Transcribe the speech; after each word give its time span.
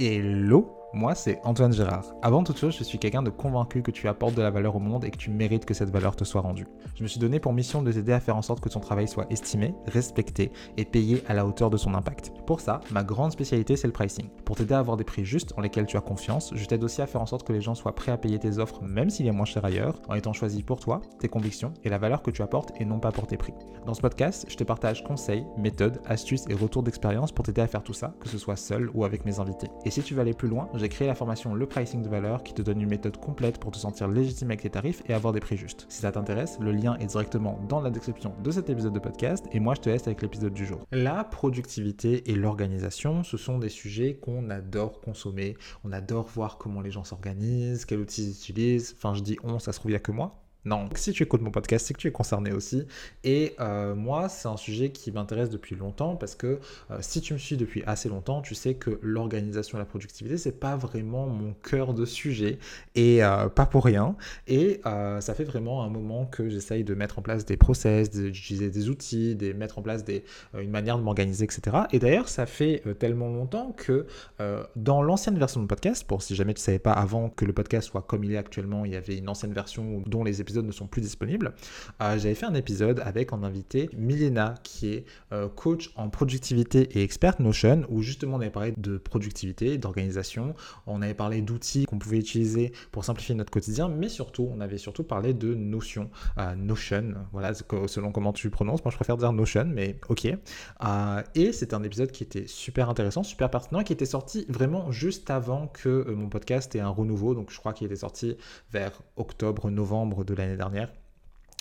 Hello 0.00 0.79
moi, 0.92 1.14
c'est 1.14 1.40
Antoine 1.44 1.72
Gérard. 1.72 2.04
Avant 2.20 2.42
toute 2.42 2.58
chose, 2.58 2.76
je 2.76 2.82
suis 2.82 2.98
quelqu'un 2.98 3.22
de 3.22 3.30
convaincu 3.30 3.80
que 3.80 3.92
tu 3.92 4.08
apportes 4.08 4.34
de 4.34 4.42
la 4.42 4.50
valeur 4.50 4.74
au 4.74 4.80
monde 4.80 5.04
et 5.04 5.10
que 5.10 5.16
tu 5.16 5.30
mérites 5.30 5.64
que 5.64 5.72
cette 5.72 5.90
valeur 5.90 6.16
te 6.16 6.24
soit 6.24 6.40
rendue. 6.40 6.66
Je 6.96 7.04
me 7.04 7.08
suis 7.08 7.20
donné 7.20 7.38
pour 7.38 7.52
mission 7.52 7.80
de 7.82 7.92
t'aider 7.92 8.12
à 8.12 8.18
faire 8.18 8.36
en 8.36 8.42
sorte 8.42 8.60
que 8.60 8.68
ton 8.68 8.80
travail 8.80 9.06
soit 9.06 9.30
estimé, 9.30 9.72
respecté 9.86 10.50
et 10.76 10.84
payé 10.84 11.22
à 11.28 11.34
la 11.34 11.46
hauteur 11.46 11.70
de 11.70 11.76
son 11.76 11.94
impact. 11.94 12.32
Pour 12.44 12.60
ça, 12.60 12.80
ma 12.90 13.04
grande 13.04 13.30
spécialité, 13.30 13.76
c'est 13.76 13.86
le 13.86 13.92
pricing. 13.92 14.28
Pour 14.44 14.56
t'aider 14.56 14.74
à 14.74 14.80
avoir 14.80 14.96
des 14.96 15.04
prix 15.04 15.24
justes 15.24 15.52
en 15.56 15.60
lesquels 15.60 15.86
tu 15.86 15.96
as 15.96 16.00
confiance, 16.00 16.52
je 16.56 16.64
t'aide 16.64 16.82
aussi 16.82 17.02
à 17.02 17.06
faire 17.06 17.20
en 17.20 17.26
sorte 17.26 17.46
que 17.46 17.52
les 17.52 17.60
gens 17.60 17.76
soient 17.76 17.94
prêts 17.94 18.12
à 18.12 18.18
payer 18.18 18.40
tes 18.40 18.58
offres 18.58 18.82
même 18.82 19.10
s'il 19.10 19.28
est 19.28 19.32
moins 19.32 19.44
cher 19.44 19.64
ailleurs, 19.64 20.02
en 20.08 20.14
étant 20.14 20.32
choisi 20.32 20.64
pour 20.64 20.80
toi, 20.80 21.00
tes 21.20 21.28
convictions 21.28 21.72
et 21.84 21.88
la 21.88 21.98
valeur 21.98 22.22
que 22.22 22.32
tu 22.32 22.42
apportes 22.42 22.72
et 22.80 22.84
non 22.84 22.98
pas 22.98 23.12
pour 23.12 23.28
tes 23.28 23.36
prix. 23.36 23.54
Dans 23.86 23.94
ce 23.94 24.00
podcast, 24.00 24.44
je 24.48 24.56
te 24.56 24.64
partage 24.64 25.04
conseils, 25.04 25.46
méthodes, 25.56 26.00
astuces 26.06 26.46
et 26.48 26.54
retours 26.54 26.82
d'expérience 26.82 27.30
pour 27.30 27.44
t'aider 27.44 27.62
à 27.62 27.68
faire 27.68 27.84
tout 27.84 27.94
ça, 27.94 28.12
que 28.20 28.28
ce 28.28 28.38
soit 28.38 28.56
seul 28.56 28.90
ou 28.92 29.04
avec 29.04 29.24
mes 29.24 29.38
invités. 29.38 29.68
Et 29.84 29.90
si 29.90 30.02
tu 30.02 30.14
veux 30.14 30.20
aller 30.20 30.34
plus 30.34 30.48
loin, 30.48 30.68
j'ai 30.80 30.88
créé 30.88 31.06
la 31.06 31.14
formation 31.14 31.54
Le 31.54 31.66
Pricing 31.66 32.02
de 32.02 32.08
Valeur 32.08 32.42
qui 32.42 32.54
te 32.54 32.62
donne 32.62 32.80
une 32.80 32.88
méthode 32.88 33.18
complète 33.18 33.58
pour 33.58 33.70
te 33.70 33.76
sentir 33.76 34.08
légitime 34.08 34.48
avec 34.48 34.62
tes 34.62 34.70
tarifs 34.70 35.02
et 35.06 35.12
avoir 35.12 35.34
des 35.34 35.40
prix 35.40 35.58
justes. 35.58 35.84
Si 35.90 36.00
ça 36.00 36.10
t'intéresse, 36.10 36.58
le 36.58 36.72
lien 36.72 36.96
est 36.96 37.06
directement 37.06 37.60
dans 37.68 37.82
la 37.82 37.90
description 37.90 38.32
de 38.42 38.50
cet 38.50 38.70
épisode 38.70 38.94
de 38.94 38.98
podcast 38.98 39.44
et 39.52 39.60
moi 39.60 39.74
je 39.74 39.82
te 39.82 39.90
laisse 39.90 40.06
avec 40.06 40.22
l'épisode 40.22 40.54
du 40.54 40.64
jour. 40.64 40.86
La 40.90 41.22
productivité 41.22 42.30
et 42.30 42.34
l'organisation, 42.34 43.22
ce 43.22 43.36
sont 43.36 43.58
des 43.58 43.68
sujets 43.68 44.14
qu'on 44.14 44.48
adore 44.48 45.00
consommer, 45.02 45.54
on 45.84 45.92
adore 45.92 46.26
voir 46.28 46.56
comment 46.56 46.80
les 46.80 46.90
gens 46.90 47.04
s'organisent, 47.04 47.84
quels 47.84 48.00
outils 48.00 48.24
ils 48.24 48.30
utilisent. 48.30 48.94
Enfin, 48.96 49.14
je 49.14 49.20
dis 49.20 49.36
on, 49.44 49.58
ça 49.58 49.72
se 49.72 49.78
trouve, 49.78 49.90
il 49.90 49.94
n'y 49.94 49.96
a 49.96 50.00
que 50.00 50.12
moi. 50.12 50.42
Non, 50.66 50.90
si 50.94 51.12
tu 51.12 51.22
écoutes 51.22 51.40
mon 51.40 51.50
podcast, 51.50 51.86
c'est 51.86 51.94
que 51.94 51.98
tu 51.98 52.08
es 52.08 52.12
concerné 52.12 52.52
aussi. 52.52 52.86
Et 53.24 53.54
euh, 53.60 53.94
moi, 53.94 54.28
c'est 54.28 54.46
un 54.46 54.58
sujet 54.58 54.90
qui 54.90 55.10
m'intéresse 55.10 55.48
depuis 55.48 55.74
longtemps 55.74 56.16
parce 56.16 56.34
que 56.34 56.58
euh, 56.90 56.98
si 57.00 57.22
tu 57.22 57.32
me 57.32 57.38
suis 57.38 57.56
depuis 57.56 57.82
assez 57.86 58.10
longtemps, 58.10 58.42
tu 58.42 58.54
sais 58.54 58.74
que 58.74 58.98
l'organisation 59.00 59.78
et 59.78 59.80
la 59.80 59.86
productivité, 59.86 60.36
c'est 60.36 60.60
pas 60.60 60.76
vraiment 60.76 61.26
mon 61.26 61.54
cœur 61.54 61.94
de 61.94 62.04
sujet 62.04 62.58
et 62.94 63.24
euh, 63.24 63.48
pas 63.48 63.64
pour 63.64 63.84
rien. 63.86 64.16
Et 64.48 64.82
ça 64.84 65.34
fait 65.34 65.44
vraiment 65.44 65.82
un 65.82 65.88
moment 65.88 66.26
que 66.26 66.48
j'essaye 66.48 66.84
de 66.84 66.94
mettre 66.94 67.18
en 67.18 67.22
place 67.22 67.44
des 67.44 67.56
process, 67.56 68.10
d'utiliser 68.10 68.70
des 68.70 68.88
outils, 68.88 69.34
de 69.34 69.52
mettre 69.52 69.78
en 69.78 69.82
place 69.82 70.04
des, 70.04 70.24
une 70.58 70.70
manière 70.70 70.98
de 70.98 71.02
m'organiser, 71.02 71.44
etc. 71.44 71.84
Et 71.92 71.98
d'ailleurs, 71.98 72.28
ça 72.28 72.46
fait 72.46 72.82
tellement 72.98 73.28
longtemps 73.28 73.72
que 73.76 74.06
dans 74.76 75.02
l'ancienne 75.02 75.38
version 75.38 75.60
de 75.60 75.64
mon 75.64 75.68
podcast, 75.68 76.04
pour 76.06 76.22
si 76.22 76.34
jamais 76.34 76.54
tu 76.54 76.60
savais 76.60 76.78
pas 76.78 76.92
avant 76.92 77.28
que 77.28 77.44
le 77.44 77.52
podcast 77.52 77.88
soit 77.88 78.02
comme 78.02 78.24
il 78.24 78.32
est 78.32 78.36
actuellement, 78.36 78.84
il 78.84 78.92
y 78.92 78.96
avait 78.96 79.16
une 79.16 79.28
ancienne 79.28 79.52
version 79.52 80.02
dont 80.06 80.24
les 80.24 80.40
épisodes 80.40 80.49
ne 80.58 80.72
sont 80.72 80.86
plus 80.86 81.00
disponibles, 81.00 81.52
euh, 82.02 82.18
j'avais 82.18 82.34
fait 82.34 82.46
un 82.46 82.54
épisode 82.54 83.00
avec 83.04 83.32
en 83.32 83.42
invité 83.42 83.90
Milena, 83.96 84.54
qui 84.62 84.88
est 84.88 85.04
euh, 85.32 85.48
coach 85.48 85.90
en 85.96 86.08
productivité 86.10 86.98
et 86.98 87.02
experte 87.02 87.40
Notion, 87.40 87.82
où 87.88 88.02
justement 88.02 88.36
on 88.36 88.40
avait 88.40 88.50
parlé 88.50 88.74
de 88.76 88.98
productivité, 88.98 89.78
d'organisation, 89.78 90.54
on 90.86 91.02
avait 91.02 91.14
parlé 91.14 91.42
d'outils 91.42 91.84
qu'on 91.86 91.98
pouvait 91.98 92.18
utiliser 92.18 92.72
pour 92.92 93.04
simplifier 93.04 93.34
notre 93.34 93.50
quotidien, 93.50 93.88
mais 93.88 94.08
surtout, 94.08 94.48
on 94.52 94.60
avait 94.60 94.78
surtout 94.78 95.04
parlé 95.04 95.34
de 95.34 95.54
Notion, 95.54 96.10
euh, 96.38 96.54
Notion, 96.54 97.14
voilà, 97.32 97.52
selon 97.86 98.12
comment 98.12 98.32
tu 98.32 98.50
prononces, 98.50 98.84
moi 98.84 98.90
je 98.90 98.96
préfère 98.96 99.16
dire 99.16 99.32
Notion, 99.32 99.66
mais 99.66 99.98
ok. 100.08 100.26
et 101.34 101.52
c'était 101.52 101.74
un 101.74 101.82
épisode 101.82 102.10
qui 102.10 102.22
était 102.22 102.46
super 102.46 102.90
intéressant, 102.90 103.22
super 103.22 103.50
pertinent, 103.50 103.82
qui 103.82 103.92
était 103.92 104.06
sorti 104.06 104.46
vraiment 104.48 104.90
juste 104.90 105.30
avant 105.30 105.68
que 105.68 106.10
mon 106.10 106.28
podcast 106.28 106.74
ait 106.74 106.80
un 106.80 106.88
renouveau, 106.88 107.34
donc 107.34 107.50
je 107.50 107.58
crois 107.58 107.72
qu'il 107.72 107.86
était 107.86 107.96
sorti 107.96 108.36
vers 108.72 109.02
octobre, 109.16 109.70
novembre 109.70 110.24
de 110.24 110.34
l'année 110.40 110.56
dernière. 110.56 110.90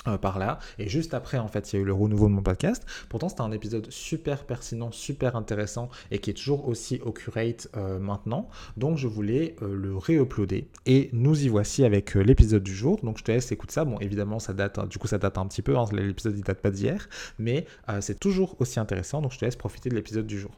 Euh, 0.07 0.17
par 0.17 0.39
là. 0.39 0.59
Et 0.77 0.87
juste 0.87 1.13
après 1.13 1.37
en 1.39 1.49
fait 1.49 1.73
il 1.73 1.75
y 1.75 1.79
a 1.79 1.81
eu 1.81 1.85
le 1.85 1.91
renouveau 1.91 2.29
de 2.29 2.33
mon 2.33 2.41
podcast. 2.41 2.85
Pourtant 3.09 3.27
c'était 3.27 3.41
un 3.41 3.51
épisode 3.51 3.91
super 3.91 4.45
pertinent 4.45 4.93
super 4.93 5.35
intéressant 5.35 5.89
et 6.09 6.19
qui 6.19 6.29
est 6.29 6.35
toujours 6.35 6.69
aussi 6.69 7.01
accurate 7.05 7.67
euh, 7.75 7.99
maintenant. 7.99 8.47
Donc 8.77 8.97
je 8.97 9.07
voulais 9.07 9.57
euh, 9.61 9.75
le 9.75 9.97
réuploader. 9.97 10.69
Et 10.85 11.09
nous 11.11 11.43
y 11.43 11.49
voici 11.49 11.83
avec 11.83 12.15
l'épisode 12.15 12.63
du 12.63 12.73
jour. 12.73 13.01
Donc 13.03 13.17
je 13.17 13.25
te 13.25 13.31
laisse 13.33 13.51
écouter 13.51 13.73
ça. 13.73 13.83
Bon 13.83 13.99
évidemment 13.99 14.39
ça 14.39 14.53
date 14.53 14.87
du 14.87 14.99
coup 14.99 15.07
ça 15.07 15.17
date 15.17 15.37
un 15.37 15.47
petit 15.47 15.61
peu 15.61 15.77
hein, 15.77 15.83
l'épisode 15.91 16.37
il 16.37 16.43
date 16.43 16.61
pas 16.61 16.71
d'hier. 16.71 17.09
Mais 17.37 17.65
c'est 17.99 18.21
toujours 18.21 18.55
aussi 18.61 18.79
intéressant. 18.79 19.21
Donc 19.21 19.33
je 19.33 19.39
te 19.39 19.43
laisse 19.43 19.57
profiter 19.57 19.89
de 19.89 19.95
l'épisode 19.95 20.27
du 20.27 20.39
jour 20.39 20.51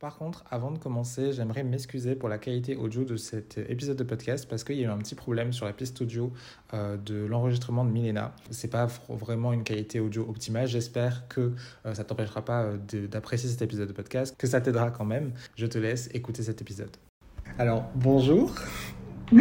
par 0.00 0.16
contre, 0.16 0.44
avant 0.50 0.70
de 0.70 0.78
commencer, 0.78 1.34
j'aimerais 1.34 1.62
m'excuser 1.62 2.14
pour 2.14 2.30
la 2.30 2.38
qualité 2.38 2.74
audio 2.74 3.04
de 3.04 3.16
cet 3.16 3.58
épisode 3.58 3.98
de 3.98 4.02
podcast 4.02 4.48
parce 4.48 4.64
qu'il 4.64 4.76
y 4.76 4.80
a 4.80 4.88
eu 4.88 4.90
un 4.90 4.96
petit 4.96 5.14
problème 5.14 5.52
sur 5.52 5.66
la 5.66 5.74
piste 5.74 6.00
audio 6.00 6.32
euh, 6.72 6.96
de 6.96 7.26
l'enregistrement 7.26 7.84
de 7.84 7.90
Milena. 7.90 8.34
C'est 8.50 8.70
pas 8.70 8.88
vraiment 9.10 9.52
une 9.52 9.62
qualité 9.62 10.00
audio 10.00 10.22
optimale. 10.22 10.66
J'espère 10.66 11.28
que 11.28 11.52
euh, 11.84 11.92
ça 11.92 12.04
t'empêchera 12.04 12.42
pas 12.42 12.62
euh, 12.62 13.06
d'apprécier 13.08 13.50
cet 13.50 13.60
épisode 13.60 13.88
de 13.88 13.92
podcast, 13.92 14.34
que 14.38 14.46
ça 14.46 14.62
t'aidera 14.62 14.90
quand 14.90 15.04
même. 15.04 15.32
Je 15.54 15.66
te 15.66 15.76
laisse 15.76 16.08
écouter 16.14 16.42
cet 16.42 16.62
épisode. 16.62 16.96
Alors, 17.58 17.84
bonjour. 17.94 18.54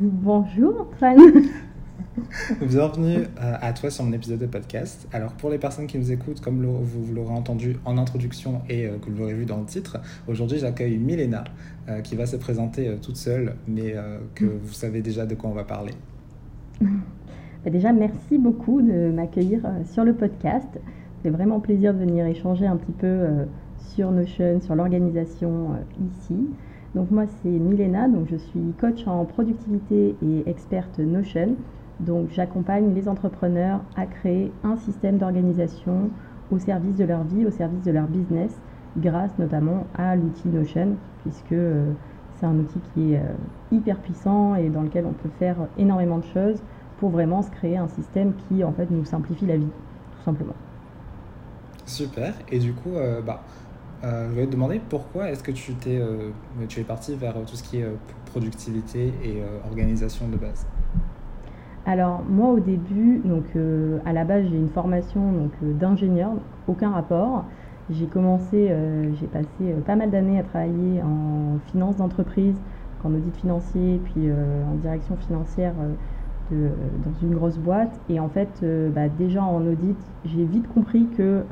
bonjour 0.00 0.82
Antoine. 0.82 1.65
Bienvenue 2.60 3.24
euh, 3.40 3.54
à 3.60 3.72
toi 3.72 3.90
sur 3.90 4.04
mon 4.04 4.12
épisode 4.12 4.38
de 4.38 4.46
podcast. 4.46 5.08
Alors 5.12 5.32
pour 5.32 5.50
les 5.50 5.58
personnes 5.58 5.86
qui 5.86 5.98
nous 5.98 6.12
écoutent, 6.12 6.40
comme 6.40 6.64
vous 6.64 7.14
l'aurez 7.14 7.34
entendu 7.34 7.76
en 7.84 7.98
introduction 7.98 8.62
et 8.68 8.86
euh, 8.86 8.98
que 8.98 9.10
vous 9.10 9.18
l'aurez 9.18 9.34
vu 9.34 9.46
dans 9.46 9.58
le 9.58 9.64
titre, 9.64 9.98
aujourd'hui 10.28 10.58
j'accueille 10.58 10.98
Milena 10.98 11.44
euh, 11.88 12.00
qui 12.00 12.14
va 12.16 12.26
se 12.26 12.36
présenter 12.36 12.96
toute 13.02 13.16
seule, 13.16 13.56
mais 13.66 13.94
que 14.34 14.44
mm. 14.44 14.58
vous 14.62 14.72
savez 14.72 15.02
déjà 15.02 15.26
de 15.26 15.34
quoi 15.34 15.50
on 15.50 15.54
va 15.54 15.64
parler. 15.64 15.92
Bah, 17.64 17.72
déjà, 17.72 17.92
merci 17.92 18.38
beaucoup 18.38 18.80
de 18.80 19.10
m'accueillir 19.10 19.60
sur 19.92 20.04
le 20.04 20.14
podcast. 20.14 20.68
C'est 21.20 21.30
vraiment 21.30 21.58
plaisir 21.58 21.92
de 21.92 21.98
venir 21.98 22.24
échanger 22.24 22.64
un 22.64 22.76
petit 22.76 22.92
peu 22.92 23.26
sur 23.80 24.12
Notion, 24.12 24.60
sur 24.60 24.76
l'organisation 24.76 25.70
ici. 25.98 26.46
Donc 26.94 27.10
moi 27.10 27.24
c'est 27.26 27.48
Milena, 27.48 28.08
donc 28.08 28.28
je 28.30 28.36
suis 28.36 28.72
coach 28.80 29.04
en 29.08 29.24
productivité 29.24 30.14
et 30.22 30.48
experte 30.48 31.00
Notion. 31.00 31.56
Donc 32.00 32.28
j'accompagne 32.30 32.94
les 32.94 33.08
entrepreneurs 33.08 33.80
à 33.96 34.06
créer 34.06 34.52
un 34.64 34.76
système 34.76 35.18
d'organisation 35.18 36.10
au 36.50 36.58
service 36.58 36.96
de 36.96 37.04
leur 37.04 37.24
vie, 37.24 37.46
au 37.46 37.50
service 37.50 37.82
de 37.84 37.90
leur 37.90 38.06
business, 38.06 38.52
grâce 38.98 39.30
notamment 39.38 39.86
à 39.96 40.16
l'outil 40.16 40.48
Notion, 40.48 40.96
puisque 41.22 41.52
euh, 41.52 41.92
c'est 42.38 42.46
un 42.46 42.56
outil 42.56 42.80
qui 42.92 43.14
est 43.14 43.18
euh, 43.18 43.32
hyper 43.72 43.98
puissant 43.98 44.54
et 44.54 44.68
dans 44.68 44.82
lequel 44.82 45.06
on 45.06 45.12
peut 45.12 45.30
faire 45.38 45.56
énormément 45.78 46.18
de 46.18 46.24
choses 46.24 46.58
pour 46.98 47.10
vraiment 47.10 47.42
se 47.42 47.50
créer 47.50 47.76
un 47.76 47.88
système 47.88 48.34
qui 48.48 48.62
en 48.62 48.72
fait 48.72 48.90
nous 48.90 49.04
simplifie 49.04 49.46
la 49.46 49.56
vie, 49.56 49.64
tout 49.64 50.24
simplement. 50.24 50.54
Super. 51.86 52.34
Et 52.50 52.58
du 52.58 52.72
coup, 52.72 52.94
euh, 52.94 53.20
bah, 53.22 53.42
je 54.02 54.30
voulais 54.30 54.46
te 54.46 54.52
demander 54.52 54.80
pourquoi 54.88 55.30
est-ce 55.30 55.42
que 55.42 55.50
tu, 55.50 55.74
tu 56.68 56.80
es 56.80 56.84
parti 56.84 57.16
vers 57.16 57.34
tout 57.44 57.56
ce 57.56 57.62
qui 57.62 57.78
est 57.78 57.86
productivité 58.26 59.12
et 59.24 59.42
organisation 59.64 60.28
de 60.28 60.36
base? 60.36 60.64
Alors 61.86 62.24
moi 62.28 62.50
au 62.50 62.58
début, 62.58 63.20
donc 63.24 63.44
euh, 63.54 63.98
à 64.04 64.12
la 64.12 64.24
base 64.24 64.44
j'ai 64.50 64.56
une 64.56 64.68
formation 64.68 65.50
euh, 65.62 65.72
d'ingénieur, 65.72 66.32
aucun 66.66 66.90
rapport. 66.90 67.44
J'ai 67.88 68.08
commencé, 68.08 68.68
euh, 68.70 69.14
j'ai 69.14 69.28
passé 69.28 69.72
pas 69.86 69.94
mal 69.94 70.10
d'années 70.10 70.40
à 70.40 70.42
travailler 70.42 71.00
en 71.02 71.58
finance 71.70 71.96
d'entreprise, 71.96 72.56
en 73.04 73.14
audit 73.14 73.36
financier, 73.36 74.00
puis 74.02 74.28
en 74.32 74.74
direction 74.74 75.14
financière 75.14 75.74
dans 76.50 77.14
une 77.22 77.34
grosse 77.36 77.56
boîte. 77.58 78.00
Et 78.08 78.18
en 78.18 78.28
fait, 78.28 78.64
bah, 78.92 79.08
déjà 79.08 79.44
en 79.44 79.64
audit, 79.64 79.96
j'ai 80.24 80.44
vite 80.44 80.66
compris 80.66 81.06
que 81.16 81.44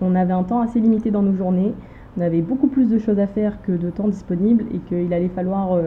on 0.00 0.14
avait 0.14 0.32
un 0.32 0.44
temps 0.44 0.62
assez 0.62 0.80
limité 0.80 1.10
dans 1.10 1.20
nos 1.22 1.34
journées, 1.34 1.74
on 2.16 2.22
avait 2.22 2.40
beaucoup 2.40 2.68
plus 2.68 2.88
de 2.88 2.98
choses 2.98 3.18
à 3.18 3.26
faire 3.26 3.60
que 3.60 3.72
de 3.72 3.90
temps 3.90 4.08
disponible 4.08 4.64
et 4.72 4.78
qu'il 4.78 5.12
allait 5.12 5.28
falloir 5.28 5.78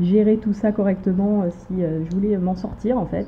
gérer 0.00 0.38
tout 0.38 0.52
ça 0.52 0.72
correctement 0.72 1.42
euh, 1.42 1.50
si 1.50 1.84
euh, 1.84 2.04
je 2.04 2.10
voulais 2.10 2.36
m'en 2.38 2.54
sortir 2.54 2.98
en 2.98 3.06
fait. 3.06 3.26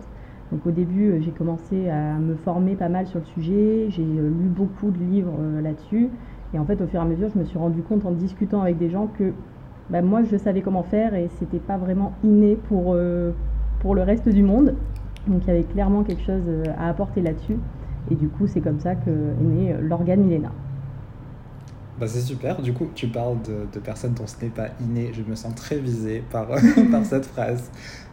Donc 0.51 0.67
au 0.67 0.71
début, 0.71 1.11
euh, 1.11 1.21
j'ai 1.21 1.33
commencé 1.33 1.89
à 1.89 2.19
me 2.19 2.35
former 2.35 2.75
pas 2.77 2.89
mal 2.89 3.07
sur 3.07 3.21
le 3.21 3.25
sujet, 3.25 3.87
j'ai 3.89 4.05
lu 4.05 4.49
beaucoup 4.49 4.91
de 4.91 4.99
livres 4.99 5.39
là-dessus. 5.63 6.09
Et 6.55 6.59
en 6.59 6.65
fait, 6.67 6.81
au 6.83 6.87
fur 6.87 7.01
et 7.01 7.03
à 7.03 7.07
mesure, 7.07 7.31
je 7.33 7.39
me 7.39 7.45
suis 7.45 7.59
rendu 7.59 7.83
compte 7.83 8.05
en 8.05 8.13
discutant 8.13 8.61
avec 8.61 8.77
des 8.77 8.91
gens 8.91 9.07
que 9.07 9.33
bah, 9.89 10.03
moi, 10.03 10.23
je 10.23 10.37
savais 10.37 10.61
comment 10.61 10.83
faire 10.83 11.15
et 11.15 11.29
c'était 11.39 11.61
pas 11.61 11.79
vraiment 11.79 12.13
inné 12.23 12.57
pour, 12.57 12.95
pour 13.81 13.95
le 13.95 14.03
reste 14.03 14.29
du 14.29 14.43
monde. 14.43 14.75
Donc 15.27 15.45
il 15.45 15.49
y 15.49 15.51
avait 15.51 15.65
clairement 15.65 16.03
quelque 16.03 16.23
chose 16.23 16.43
à 16.77 16.89
apporter 16.91 17.23
là-dessus. 17.23 17.57
Et 18.11 18.17
du 18.17 18.29
coup, 18.29 18.47
c'est 18.47 18.61
comme 18.61 18.81
ça 18.81 18.95
que 18.95 19.09
est 19.09 19.45
né 19.45 19.75
l'organe 19.81 20.21
Milena. 20.21 20.53
Bah, 21.99 22.07
c'est 22.09 22.23
super. 22.23 22.61
Du 22.63 22.73
coup, 22.73 22.89
tu 22.95 23.09
parles 23.09 23.39
de, 23.43 23.79
personnes 23.79 24.15
dont 24.15 24.27
ce 24.27 24.43
n'est 24.43 24.51
pas 24.51 24.69
inné. 24.81 25.13
Je 25.13 25.23
me 25.23 25.35
sens 25.35 25.55
très 25.55 25.79
visée 25.79 26.23
par, 26.31 26.47
par 26.91 27.05
cette 27.05 27.27
phrase. 27.27 27.71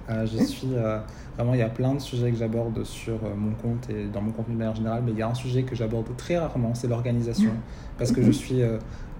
Euh, 0.09 0.25
je 0.25 0.43
suis 0.43 0.73
euh, 0.73 0.99
vraiment, 1.35 1.53
il 1.53 1.59
y 1.59 1.63
a 1.63 1.69
plein 1.69 1.93
de 1.93 1.99
sujets 1.99 2.31
que 2.31 2.37
j'aborde 2.37 2.83
sur 2.83 3.13
euh, 3.13 3.35
mon 3.35 3.51
compte 3.51 3.89
et 3.89 4.05
dans 4.05 4.21
mon 4.21 4.31
contenu 4.31 4.55
de 4.55 4.59
manière 4.59 4.75
générale, 4.75 5.03
mais 5.05 5.11
il 5.11 5.17
y 5.17 5.21
a 5.21 5.27
un 5.27 5.35
sujet 5.35 5.63
que 5.63 5.75
j'aborde 5.75 6.15
très 6.17 6.37
rarement, 6.37 6.73
c'est 6.73 6.87
l'organisation. 6.87 7.51
Parce 7.97 8.11
que 8.11 8.21
je 8.21 8.31
suis 8.31 8.61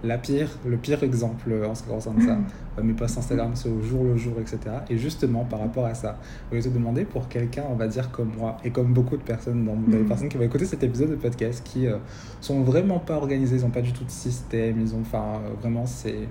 la 0.04 0.18
pire, 0.18 0.50
le 0.66 0.78
pire 0.78 1.04
exemple 1.04 1.54
en 1.68 1.76
ce 1.76 1.84
qui 1.84 1.90
concerne 1.90 2.22
ça. 2.22 2.38
Euh, 2.78 2.84
mes 2.84 2.94
posts 2.94 3.18
Instagram, 3.18 3.52
c'est 3.56 3.70
au 3.70 3.82
jour 3.82 4.04
le 4.04 4.16
jour, 4.16 4.34
etc. 4.40 4.60
Et 4.90 4.98
justement, 4.98 5.44
par 5.44 5.60
rapport 5.60 5.86
à 5.86 5.94
ça, 5.94 6.18
je 6.46 6.58
voulais 6.58 6.62
te 6.62 6.74
demander 6.74 7.06
pour 7.06 7.28
quelqu'un, 7.28 7.64
on 7.70 7.76
va 7.76 7.88
dire 7.88 8.12
comme 8.12 8.32
moi, 8.38 8.58
et 8.64 8.72
comme 8.72 8.94
beaucoup 8.94 9.18
de 9.18 9.24
personnes, 9.24 9.66
dans, 9.66 9.78
les 9.90 10.04
personnes 10.04 10.30
qui 10.30 10.38
vont 10.38 10.44
écouter 10.44 10.66
cet 10.66 10.84
épisode 10.84 11.10
de 11.10 11.16
podcast, 11.16 11.62
qui 11.66 11.88
euh, 11.88 11.98
sont 12.40 12.62
vraiment 12.62 13.00
pas 13.00 13.16
organisées, 13.16 13.58
ils 13.58 13.64
n'ont 13.64 13.72
pas 13.72 13.82
du 13.82 13.92
tout 13.92 14.06
de 14.06 14.12
système, 14.12 14.80
ils 14.80 14.96
ont, 14.96 15.02
enfin, 15.02 15.42
euh, 15.46 15.54
vraiment, 15.62 15.86
c'est. 15.86 16.28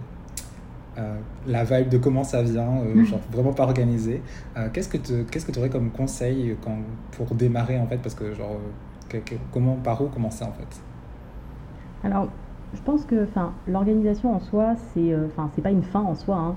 la 1.46 1.62
vibe 1.64 1.90
de 1.90 1.98
comment 1.98 2.24
ça 2.24 2.42
vient, 2.42 2.82
genre 3.04 3.20
vraiment 3.30 3.52
pas 3.52 3.64
organisé. 3.64 4.20
qu'est-ce 4.72 4.88
que 4.88 4.96
tu 4.96 5.24
qu'est-ce 5.30 5.46
que 5.46 5.56
aurais 5.56 5.70
comme 5.70 5.90
conseil 5.90 6.56
quand, 6.64 6.78
pour 7.12 7.36
démarrer 7.36 7.78
en 7.78 7.86
fait? 7.86 7.98
Parce 7.98 8.16
que 8.16 8.34
genre, 8.34 8.58
comment, 9.52 9.76
par 9.76 10.02
où 10.02 10.08
commencer 10.08 10.44
en 10.44 10.52
fait? 10.52 10.82
Alors, 12.02 12.28
je 12.74 12.82
pense 12.82 13.04
que 13.04 13.26
l'organisation 13.66 14.34
en 14.34 14.40
soi, 14.40 14.74
c'est 14.76 15.14
enfin 15.26 15.50
c'est 15.54 15.62
pas 15.62 15.70
une 15.70 15.82
fin 15.82 16.00
en 16.00 16.14
soi. 16.14 16.36
Hein. 16.36 16.56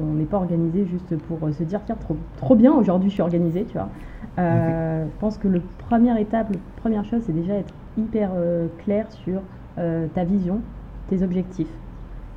On 0.00 0.14
n'est 0.14 0.24
pas 0.24 0.38
organisé 0.38 0.86
juste 0.86 1.16
pour 1.16 1.38
se 1.52 1.62
dire 1.62 1.80
tiens 1.84 1.96
trop, 1.96 2.16
trop 2.38 2.56
bien 2.56 2.72
aujourd'hui 2.72 3.10
je 3.10 3.14
suis 3.14 3.22
organisé, 3.22 3.64
tu 3.64 3.74
vois. 3.74 3.88
Euh, 4.38 5.04
je 5.04 5.16
pense 5.18 5.36
que 5.38 5.48
la 5.48 5.60
première 5.88 6.16
étape, 6.16 6.50
la 6.50 6.58
première 6.76 7.04
chose, 7.04 7.22
c'est 7.26 7.32
déjà 7.32 7.54
être 7.54 7.72
hyper 7.96 8.30
euh, 8.34 8.68
clair 8.78 9.10
sur 9.12 9.42
euh, 9.78 10.06
ta 10.08 10.24
vision, 10.24 10.62
tes 11.08 11.22
objectifs. 11.22 11.72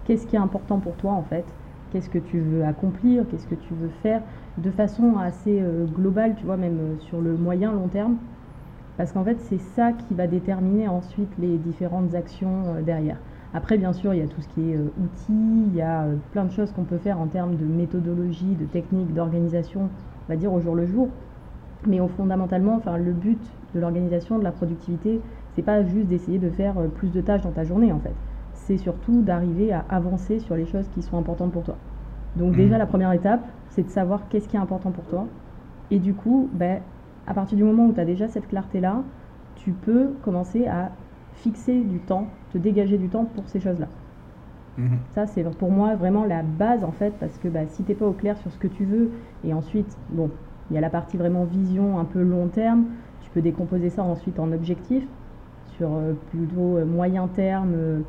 Qu'est-ce 0.04 0.28
qui 0.28 0.36
est 0.36 0.39
important 0.39 0.80
pour 0.80 0.95
toi 0.95 1.13
en 1.13 1.24
fait? 1.24 1.45
Qu'est-ce 1.89 2.10
que 2.10 2.19
tu 2.19 2.39
veux 2.39 2.66
accomplir? 2.66 3.24
Qu'est-ce 3.30 3.48
que 3.48 3.56
tu 3.56 3.74
veux 3.74 3.89
faire? 4.04 4.21
De 4.57 4.69
façon 4.69 5.18
assez 5.18 5.62
globale, 5.94 6.36
tu 6.36 6.45
vois, 6.45 6.57
même 6.57 6.98
sur 7.00 7.21
le 7.21 7.38
moyen 7.38 7.71
long 7.71 7.88
terme 7.88 8.18
Parce 8.97 9.12
qu'en 9.12 9.24
fait, 9.24 9.39
c'est 9.42 9.59
ça 9.59 9.92
qui 9.92 10.13
va 10.13 10.27
déterminer 10.27 10.88
ensuite 10.88 11.30
les 11.38 11.57
différentes 11.57 12.15
actions 12.15 12.81
derrière. 12.86 13.18
Après, 13.53 13.77
bien 13.77 13.94
sûr, 13.94 14.13
il 14.13 14.19
y 14.19 14.24
a 14.24 14.27
tout 14.27 14.42
ce 14.42 14.47
qui 14.50 14.71
est 14.71 14.77
outils, 14.77 15.68
il 15.68 15.75
y 15.75 15.81
a 15.81 16.06
plein 16.31 16.45
de 16.45 16.51
choses 16.51 16.71
qu'on 16.71 16.83
peut 16.83 16.97
faire 16.97 17.19
en 17.19 17.27
termes 17.27 17.56
de 17.56 17.65
méthodologie, 17.65 18.56
de 18.56 18.65
technique, 18.65 19.13
d'organisation, 19.13 19.89
on 20.27 20.33
va 20.33 20.38
dire 20.38 20.53
au 20.53 20.59
jour 20.59 20.75
le 20.75 20.86
jour. 20.86 21.09
Mais 21.88 22.00
fondamentalement, 22.18 22.75
enfin, 22.75 22.97
le 22.97 23.12
but 23.12 23.39
de 23.74 23.80
l'organisation, 23.80 24.39
de 24.39 24.44
la 24.44 24.51
productivité, 24.51 25.21
c'est 25.56 25.62
pas 25.62 25.83
juste 25.83 26.07
d'essayer 26.07 26.39
de 26.39 26.50
faire 26.50 26.77
euh, 26.77 26.88
plus 26.88 27.12
de 27.12 27.21
tâches 27.21 27.44
dans 27.44 27.51
ta 27.51 27.63
journée 27.63 27.92
en 27.92 28.00
fait. 28.00 28.13
C'est 28.53 28.77
surtout 28.77 29.21
d'arriver 29.21 29.71
à 29.71 29.86
avancer 29.89 30.39
sur 30.39 30.56
les 30.56 30.65
choses 30.65 30.88
qui 30.94 31.01
sont 31.01 31.18
importantes 31.18 31.51
pour 31.51 31.63
toi. 31.63 31.75
Donc 32.36 32.53
mmh. 32.53 32.57
déjà 32.57 32.77
la 32.77 32.86
première 32.86 33.12
étape, 33.12 33.45
c'est 33.69 33.83
de 33.83 33.89
savoir 33.89 34.27
qu'est-ce 34.30 34.47
qui 34.47 34.56
est 34.56 34.59
important 34.59 34.92
pour 34.92 35.06
toi. 35.06 35.27
Et 35.92 36.00
du 36.00 36.13
coup, 36.13 36.50
ben, 36.53 36.81
à 37.27 37.33
partir 37.33 37.57
du 37.57 37.63
moment 37.63 37.88
où 37.88 37.94
tu 37.94 38.00
as 38.00 38.06
déjà 38.06 38.27
cette 38.27 38.48
clarté-là, 38.48 39.04
tu 39.56 39.72
peux 39.72 40.13
commencer 40.22 40.68
à 40.68 40.92
fixer 41.33 41.81
du 41.81 42.00
temps, 42.00 42.27
te 42.54 42.57
dégager 42.57 42.98
du 42.98 43.10
temps 43.10 43.25
pour 43.25 43.48
ces 43.50 43.60
choses-là. 43.60 43.88
Mmh. 44.77 44.95
Ça, 45.13 45.25
c'est 45.25 45.44
pour 45.57 45.72
moi 45.72 45.95
vraiment 45.95 46.25
la 46.25 46.44
base 46.44 46.83
en 46.83 46.92
fait, 46.92 47.18
parce 47.19 47.38
que 47.38 47.48
bah, 47.48 47.66
si 47.68 47.83
tu 47.83 47.92
n'es 47.92 47.95
pas 47.95 48.07
au 48.07 48.13
clair 48.13 48.38
sur 48.38 48.51
ce 48.51 48.57
que 48.57 48.68
tu 48.68 48.86
veux, 48.86 49.12
et 49.44 49.54
ensuite, 49.54 49.98
bon, 50.10 50.30
il 50.69 50.75
y 50.75 50.77
a 50.77 50.81
la 50.81 50.89
partie 50.89 51.18
vraiment 51.18 51.45
vision 51.45 52.00
un 52.00 52.06
peu 52.06 52.22
long 52.22 52.48
terme. 52.50 52.86
Tu 53.22 53.30
peux 53.31 53.42
décomposer 53.42 53.89
ça 53.89 54.04
ensuite 54.04 54.39
en 54.39 54.51
objectifs 54.51 55.07
sur 55.63 55.94
euh, 55.95 56.13
plutôt 56.13 56.78
euh, 56.78 56.86
moyen 56.86 57.28
terme, 57.28 57.74
euh, 57.75 58.01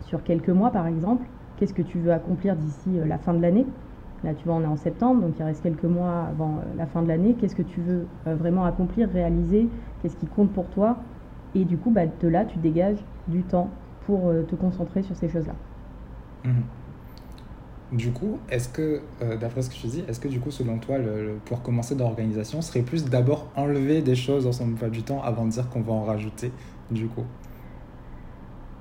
sur 0.00 0.22
quelques 0.22 0.48
mois 0.50 0.70
par 0.70 0.86
exemple. 0.86 1.26
Qu'est-ce 1.56 1.74
que 1.74 1.82
tu 1.82 1.98
veux 2.00 2.12
accomplir 2.12 2.56
d'ici 2.56 2.98
la 3.04 3.18
fin 3.18 3.34
de 3.34 3.40
l'année? 3.40 3.66
Là, 4.24 4.34
tu 4.34 4.44
vois, 4.44 4.54
on 4.54 4.62
est 4.62 4.66
en 4.66 4.76
septembre, 4.76 5.20
donc 5.20 5.34
il 5.38 5.42
reste 5.42 5.62
quelques 5.62 5.84
mois 5.84 6.26
avant 6.30 6.60
la 6.76 6.86
fin 6.86 7.02
de 7.02 7.08
l'année. 7.08 7.34
Qu'est-ce 7.40 7.56
que 7.56 7.62
tu 7.62 7.80
veux 7.80 8.06
vraiment 8.24 8.64
accomplir, 8.64 9.08
réaliser? 9.08 9.68
Qu'est-ce 10.00 10.16
qui 10.16 10.26
compte 10.26 10.52
pour 10.52 10.68
toi? 10.68 10.98
Et 11.54 11.64
du 11.64 11.76
coup, 11.76 11.90
bah, 11.90 12.06
de 12.06 12.28
là, 12.28 12.44
tu 12.44 12.58
dégages 12.58 13.04
du 13.28 13.42
temps 13.42 13.68
pour 14.06 14.32
te 14.48 14.54
concentrer 14.54 15.02
sur 15.02 15.16
ces 15.16 15.28
choses-là. 15.28 15.54
Mmh. 16.44 16.60
Du 17.92 18.10
coup, 18.10 18.38
est-ce 18.48 18.70
que, 18.70 19.02
euh, 19.20 19.36
d'après 19.36 19.60
ce 19.60 19.68
que 19.68 19.74
tu 19.74 19.86
dis, 19.86 20.02
est-ce 20.08 20.18
que 20.18 20.28
du 20.28 20.40
coup, 20.40 20.50
selon 20.50 20.78
toi, 20.78 20.96
le, 20.96 21.38
pour 21.44 21.60
commencer 21.60 21.94
dans 21.94 22.06
l'organisation, 22.06 22.62
serait 22.62 22.80
plus 22.80 23.04
d'abord 23.04 23.48
enlever 23.54 24.00
des 24.00 24.14
choses 24.14 24.44
dans 24.44 24.52
son 24.52 24.72
emploi 24.72 24.88
du 24.88 25.02
temps 25.02 25.22
avant 25.22 25.44
de 25.44 25.50
dire 25.50 25.68
qu'on 25.68 25.82
va 25.82 25.92
en 25.92 26.04
rajouter, 26.04 26.52
du 26.90 27.06
coup? 27.06 27.24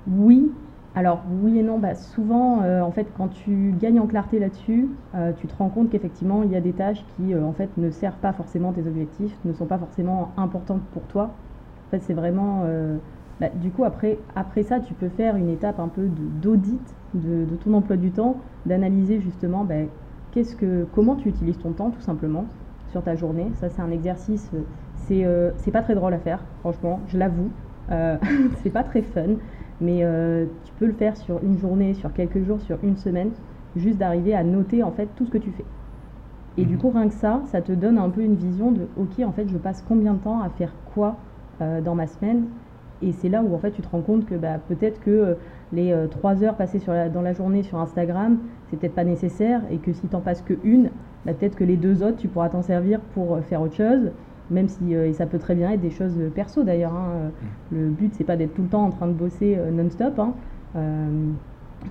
Oui. 0.08 0.50
Alors, 0.94 1.24
oui 1.30 1.58
et 1.60 1.64
non. 1.64 1.80
Bah, 1.80 1.96
souvent, 1.96 2.64
euh, 2.64 2.82
en 2.82 2.92
fait, 2.92 3.14
quand 3.14 3.30
tu 3.30 3.74
gagnes 3.78 4.00
en 4.00 4.08
clarté 4.08 4.40
là-dessus, 4.40 5.00
euh, 5.16 5.32
tu 5.34 5.48
te 5.48 5.56
rends 5.56 5.70
compte 5.70 5.90
qu'effectivement, 5.90 6.44
il 6.44 6.52
y 6.52 6.56
a 6.56 6.62
des 6.62 6.74
tâches 6.74 7.06
qui, 7.08 7.34
en 7.36 7.54
fait, 7.54 7.78
ne 7.78 7.90
servent 7.90 8.20
pas 8.20 8.34
forcément 8.34 8.74
tes 8.74 8.88
objectifs, 8.88 9.38
ne 9.46 9.54
sont 9.54 9.68
pas 9.68 9.80
forcément 9.80 10.34
importantes 10.38 10.90
pour 10.92 11.08
toi. 11.08 11.40
En 11.88 11.90
fait, 11.92 12.00
c'est 12.00 12.14
vraiment 12.14 12.66
bah, 13.42 13.50
du 13.50 13.72
coup, 13.72 13.84
après, 13.84 14.20
après 14.36 14.62
ça, 14.62 14.80
tu 14.80 14.94
peux 14.94 15.10
faire 15.10 15.36
une 15.36 15.50
étape 15.50 15.80
un 15.80 15.88
peu 15.88 16.08
d'audit 16.08 16.96
de, 17.16 17.44
de, 17.44 17.56
ton 17.56 17.74
emploi 17.74 17.98
du 17.98 18.12
temps, 18.14 18.44
d'analyser 18.68 19.20
justement 19.20 19.66
bah, 19.66 19.86
qu'est-ce 20.30 20.56
que, 20.56 20.84
comment 20.92 21.16
tu 21.16 21.28
utilises 21.28 21.58
ton 21.58 21.74
temps 21.74 21.90
tout 21.90 22.02
simplement 22.02 22.54
sur 22.86 23.02
ta 23.04 23.16
journée. 23.16 23.52
Ça, 23.56 23.70
c'est 23.70 23.82
un 23.82 23.90
exercice, 23.90 24.52
c'est 24.94 25.26
euh, 25.26 25.52
pas 25.74 25.82
très 25.82 25.96
drôle 25.96 26.14
à 26.14 26.20
faire, 26.20 26.46
franchement, 26.60 27.04
je 27.08 27.18
l'avoue. 27.18 27.52
Euh, 27.90 28.18
c'est 28.62 28.70
pas 28.70 28.84
très 28.84 29.02
fun, 29.02 29.38
mais 29.82 30.04
euh, 30.04 30.46
tu 30.64 30.74
peux 30.80 30.86
le 30.86 30.94
faire 30.94 31.18
sur 31.18 31.44
une 31.44 31.58
journée, 31.58 31.94
sur 31.94 32.14
quelques 32.14 32.44
jours, 32.44 32.62
sur 32.62 32.78
une 32.84 32.98
semaine, 32.98 33.32
juste 33.76 33.98
d'arriver 33.98 34.34
à 34.34 34.44
noter 34.44 34.84
en 34.84 34.92
fait 34.92 35.10
tout 35.16 35.26
ce 35.26 35.32
que 35.32 35.38
tu 35.38 35.52
fais. 35.52 35.66
Et 36.58 36.66
du 36.66 36.76
mhm. 36.76 36.80
coup, 36.80 36.90
rien 36.90 37.08
que 37.08 37.14
ça, 37.14 37.42
ça 37.46 37.62
te 37.62 37.72
donne 37.72 37.98
un 37.98 38.10
peu 38.10 38.22
une 38.22 38.36
vision 38.36 38.72
de 38.72 38.88
OK, 38.98 39.24
en 39.26 39.32
fait, 39.32 39.48
je 39.48 39.58
passe 39.58 39.84
combien 39.88 40.14
de 40.14 40.20
temps 40.20 40.42
à 40.42 40.50
faire 40.50 40.74
quoi 40.94 41.18
dans 41.84 41.94
ma 41.94 42.08
semaine 42.08 42.46
et 43.02 43.12
c'est 43.14 43.30
là 43.30 43.42
où 43.42 43.54
en 43.54 43.58
fait 43.58 43.72
tu 43.72 43.82
te 43.82 43.90
rends 43.90 44.02
compte 44.02 44.26
que 44.26 44.36
bah, 44.36 44.60
peut-être 44.68 45.00
que 45.00 45.10
euh, 45.10 45.34
les 45.74 45.92
euh, 45.92 46.08
trois 46.08 46.44
heures 46.44 46.56
passées 46.56 46.80
sur 46.80 46.94
dans 47.12 47.22
la 47.22 47.34
journée 47.34 47.64
sur 47.64 47.80
Instagram, 47.80 48.38
c'est 48.70 48.78
peut-être 48.78 48.96
pas 48.96 49.04
nécessaire 49.04 49.62
et 49.72 49.78
que 49.78 49.92
si 49.94 50.08
tu 50.08 50.14
n'en 50.14 50.22
passes 50.22 50.42
que 50.42 50.54
une, 50.64 50.92
bah, 51.26 51.34
peut-être 51.34 51.56
que 51.56 51.64
les 51.64 51.78
deux 51.78 52.04
autres, 52.04 52.18
tu 52.18 52.28
pourras 52.28 52.50
t'en 52.50 52.62
servir 52.62 53.00
pour 53.14 53.36
euh, 53.36 53.42
faire 53.42 53.62
autre 53.62 53.76
chose, 53.76 54.12
même 54.52 54.68
si 54.68 54.94
et 54.94 55.14
ça 55.14 55.26
peut 55.26 55.40
très 55.40 55.56
bien 55.56 55.72
être 55.72 55.82
des 55.82 55.90
choses 55.90 56.16
perso 56.36 56.64
d'ailleurs. 56.64 56.94
Hein, 56.94 57.32
mm. 57.72 57.76
Le 57.76 57.90
but 57.90 58.14
c'est 58.16 58.24
pas 58.24 58.38
d'être 58.38 58.54
tout 58.54 58.64
le 58.64 58.68
temps 58.68 58.86
en 58.86 58.92
train 58.92 59.08
de 59.08 59.14
bosser 59.14 59.58
non-stop. 59.72 60.20
Hein. 60.20 60.34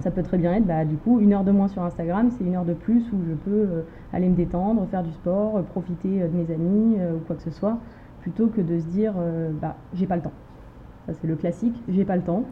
ça 0.00 0.10
peut 0.10 0.22
très 0.22 0.38
bien 0.38 0.54
être 0.54 0.66
bah, 0.66 0.84
du 0.84 0.96
coup 0.96 1.18
une 1.20 1.32
heure 1.32 1.44
de 1.44 1.50
moins 1.50 1.68
sur 1.68 1.82
Instagram, 1.82 2.30
c'est 2.30 2.44
une 2.44 2.54
heure 2.54 2.64
de 2.64 2.74
plus 2.74 3.02
où 3.12 3.16
je 3.28 3.34
peux 3.34 3.66
aller 4.12 4.28
me 4.28 4.36
détendre, 4.36 4.86
faire 4.90 5.02
du 5.02 5.10
sport, 5.12 5.62
profiter 5.64 6.20
de 6.20 6.36
mes 6.36 6.54
amis 6.54 6.96
ou 7.14 7.18
quoi 7.26 7.34
que 7.34 7.42
ce 7.42 7.50
soit, 7.50 7.78
plutôt 8.20 8.46
que 8.46 8.60
de 8.60 8.78
se 8.78 8.86
dire 8.86 9.14
bah 9.60 9.76
j'ai 9.94 10.06
pas 10.06 10.16
le 10.16 10.22
temps 10.22 10.32
c'est 11.20 11.26
le 11.26 11.36
classique, 11.36 11.76
j'ai 11.88 12.04
pas 12.04 12.16
le 12.16 12.22
temps. 12.22 12.44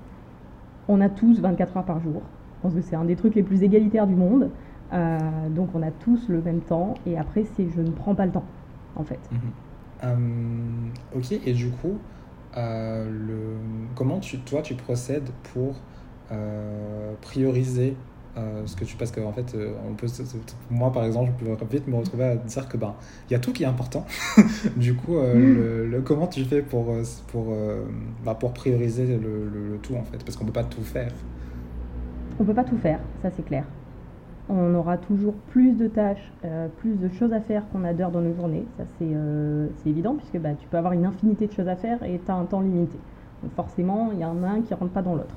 On 0.89 1.01
a 1.01 1.09
tous 1.09 1.41
24 1.41 1.77
heures 1.77 1.85
par 1.85 2.01
jour. 2.01 2.23
Je 2.57 2.63
pense 2.63 2.75
que 2.75 2.81
c'est 2.81 2.97
un 2.97 3.05
des 3.05 3.17
trucs 3.17 3.35
les 3.35 3.43
plus 3.43 3.63
égalitaires 3.63 4.07
du 4.07 4.15
monde. 4.15 4.51
Euh, 4.93 5.19
donc 5.51 5.69
on 5.75 5.83
a 5.83 5.91
tous 5.91 6.29
le 6.29 6.41
même 6.41 6.61
temps 6.61 6.95
et 7.05 7.19
après 7.19 7.45
c'est 7.45 7.69
je 7.69 7.83
ne 7.83 7.91
prends 7.91 8.15
pas 8.15 8.25
le 8.25 8.33
temps 8.33 8.45
en 8.97 9.05
fait. 9.05 9.21
Mhm. 9.31 9.39
Euh, 10.05 10.17
ok 11.15 11.33
et 11.45 11.53
du 11.53 11.71
coup 11.71 11.99
euh, 12.56 13.11
le, 13.11 13.56
comment 13.97 14.21
tu, 14.21 14.39
toi 14.39 14.62
tu 14.62 14.75
procèdes 14.75 15.31
pour 15.53 15.75
prioriser 17.21 17.97
euh, 18.39 18.62
ce 18.67 18.77
que 18.77 18.85
tu 18.85 18.97
parce 18.97 19.11
que 19.11 19.21
en 19.21 19.33
fait 19.33 19.55
euh, 19.55 19.73
on 19.89 19.95
peut 19.95 20.06
moi 20.71 20.93
par 20.93 21.05
exemple 21.05 21.33
je 21.41 21.45
peux 21.45 21.77
vite 21.77 21.89
me 21.89 21.97
retrouver 21.97 22.25
à 22.25 22.37
dire 22.37 22.69
que 22.69 22.76
ben 22.76 22.95
il 23.28 23.33
y 23.33 23.37
a 23.37 23.38
tout 23.38 23.52
qui 23.52 23.64
est 23.64 23.67
important. 23.67 24.05
Du 24.76 24.95
coup 24.95 25.17
euh, 25.17 25.35
mm. 25.35 25.90
le, 25.90 26.00
comment 26.02 26.26
tu 26.26 26.45
fais 26.45 26.62
pour 26.62 26.95
pour 27.28 27.55
bah, 28.25 28.35
pour 28.35 28.52
prioriser 28.52 29.07
le, 29.07 29.49
le, 29.49 29.78
tout 29.78 29.95
en 29.95 30.05
fait? 30.05 30.23
Parce 30.25 30.37
qu'on 30.37 30.45
peut 30.45 30.52
pas 30.52 30.64
tout 30.64 30.83
faire. 30.83 31.11
On 32.38 32.45
peut 32.45 32.55
pas 32.55 32.64
tout 32.64 32.78
faire 32.78 33.00
ça 33.23 33.31
c'est 33.35 33.45
clair 33.45 33.64
on 34.49 34.75
aura 34.75 34.97
toujours 34.97 35.35
plus 35.50 35.73
de 35.73 35.88
tâches 35.88 36.33
plus 36.78 36.95
de 36.95 37.09
choses 37.09 37.33
à 37.33 37.40
faire 37.40 37.62
qu'on 37.71 37.85
a 37.85 37.93
d'heures 37.93 38.11
dans 38.11 38.21
nos 38.21 38.35
journées 38.35 38.64
ça 38.76 38.85
c'est 38.99 39.88
évident 39.90 40.14
puisque 40.14 40.38
bah, 40.38 40.55
tu 40.59 40.67
peux 40.69 40.76
avoir 40.76 40.93
une 40.93 41.05
infinité 41.05 41.47
de 41.47 41.52
choses 41.52 41.69
à 41.69 41.76
faire 41.76 42.02
et 42.02 42.21
tu 42.25 42.31
as 42.31 42.35
un 42.35 42.45
temps 42.45 42.61
limité 42.61 42.99
donc 43.43 43.52
forcément 43.52 44.11
il 44.12 44.21
y 44.21 44.25
en 44.25 44.43
a 44.43 44.49
un 44.49 44.62
qui 44.62 44.73
rentre 44.75 44.93
pas 44.93 45.02
dans 45.02 45.14
l'autre 45.14 45.37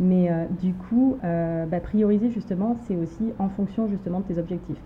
mais 0.00 0.30
euh, 0.30 0.46
du 0.60 0.74
coup, 0.74 1.16
euh, 1.22 1.66
bah, 1.66 1.80
prioriser 1.80 2.30
justement, 2.30 2.76
c'est 2.86 2.96
aussi 2.96 3.32
en 3.38 3.48
fonction 3.48 3.86
justement 3.86 4.20
de 4.20 4.24
tes 4.24 4.38
objectifs. 4.38 4.80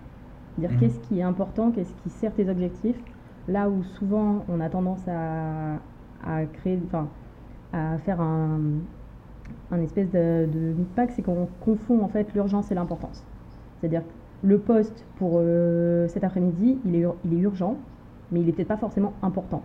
Dire 0.57 0.71
mhm. 0.71 0.79
qu'est-ce 0.79 0.99
qui 0.99 1.19
est 1.19 1.23
important, 1.23 1.71
qu'est-ce 1.71 1.93
qui 2.03 2.09
sert 2.09 2.33
tes 2.33 2.49
objectifs. 2.49 2.99
Là 3.47 3.69
où 3.69 3.83
souvent 3.83 4.45
on 4.47 4.59
a 4.59 4.69
tendance 4.69 5.07
à, 5.07 5.77
à 6.23 6.45
créer, 6.45 6.79
enfin, 6.85 7.07
à 7.73 7.97
faire 7.99 8.21
un, 8.21 8.59
un 9.71 9.81
espèce 9.81 10.11
de, 10.11 10.47
de 10.51 10.75
c'est 11.09 11.23
qu'on 11.23 11.47
confond 11.59 12.03
en 12.03 12.07
fait 12.09 12.31
l'urgence 12.35 12.71
et 12.71 12.75
l'importance. 12.75 13.25
C'est-à-dire 13.79 14.03
le 14.43 14.57
poste 14.57 15.05
pour 15.17 15.33
euh, 15.35 16.07
cet 16.07 16.23
après-midi, 16.23 16.77
il 16.85 16.95
est, 16.95 17.05
il 17.25 17.33
est 17.33 17.41
urgent, 17.41 17.75
mais 18.31 18.39
il 18.39 18.45
n'est 18.45 18.51
peut-être 18.51 18.67
pas 18.67 18.77
forcément 18.77 19.13
important. 19.21 19.61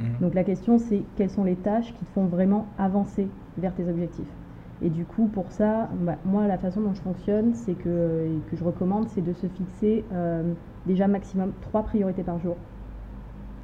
Mhm. 0.00 0.06
Donc 0.20 0.34
la 0.34 0.44
question 0.44 0.78
c'est 0.78 1.02
quelles 1.16 1.30
sont 1.30 1.44
les 1.44 1.56
tâches 1.56 1.92
qui 1.94 2.04
te 2.04 2.10
font 2.10 2.26
vraiment 2.26 2.66
avancer 2.78 3.28
vers 3.58 3.74
tes 3.74 3.88
objectifs? 3.88 4.28
Et 4.82 4.90
du 4.90 5.04
coup, 5.04 5.26
pour 5.26 5.50
ça, 5.52 5.88
bah, 6.00 6.16
moi, 6.24 6.46
la 6.46 6.58
façon 6.58 6.82
dont 6.82 6.92
je 6.94 7.00
fonctionne, 7.00 7.54
c'est 7.54 7.74
que, 7.74 8.26
et 8.26 8.50
que 8.50 8.56
je 8.56 8.64
recommande, 8.64 9.08
c'est 9.08 9.22
de 9.22 9.32
se 9.32 9.46
fixer 9.46 10.04
euh, 10.12 10.42
déjà 10.86 11.08
maximum 11.08 11.52
trois 11.62 11.82
priorités 11.82 12.22
par 12.22 12.38
jour. 12.38 12.56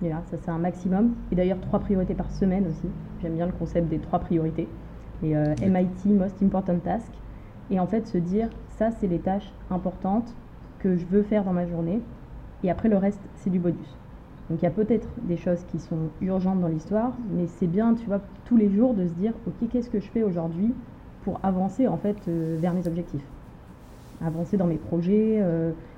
Et 0.02 0.08
là, 0.08 0.22
ça 0.30 0.36
c'est 0.38 0.50
un 0.50 0.58
maximum. 0.58 1.14
Et 1.30 1.34
d'ailleurs, 1.34 1.60
trois 1.60 1.80
priorités 1.80 2.14
par 2.14 2.30
semaine 2.30 2.66
aussi. 2.66 2.88
J'aime 3.20 3.34
bien 3.34 3.46
le 3.46 3.52
concept 3.52 3.88
des 3.88 3.98
trois 3.98 4.20
priorités. 4.20 4.68
Et 5.22 5.36
euh, 5.36 5.54
MIT, 5.60 6.06
Most 6.06 6.42
Important 6.42 6.78
Task. 6.78 7.12
Et 7.70 7.78
en 7.78 7.86
fait, 7.86 8.06
se 8.06 8.18
dire, 8.18 8.48
c'est 8.90 9.06
les 9.06 9.20
tâches 9.20 9.52
importantes 9.70 10.36
que 10.78 10.96
je 10.96 11.06
veux 11.06 11.22
faire 11.22 11.44
dans 11.44 11.52
ma 11.52 11.66
journée. 11.66 12.02
Et 12.62 12.70
après, 12.70 12.88
le 12.88 12.96
reste, 12.96 13.28
c'est 13.34 13.50
du 13.50 13.58
bonus. 13.58 13.98
Donc 14.50 14.60
il 14.60 14.64
y 14.64 14.68
a 14.68 14.70
peut-être 14.70 15.08
des 15.22 15.36
choses 15.36 15.64
qui 15.64 15.78
sont 15.78 16.10
urgentes 16.20 16.60
dans 16.60 16.68
l'histoire, 16.68 17.16
mais 17.30 17.46
c'est 17.46 17.66
bien, 17.66 17.94
tu 17.94 18.06
vois, 18.06 18.20
tous 18.44 18.56
les 18.56 18.70
jours 18.70 18.94
de 18.94 19.06
se 19.06 19.14
dire, 19.14 19.34
ok, 19.46 19.68
qu'est-ce 19.70 19.88
que 19.90 20.00
je 20.00 20.10
fais 20.10 20.22
aujourd'hui 20.22 20.74
pour 21.20 21.40
avancer 21.44 21.86
en 21.88 21.96
fait 21.96 22.28
euh, 22.28 22.58
vers 22.60 22.74
mes 22.74 22.86
objectifs? 22.86 23.24
avancer 24.20 24.56
dans 24.56 24.66
mes 24.66 24.78
projets 24.78 25.42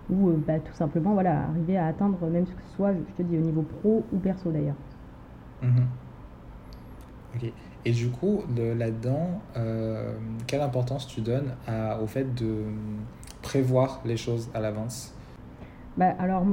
ou 0.09 0.33
bah, 0.33 0.61
tout 0.61 0.73
simplement 0.75 1.12
voilà, 1.12 1.45
arriver 1.49 1.76
à 1.76 1.87
atteindre 1.87 2.26
même 2.29 2.47
ce 2.47 2.55
que 2.55 2.62
ce 2.62 2.71
soit, 2.71 2.95
je 2.95 3.12
te 3.14 3.23
dis, 3.23 3.37
au 3.38 3.41
niveau 3.43 3.62
pro 3.62 4.09
ou 4.12 4.19
perso 4.19 4.50
d'ailleurs. 4.50 4.76
Mhm. 5.62 6.03
Et 7.85 7.93
du 7.93 8.09
coup, 8.09 8.43
là-dedans, 8.57 9.41
quelle 10.47 10.62
importance 10.62 11.07
tu 11.07 11.21
donnes 11.21 11.55
au 12.03 12.07
fait 12.07 12.35
de 12.35 12.62
prévoir 13.43 14.00
les 14.05 14.17
choses 14.17 14.50
à 14.55 14.61
l'avance? 14.61 15.14
Bah, 15.97 16.14
Alors, 16.19 16.45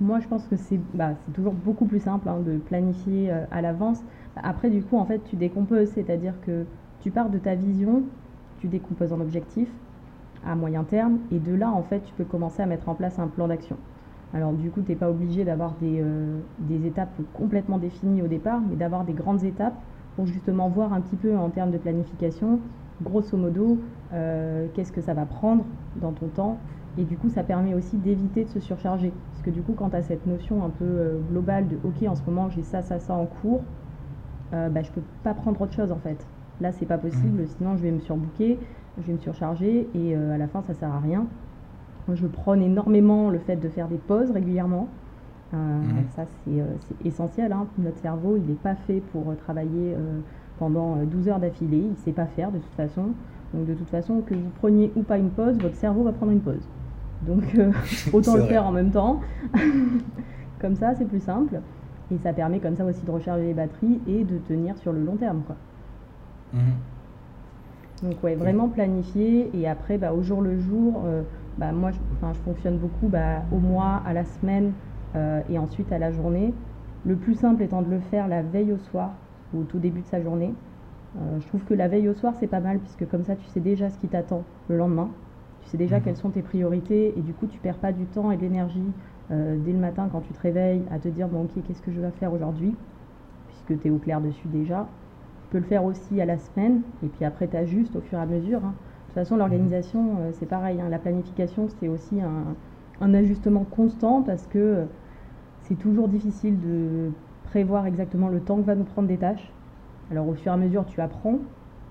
moi, 0.00 0.20
je 0.20 0.28
pense 0.28 0.46
que 0.46 0.56
c'est 0.56 0.80
bah, 0.94 1.12
toujours 1.32 1.52
beaucoup 1.52 1.86
plus 1.86 2.00
simple 2.00 2.28
hein, 2.28 2.38
de 2.44 2.58
planifier 2.58 3.30
à 3.50 3.62
l'avance. 3.62 4.00
Après, 4.36 4.70
du 4.70 4.82
coup, 4.82 4.98
en 4.98 5.04
fait, 5.04 5.20
tu 5.24 5.36
décomposes, 5.36 5.90
c'est-à-dire 5.94 6.34
que 6.44 6.64
tu 7.00 7.10
pars 7.10 7.30
de 7.30 7.38
ta 7.38 7.54
vision, 7.54 8.02
tu 8.60 8.68
décomposes 8.68 9.12
en 9.12 9.20
objectifs 9.20 9.70
à 10.46 10.54
moyen 10.54 10.84
terme, 10.84 11.18
et 11.32 11.38
de 11.38 11.54
là, 11.54 11.70
en 11.70 11.82
fait, 11.82 12.00
tu 12.00 12.12
peux 12.14 12.24
commencer 12.24 12.62
à 12.62 12.66
mettre 12.66 12.88
en 12.88 12.94
place 12.94 13.18
un 13.18 13.28
plan 13.28 13.48
d'action. 13.48 13.76
Alors, 14.34 14.52
du 14.52 14.70
coup, 14.70 14.82
tu 14.82 14.92
n'es 14.92 14.96
pas 14.96 15.10
obligé 15.10 15.44
d'avoir 15.44 15.74
euh, 15.82 16.38
des, 16.58 16.86
étapes 16.86 17.14
complètement 17.34 17.78
définies 17.78 18.22
au 18.22 18.26
départ, 18.26 18.60
mais 18.68 18.76
d'avoir 18.76 19.04
des 19.04 19.14
grandes 19.14 19.42
étapes 19.44 19.76
pour 20.18 20.26
justement 20.26 20.68
voir 20.68 20.92
un 20.92 21.00
petit 21.00 21.14
peu 21.14 21.36
en 21.36 21.48
termes 21.48 21.70
de 21.70 21.78
planification, 21.78 22.58
grosso 23.04 23.36
modo, 23.36 23.78
euh, 24.12 24.66
qu'est-ce 24.74 24.90
que 24.90 25.00
ça 25.00 25.14
va 25.14 25.24
prendre 25.26 25.64
dans 26.00 26.10
ton 26.10 26.26
temps. 26.26 26.58
Et 26.98 27.04
du 27.04 27.16
coup, 27.16 27.28
ça 27.28 27.44
permet 27.44 27.72
aussi 27.72 27.96
d'éviter 27.98 28.42
de 28.42 28.48
se 28.48 28.58
surcharger. 28.58 29.12
Parce 29.30 29.42
que 29.44 29.50
du 29.50 29.62
coup, 29.62 29.74
quand 29.78 29.90
tu 29.90 29.94
as 29.96 30.02
cette 30.02 30.26
notion 30.26 30.64
un 30.64 30.70
peu 30.70 30.84
euh, 30.84 31.18
globale 31.30 31.68
de 31.68 31.76
OK, 31.84 32.02
en 32.08 32.16
ce 32.16 32.22
moment, 32.26 32.50
j'ai 32.50 32.64
ça, 32.64 32.82
ça, 32.82 32.98
ça 32.98 33.14
en 33.14 33.26
cours, 33.26 33.60
euh, 34.54 34.68
bah, 34.68 34.82
je 34.82 34.90
peux 34.90 35.02
pas 35.22 35.34
prendre 35.34 35.60
autre 35.60 35.72
chose 35.72 35.92
en 35.92 35.98
fait. 35.98 36.26
Là, 36.60 36.72
c'est 36.72 36.86
pas 36.86 36.98
possible, 36.98 37.42
mmh. 37.42 37.46
sinon 37.56 37.76
je 37.76 37.82
vais 37.84 37.92
me 37.92 38.00
surbooker, 38.00 38.58
je 39.00 39.06
vais 39.06 39.12
me 39.12 39.18
surcharger 39.18 39.88
et 39.94 40.16
euh, 40.16 40.34
à 40.34 40.38
la 40.38 40.48
fin, 40.48 40.62
ça 40.62 40.74
sert 40.74 40.92
à 40.92 40.98
rien. 40.98 41.28
Je 42.12 42.26
prône 42.26 42.60
énormément 42.60 43.30
le 43.30 43.38
fait 43.38 43.54
de 43.54 43.68
faire 43.68 43.86
des 43.86 43.98
pauses 43.98 44.32
régulièrement. 44.32 44.88
Euh, 45.54 45.56
mmh. 45.56 46.04
Ça, 46.14 46.24
c'est 46.44 47.06
essentiel. 47.06 47.52
Hein. 47.52 47.66
Notre 47.78 47.98
cerveau, 47.98 48.36
il 48.36 48.42
n'est 48.42 48.54
pas 48.54 48.74
fait 48.74 49.00
pour 49.12 49.34
travailler 49.36 49.96
pendant 50.58 50.96
12 50.96 51.28
heures 51.28 51.40
d'affilée. 51.40 51.78
Il 51.78 51.90
ne 51.90 51.96
sait 51.96 52.12
pas 52.12 52.26
faire 52.26 52.50
de 52.50 52.58
toute 52.58 52.74
façon. 52.74 53.12
Donc, 53.54 53.66
de 53.66 53.74
toute 53.74 53.88
façon, 53.88 54.20
que 54.20 54.34
vous 54.34 54.50
preniez 54.58 54.92
ou 54.94 55.02
pas 55.02 55.16
une 55.16 55.30
pause, 55.30 55.56
votre 55.58 55.76
cerveau 55.76 56.02
va 56.02 56.12
prendre 56.12 56.32
une 56.32 56.40
pause. 56.40 56.68
Donc, 57.22 57.56
autant 58.12 58.36
le 58.36 58.42
faire 58.42 58.66
en 58.66 58.72
même 58.72 58.90
temps. 58.90 59.20
Comme 60.60 60.74
ça, 60.74 60.94
c'est 60.94 61.06
plus 61.06 61.22
simple. 61.22 61.60
Et 62.10 62.18
ça 62.18 62.32
permet 62.32 62.58
comme 62.58 62.74
ça 62.74 62.84
aussi 62.84 63.04
de 63.04 63.10
recharger 63.10 63.44
les 63.44 63.54
batteries 63.54 64.00
et 64.06 64.24
de 64.24 64.38
tenir 64.38 64.76
sur 64.78 64.92
le 64.92 65.04
long 65.04 65.16
terme. 65.16 65.42
Quoi. 65.46 65.56
Mhm. 66.54 66.60
Donc 68.02 68.22
ouais, 68.22 68.34
vraiment 68.36 68.68
planifier 68.68 69.50
et 69.54 69.68
après 69.68 69.98
bah, 69.98 70.12
au 70.12 70.22
jour 70.22 70.40
le 70.40 70.58
jour, 70.58 71.02
euh, 71.04 71.22
bah, 71.58 71.72
moi 71.72 71.90
je, 71.90 71.98
je, 71.98 72.40
fonctionne 72.44 72.78
beaucoup 72.78 73.08
bah, 73.08 73.42
au 73.52 73.58
mois, 73.58 74.02
à 74.06 74.12
la 74.12 74.24
semaine 74.24 74.66
euh, 74.66 74.87
et 75.14 75.58
ensuite 75.58 75.90
à 75.92 75.98
la 75.98 76.12
journée. 76.12 76.52
Le 77.04 77.16
plus 77.16 77.34
simple 77.34 77.62
étant 77.62 77.82
de 77.82 77.90
le 77.90 78.00
faire 78.00 78.28
la 78.28 78.42
veille 78.42 78.72
au 78.72 78.78
soir 78.78 79.12
ou 79.54 79.60
au 79.60 79.64
tout 79.64 79.78
début 79.78 80.00
de 80.00 80.06
sa 80.06 80.20
journée. 80.20 80.52
Euh, 81.16 81.40
je 81.40 81.46
trouve 81.46 81.64
que 81.64 81.74
la 81.74 81.88
veille 81.88 82.08
au 82.08 82.14
soir 82.14 82.34
c'est 82.38 82.46
pas 82.46 82.60
mal 82.60 82.78
puisque 82.78 83.08
comme 83.08 83.24
ça 83.24 83.34
tu 83.34 83.46
sais 83.46 83.60
déjà 83.60 83.88
ce 83.88 83.98
qui 83.98 84.08
t'attend 84.08 84.42
le 84.68 84.76
lendemain. 84.76 85.08
Tu 85.62 85.70
sais 85.70 85.76
déjà 85.76 85.98
mhm. 85.98 86.02
quelles 86.04 86.16
sont 86.16 86.30
tes 86.30 86.42
priorités 86.42 87.14
et 87.16 87.20
du 87.22 87.32
coup 87.32 87.46
tu 87.46 87.58
perds 87.58 87.78
pas 87.78 87.92
du 87.92 88.04
temps 88.06 88.30
et 88.30 88.36
de 88.36 88.42
l'énergie 88.42 88.92
euh, 89.30 89.56
dès 89.64 89.72
le 89.72 89.78
matin 89.78 90.08
quand 90.10 90.20
tu 90.20 90.32
te 90.32 90.40
réveilles 90.40 90.82
à 90.90 90.98
te 90.98 91.08
dire 91.08 91.28
bon 91.28 91.44
ok 91.44 91.62
qu'est-ce 91.66 91.82
que 91.82 91.92
je 91.92 92.00
vais 92.00 92.10
faire 92.10 92.32
aujourd'hui? 92.32 92.74
Puisque 93.48 93.80
tu 93.80 93.88
es 93.88 93.90
au 93.90 93.98
clair 93.98 94.20
dessus 94.20 94.48
déjà. 94.48 94.86
Tu 95.44 95.52
peux 95.52 95.58
le 95.58 95.64
faire 95.64 95.84
aussi 95.84 96.20
à 96.20 96.26
la 96.26 96.38
semaine 96.38 96.82
et 97.02 97.06
puis 97.06 97.24
après 97.24 97.48
tu 97.48 97.56
ajustes 97.56 97.96
au 97.96 98.00
fur 98.00 98.18
et 98.18 98.22
à 98.22 98.26
mesure. 98.26 98.58
Hein. 98.64 98.74
De 98.74 99.06
toute 99.06 99.14
façon 99.14 99.36
l'organisation 99.36 100.16
euh, 100.20 100.30
c'est 100.32 100.46
pareil, 100.46 100.80
hein. 100.80 100.90
la 100.90 100.98
planification 100.98 101.68
c'est 101.80 101.88
aussi 101.88 102.20
un, 102.20 102.54
un, 103.00 103.14
ajustement 103.14 103.64
constant 103.64 104.22
parce 104.22 104.46
que 104.46 104.58
euh, 104.58 104.84
c'est 105.62 105.76
toujours 105.76 106.08
difficile 106.08 106.60
de 106.60 107.10
prévoir 107.44 107.86
exactement 107.86 108.28
le 108.28 108.40
temps 108.40 108.56
que 108.56 108.66
va 108.66 108.74
nous 108.74 108.84
prendre 108.84 109.08
des 109.08 109.18
tâches. 109.18 109.52
Alors 110.10 110.28
au 110.28 110.34
fur 110.34 110.52
et 110.52 110.54
à 110.54 110.58
mesure 110.58 110.86
tu 110.86 111.00
apprends 111.00 111.38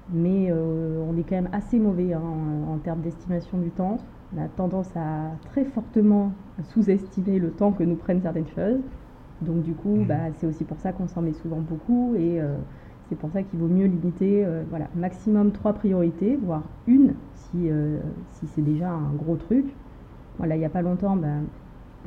mais 0.10 0.54
on 0.54 1.18
est 1.18 1.24
quand 1.24 1.36
même 1.36 1.50
assez 1.52 1.78
mauvais 1.78 2.14
hein, 2.14 2.22
en 2.70 2.78
termes 2.78 3.02
d'estimation 3.02 3.58
du 3.58 3.72
temps 3.72 3.98
on 4.36 4.42
a 4.42 4.48
tendance 4.48 4.90
à 4.96 5.32
très 5.50 5.64
fortement 5.66 6.32
sous-estimer 6.74 7.40
le 7.40 7.52
temps 7.52 7.72
que 7.72 7.84
nous 7.84 7.96
prennent 7.96 8.22
certaines 8.22 8.48
choses. 8.48 8.80
Donc 9.42 9.64
du 9.64 9.74
coup, 9.74 9.98
mmh. 9.98 10.06
bah, 10.06 10.32
c'est 10.38 10.48
aussi 10.48 10.64
pour 10.64 10.80
ça 10.80 10.92
qu'on 10.92 11.08
s'en 11.08 11.22
met 11.22 11.34
souvent 11.34 11.60
beaucoup 11.60 12.16
et 12.16 12.42
euh, 12.42 12.56
c'est 13.08 13.16
pour 13.18 13.32
ça 13.32 13.44
qu'il 13.44 13.60
vaut 13.60 13.68
mieux 13.68 13.86
limiter 13.86 14.44
euh, 14.46 14.64
voilà, 14.70 14.88
maximum 14.96 15.52
trois 15.52 15.74
priorités, 15.74 16.38
voire 16.42 16.64
une 16.88 17.14
si, 17.34 17.70
euh, 17.70 18.00
si 18.32 18.48
c'est 18.48 18.64
déjà 18.64 18.90
un 18.90 19.14
gros 19.16 19.36
truc. 19.36 19.66
Voilà, 20.38 20.56
il 20.56 20.60
n'y 20.60 20.66
a 20.66 20.70
pas 20.70 20.82
longtemps, 20.82 21.18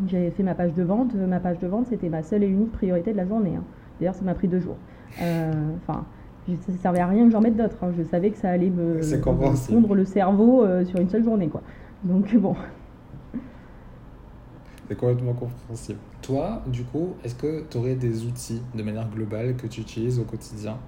j'avais 0.06 0.30
fait 0.30 0.42
ma 0.42 0.54
page 0.54 0.74
de 0.74 0.82
vente. 0.82 1.14
Ma 1.14 1.40
page 1.40 1.58
de 1.58 1.66
vente, 1.66 1.86
c'était 1.88 2.08
ma 2.08 2.22
seule 2.22 2.44
et 2.44 2.48
unique 2.48 2.72
priorité 2.72 3.12
de 3.12 3.16
la 3.16 3.26
journée. 3.26 3.56
Hein. 3.56 3.64
D'ailleurs, 3.98 4.14
ça 4.14 4.24
m'a 4.24 4.34
pris 4.34 4.48
deux 4.48 4.60
jours. 4.60 4.76
Enfin, 5.16 6.04
ça 6.46 6.72
ne 6.72 6.78
servait 6.78 7.00
à 7.00 7.06
rien 7.06 7.26
que 7.26 7.32
j'en 7.32 7.40
mette 7.40 7.56
d'autres. 7.56 7.76
Hein. 7.82 7.92
Je 7.96 8.02
savais 8.04 8.30
que 8.30 8.38
ça 8.38 8.50
allait 8.50 8.70
me, 8.70 9.00
fondre 9.54 9.94
le 9.94 10.04
cerveau 10.04 10.64
sur 10.84 11.00
une 11.00 11.08
seule 11.08 11.24
journée. 11.24 11.48
Quoi. 11.48 11.62
Donc 12.04 12.34
bon. 12.36 12.54
C'est 14.90 14.96
complètement 14.96 15.34
compréhensible. 15.34 16.00
Toi, 16.20 16.62
du 16.66 16.82
coup, 16.82 17.10
est-ce 17.22 17.36
que 17.36 17.64
tu 17.70 17.78
aurais 17.78 17.94
des 17.94 18.24
outils 18.24 18.60
de 18.74 18.82
manière 18.82 19.08
globale 19.08 19.54
que 19.54 19.68
tu 19.68 19.82
utilises 19.82 20.18
au 20.18 20.24
quotidien 20.24 20.78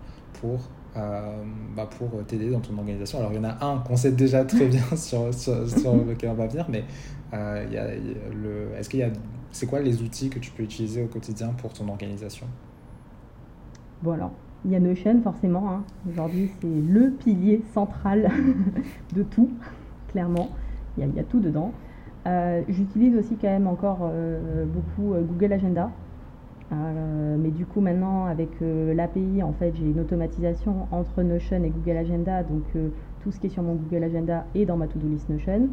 pour, 0.41 0.55
euh, 0.55 0.59
bah 0.95 1.89
pour 1.99 2.25
t'aider 2.27 2.51
dans 2.51 2.61
ton 2.61 2.77
organisation 2.77 3.19
Alors, 3.19 3.33
il 3.33 3.37
y 3.37 3.39
en 3.39 3.45
a 3.45 3.65
un 3.65 3.79
qu'on 3.79 3.97
sait 3.97 4.13
déjà 4.13 4.45
très 4.45 4.67
bien 4.67 4.85
sur, 4.97 5.33
sur, 5.33 5.55
lequel 5.55 6.31
on 6.31 6.35
va 6.35 6.47
venir, 6.47 6.67
mais 6.69 6.85
euh, 7.33 7.67
y 7.71 7.79
a, 7.79 7.87
le, 7.87 8.77
est-ce 8.77 8.91
qu'il 8.91 9.01
y 9.01 9.03
a, 9.03 9.11
c'est 9.51 9.67
quoi 9.67 9.81
les 9.81 10.03
outils 10.03 10.29
que 10.29 10.39
tu 10.39 10.51
peux 10.51 10.63
utiliser 10.63 11.03
au 11.03 11.07
quotidien 11.07 11.49
pour 11.49 11.73
ton 11.73 11.89
organisation? 11.89 12.47
Bon, 14.03 14.13
alors, 14.13 14.33
il 14.65 14.73
y 14.73 14.77
a 14.77 14.81
Notion, 14.81 15.23
forcément. 15.23 15.71
Hein. 15.71 15.85
Aujourd'hui, 16.11 16.51
c'est 16.61 16.69
le 16.69 17.11
pilier 17.11 17.63
central 17.73 18.31
de 19.15 19.23
tout, 19.23 19.51
clairement 20.09 20.51
il 20.99 21.15
y, 21.15 21.21
a 21.21 21.25
tout 21.25 21.41
dedans. 21.41 21.73
Euh, 22.27 22.63
j'utilise 22.69 23.17
aussi 23.17 23.37
quand 23.37 23.49
même 23.49 23.67
encore 23.67 24.01
euh, 24.03 24.65
beaucoup 24.67 25.15
euh, 25.15 25.23
Google 25.23 25.55
Agenda. 25.55 25.91
Mais 26.73 27.51
du 27.51 27.67
coup 27.67 27.81
maintenant 27.81 28.27
avec 28.27 28.49
l'API 28.61 29.43
en 29.43 29.53
fait 29.53 29.75
j'ai 29.75 29.85
une 29.85 30.01
automatisation 30.01 30.87
entre 30.91 31.23
Notion 31.23 31.63
et 31.65 31.71
Google 31.71 31.99
Agenda 31.99 32.43
donc 32.43 32.65
tout 33.23 33.31
ce 33.31 33.39
qui 33.39 33.49
est 33.49 33.51
sur 33.51 33.63
mon 33.63 33.75
Google 33.75 34.05
Agenda 34.05 34.47
est 34.55 34.65
dans 34.65 34.77
ma 34.77 34.87
to-do 34.87 35.07
list 35.07 35.29
Notion 35.29 35.69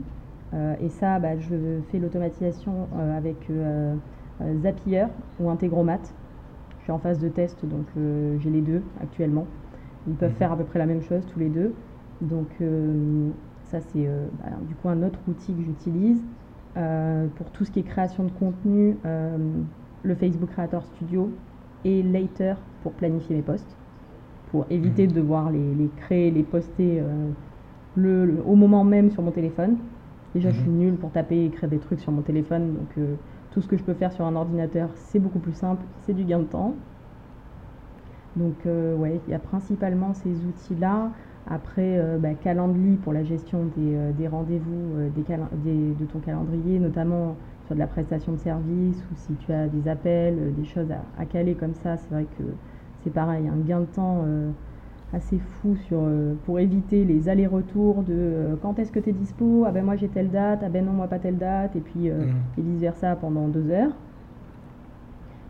et 0.54 0.90
ça 0.90 1.20
bah, 1.20 1.38
je 1.38 1.80
fais 1.90 2.00
l'automatisation 2.00 2.88
avec 3.16 3.50
Zapier 4.62 5.06
ou 5.40 5.50
Integromat 5.50 6.02
je 6.80 6.84
suis 6.84 6.92
en 6.92 7.00
phase 7.00 7.20
de 7.20 7.30
test 7.30 7.66
donc 7.66 7.86
j'ai 8.40 8.50
les 8.50 8.62
deux 8.62 8.82
actuellement 9.02 9.48
ils 10.08 10.16
peuvent 10.16 10.32
mhm. 10.32 10.36
faire 10.36 10.52
à 10.52 10.58
peu 10.58 10.66
près 10.66 10.80
la 10.80 10.86
même 10.86 11.02
chose 11.02 11.26
tous 11.32 11.40
les 11.40 11.50
deux 11.50 11.74
donc 12.22 12.50
ça, 13.70 13.80
c'est 13.82 14.08
euh, 14.08 14.28
bah, 14.40 14.50
du 14.68 14.74
coup 14.76 14.90
un 14.90 15.04
autre 15.04 15.20
outil 15.28 15.54
que 15.54 15.62
j'utilise. 15.62 16.22
Euh, 16.78 17.28
pour 17.36 17.52
tout 17.52 17.66
ce 17.66 17.72
qui 17.72 17.80
est 17.80 17.84
création 17.84 18.24
de 18.24 18.32
contenu, 18.32 18.98
euh, 19.06 19.38
le 20.04 20.16
Facebook 20.16 20.50
Creator 20.52 20.84
Studio 20.84 21.32
et 21.86 22.04
Later 22.04 22.56
pour 22.84 22.94
planifier 22.94 23.36
mes 23.36 23.42
posts, 23.42 23.76
pour 24.52 24.66
éviter 24.70 25.04
mhm. 25.04 25.10
de 25.10 25.16
devoir 25.16 25.52
les, 25.52 25.90
créer, 25.98 26.32
les 26.32 26.44
poster 26.44 27.04
le, 27.96 28.38
au 28.46 28.56
moment 28.56 28.84
même 28.84 29.12
sur 29.12 29.22
mon 29.22 29.32
téléphone. 29.32 29.78
Déjà, 30.34 30.52
je 30.52 30.60
suis 30.60 30.70
mhm. 30.70 30.78
nulle 30.78 30.96
pour 30.96 31.12
taper 31.12 31.38
et 31.38 31.46
écrire 31.46 31.70
des 31.70 31.80
trucs 31.80 32.00
sur 32.00 32.12
mon 32.12 32.22
téléphone, 32.22 32.76
donc 32.76 33.06
tout 33.52 33.62
ce 33.62 33.68
que 33.68 33.78
je 33.78 33.84
peux 33.84 33.94
faire 33.94 34.12
sur 34.12 34.26
un 34.26 34.36
ordinateur, 34.36 34.90
c'est 34.96 35.20
beaucoup 35.20 35.40
plus 35.40 35.54
simple, 35.54 35.84
c'est 36.02 36.14
du 36.14 36.24
gain 36.24 36.40
de 36.40 36.46
temps. 36.46 36.74
Donc, 38.36 38.56
ouais, 38.66 39.20
il 39.28 39.32
y 39.32 39.36
a 39.36 39.40
principalement 39.40 40.14
ces 40.14 40.30
outils-là. 40.30 41.12
Après, 41.50 41.98
euh, 41.98 42.20
bah, 42.20 42.36
Calendly 42.36 42.98
pour 42.98 43.12
la 43.12 43.24
gestion 43.24 43.66
des, 43.76 43.96
euh, 43.96 44.30
rendez-vous 44.30 44.98
euh, 44.98 45.10
de 45.10 46.06
ton 46.06 46.20
calendrier, 46.20 46.78
notamment 46.78 47.36
de 47.76 47.80
la 47.80 47.88
prestation 47.88 48.34
de 48.34 48.38
service 48.38 48.98
ou 49.12 49.16
si 49.16 49.34
tu 49.36 49.52
as 49.52 49.68
des 49.68 49.88
appels, 49.88 50.54
des 50.56 50.66
choses 50.66 50.88
à, 51.18 51.26
caler 51.26 51.56
comme 51.56 51.74
ça, 51.74 51.98
c'est 51.98 52.10
vrai 52.10 52.26
que 52.38 52.44
c'est 53.04 53.14
pareil, 53.14 53.48
un 53.48 53.58
gain 53.66 53.82
de 53.82 53.86
temps 53.86 54.26
assez 55.14 55.40
fou 55.40 55.76
sur, 55.88 56.00
pour 56.46 56.60
éviter 56.60 57.06
les 57.06 57.30
allers-retours 57.30 58.04
de 58.04 58.58
quand 58.62 58.78
est-ce 58.80 58.92
que 58.92 59.00
tu 59.00 59.10
es 59.10 59.14
dispo, 59.14 59.64
ah 59.66 59.72
ben 59.72 59.86
moi 59.86 59.96
j'ai 59.96 60.08
telle 60.08 60.30
date, 60.30 60.62
ah 60.64 60.70
ben 60.70 60.86
non 60.86 60.92
moi 60.92 61.08
pas 61.08 61.20
telle 61.20 61.38
date, 61.38 61.76
et 61.76 61.80
puis 61.80 62.10
mmh. 62.10 62.58
et 62.58 62.62
vice 62.62 62.82
versa 62.82 63.16
pendant 63.16 63.48
deux 63.48 63.70
heures. 63.70 63.92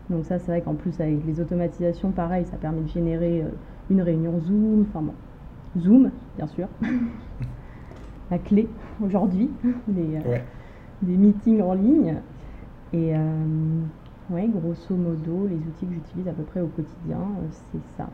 Donc 0.08 0.24
ça 0.24 0.38
c'est 0.38 0.52
vrai 0.52 0.60
qu'en 0.60 0.74
plus 0.74 1.00
avec 1.00 1.24
les 1.26 1.40
automatisations, 1.40 2.10
pareil, 2.10 2.44
ça 2.46 2.56
permet 2.56 2.82
de 2.82 2.88
générer 2.88 3.44
une 3.90 4.02
réunion 4.02 4.38
Zoom, 4.40 4.86
enfin 4.88 5.02
bon, 5.02 5.14
Zoom, 5.80 6.10
bien 6.36 6.46
sûr. 6.46 6.68
la 8.30 8.38
clé 8.38 8.68
aujourd'hui 9.04 9.50
euh, 9.66 10.38
des, 11.02 11.16
meetings 11.16 11.62
en 11.62 11.74
ligne. 11.74 12.16
Et 12.92 13.14
euh, 13.14 13.84
ouais, 14.30 14.48
grosso 14.48 14.94
modo, 14.94 15.46
les 15.48 15.56
outils 15.56 15.86
que 15.86 15.94
j'utilise 15.94 16.28
à 16.28 16.32
peu 16.32 16.42
près 16.42 16.60
au 16.60 16.68
quotidien, 16.68 17.18
euh, 17.18 17.46
c'est 17.72 17.96
ça. 17.96 18.08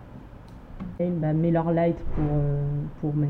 Bah, 0.98 1.32
MailerLite 1.32 1.98
pour, 2.14 2.24
pour 3.00 3.16
mes, 3.16 3.28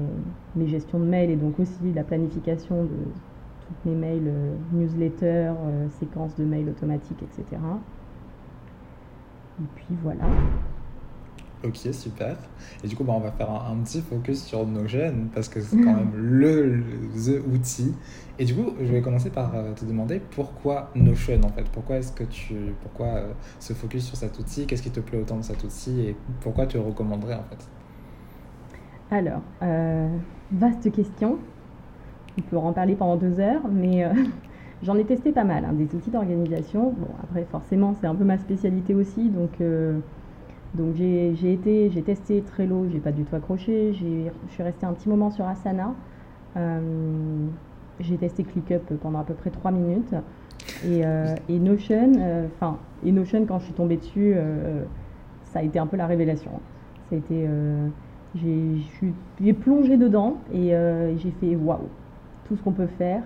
mes, 0.55 0.69
gestions 0.69 1.01
de 1.01 1.05
mails 1.05 1.31
et 1.31 1.37
donc 1.37 1.59
aussi 1.59 1.93
la 1.95 2.05
planification 2.05 2.85
de, 2.85 2.89
toutes 2.89 3.85
mes 3.85 3.95
mails, 3.95 4.33
newsletters, 4.73 5.53
séquences 5.99 6.37
de 6.37 6.45
mails 6.45 6.69
automatiques, 6.69 7.23
etc. 7.23 7.61
Et 9.61 9.67
puis 9.75 9.97
voilà. 10.03 10.25
Ok, 11.65 11.79
super. 11.93 12.37
Et 12.85 12.89
du 12.89 12.95
coup, 12.97 13.03
bah, 13.03 13.15
on 13.17 13.21
va 13.21 13.33
faire 13.33 13.51
un, 13.51 13.77
petit 13.79 14.03
focus 14.03 14.45
sur 14.45 14.67
Notion 14.67 15.29
parce 15.35 15.49
que 15.49 15.61
c'est 15.61 15.77
quand 15.79 15.95
même 15.95 16.13
le, 16.15 16.83
the 17.15 17.43
outil. 17.51 17.95
Et 18.39 18.45
du 18.45 18.55
coup, 18.55 18.75
je 18.79 18.93
vais 18.93 19.01
commencer 19.01 19.31
par 19.31 19.55
euh, 19.55 19.73
te 19.73 19.87
demander 19.87 20.21
pourquoi 20.21 20.91
Notion 20.95 21.41
en 21.45 21.49
fait. 21.49 21.65
Pourquoi 21.73 21.97
est-ce 21.97 22.13
que 22.13 22.25
tu, 22.25 22.55
pourquoi 22.83 23.07
euh, 23.07 23.33
se 23.59 23.73
focus 23.73 24.05
sur 24.05 24.17
cet 24.17 24.39
outil? 24.39 24.67
Qu'est-ce 24.67 24.83
qui 24.83 24.91
te 24.91 25.01
plaît 25.01 25.19
autant 25.19 25.39
de 25.39 25.43
cet 25.43 25.65
outil? 25.65 26.01
Et 26.03 26.17
pourquoi 26.41 26.67
tu 26.67 26.77
le 26.77 26.83
recommanderais 26.83 27.35
en 27.35 27.45
fait? 27.45 27.67
Alors, 29.11 29.43
euh, 29.63 30.09
vaste 30.53 30.93
question. 30.93 31.39
On 32.39 32.43
peut 32.43 32.59
en 32.59 32.75
parler 32.75 32.97
pendant 32.97 33.17
deux 33.17 33.41
heures, 33.41 33.67
mais 33.73 34.07
j'en 34.83 34.97
ai 34.97 35.05
testé 35.05 35.33
pas 35.33 35.45
mal, 35.45 35.65
hein, 35.65 35.73
des 35.73 35.95
outils 35.95 36.11
d'organisation. 36.11 36.93
Bon, 36.99 37.09
après, 37.23 37.47
forcément, 37.51 37.95
c'est 37.99 38.07
un 38.07 38.15
peu 38.15 38.25
ma 38.25 38.37
spécialité 38.37 38.95
aussi, 38.95 39.31
donc 39.31 39.53
donc 40.77 40.95
j'ai 40.95 41.53
été, 41.53 41.91
j'ai 41.91 42.03
testé 42.03 42.43
Trello, 42.43 42.87
j'ai 42.93 42.99
pas 42.99 43.13
du 43.13 43.25
tout 43.25 43.35
accroché. 43.35 43.95
Je 43.95 44.31
suis 44.53 44.63
restée 44.63 44.85
un 44.85 44.93
petit 44.93 45.09
moment 45.09 45.31
sur 45.31 45.47
Asana. 45.47 45.95
Euh, 46.57 47.47
j'ai 48.01 48.17
testé 48.19 48.45
ClickUp 48.45 48.95
pendant 49.01 49.21
à 49.21 49.25
peu 49.25 49.35
près 49.35 49.51
3 49.51 49.71
minutes. 49.71 50.15
Et, 50.85 51.05
euh, 51.05 51.35
Notion, 51.49 52.13
euh, 52.19 52.47
enfin, 52.55 52.79
Notion 53.03 53.47
quand 53.47 53.59
je 53.59 53.65
suis 53.65 53.75
tombée 53.75 53.97
dessus, 53.97 54.35
ça 55.45 55.61
a 55.61 55.63
été 55.63 55.79
un 55.79 55.87
peu 55.87 55.97
la 55.97 56.07
révélation. 56.07 56.51
Ça 57.09 57.17
a 57.17 57.19
été, 57.19 57.49
j'ai 58.35 59.53
plongé 59.55 59.97
dedans 59.97 60.39
et 60.53 60.73
j'ai 61.17 61.31
fait 61.41 61.57
waouh, 61.57 61.89
tout 62.47 62.57
ce 62.57 62.63
qu'on 62.63 62.73
peut 62.73 62.87
faire. 62.87 63.23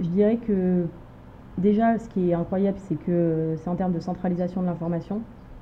Je 0.00 0.08
dirais 0.08 0.36
que 0.36 0.86
déjà, 1.58 1.98
ce 1.98 2.08
qui 2.08 2.30
est 2.30 2.34
incroyable, 2.34 2.78
c'est 2.88 2.94
que 2.94 3.56
c'est 3.58 3.68
en 3.68 3.74
termes 3.74 3.92
de 3.92 4.00
centralisation 4.00 4.62
de 4.62 4.66
l'information 4.66 5.20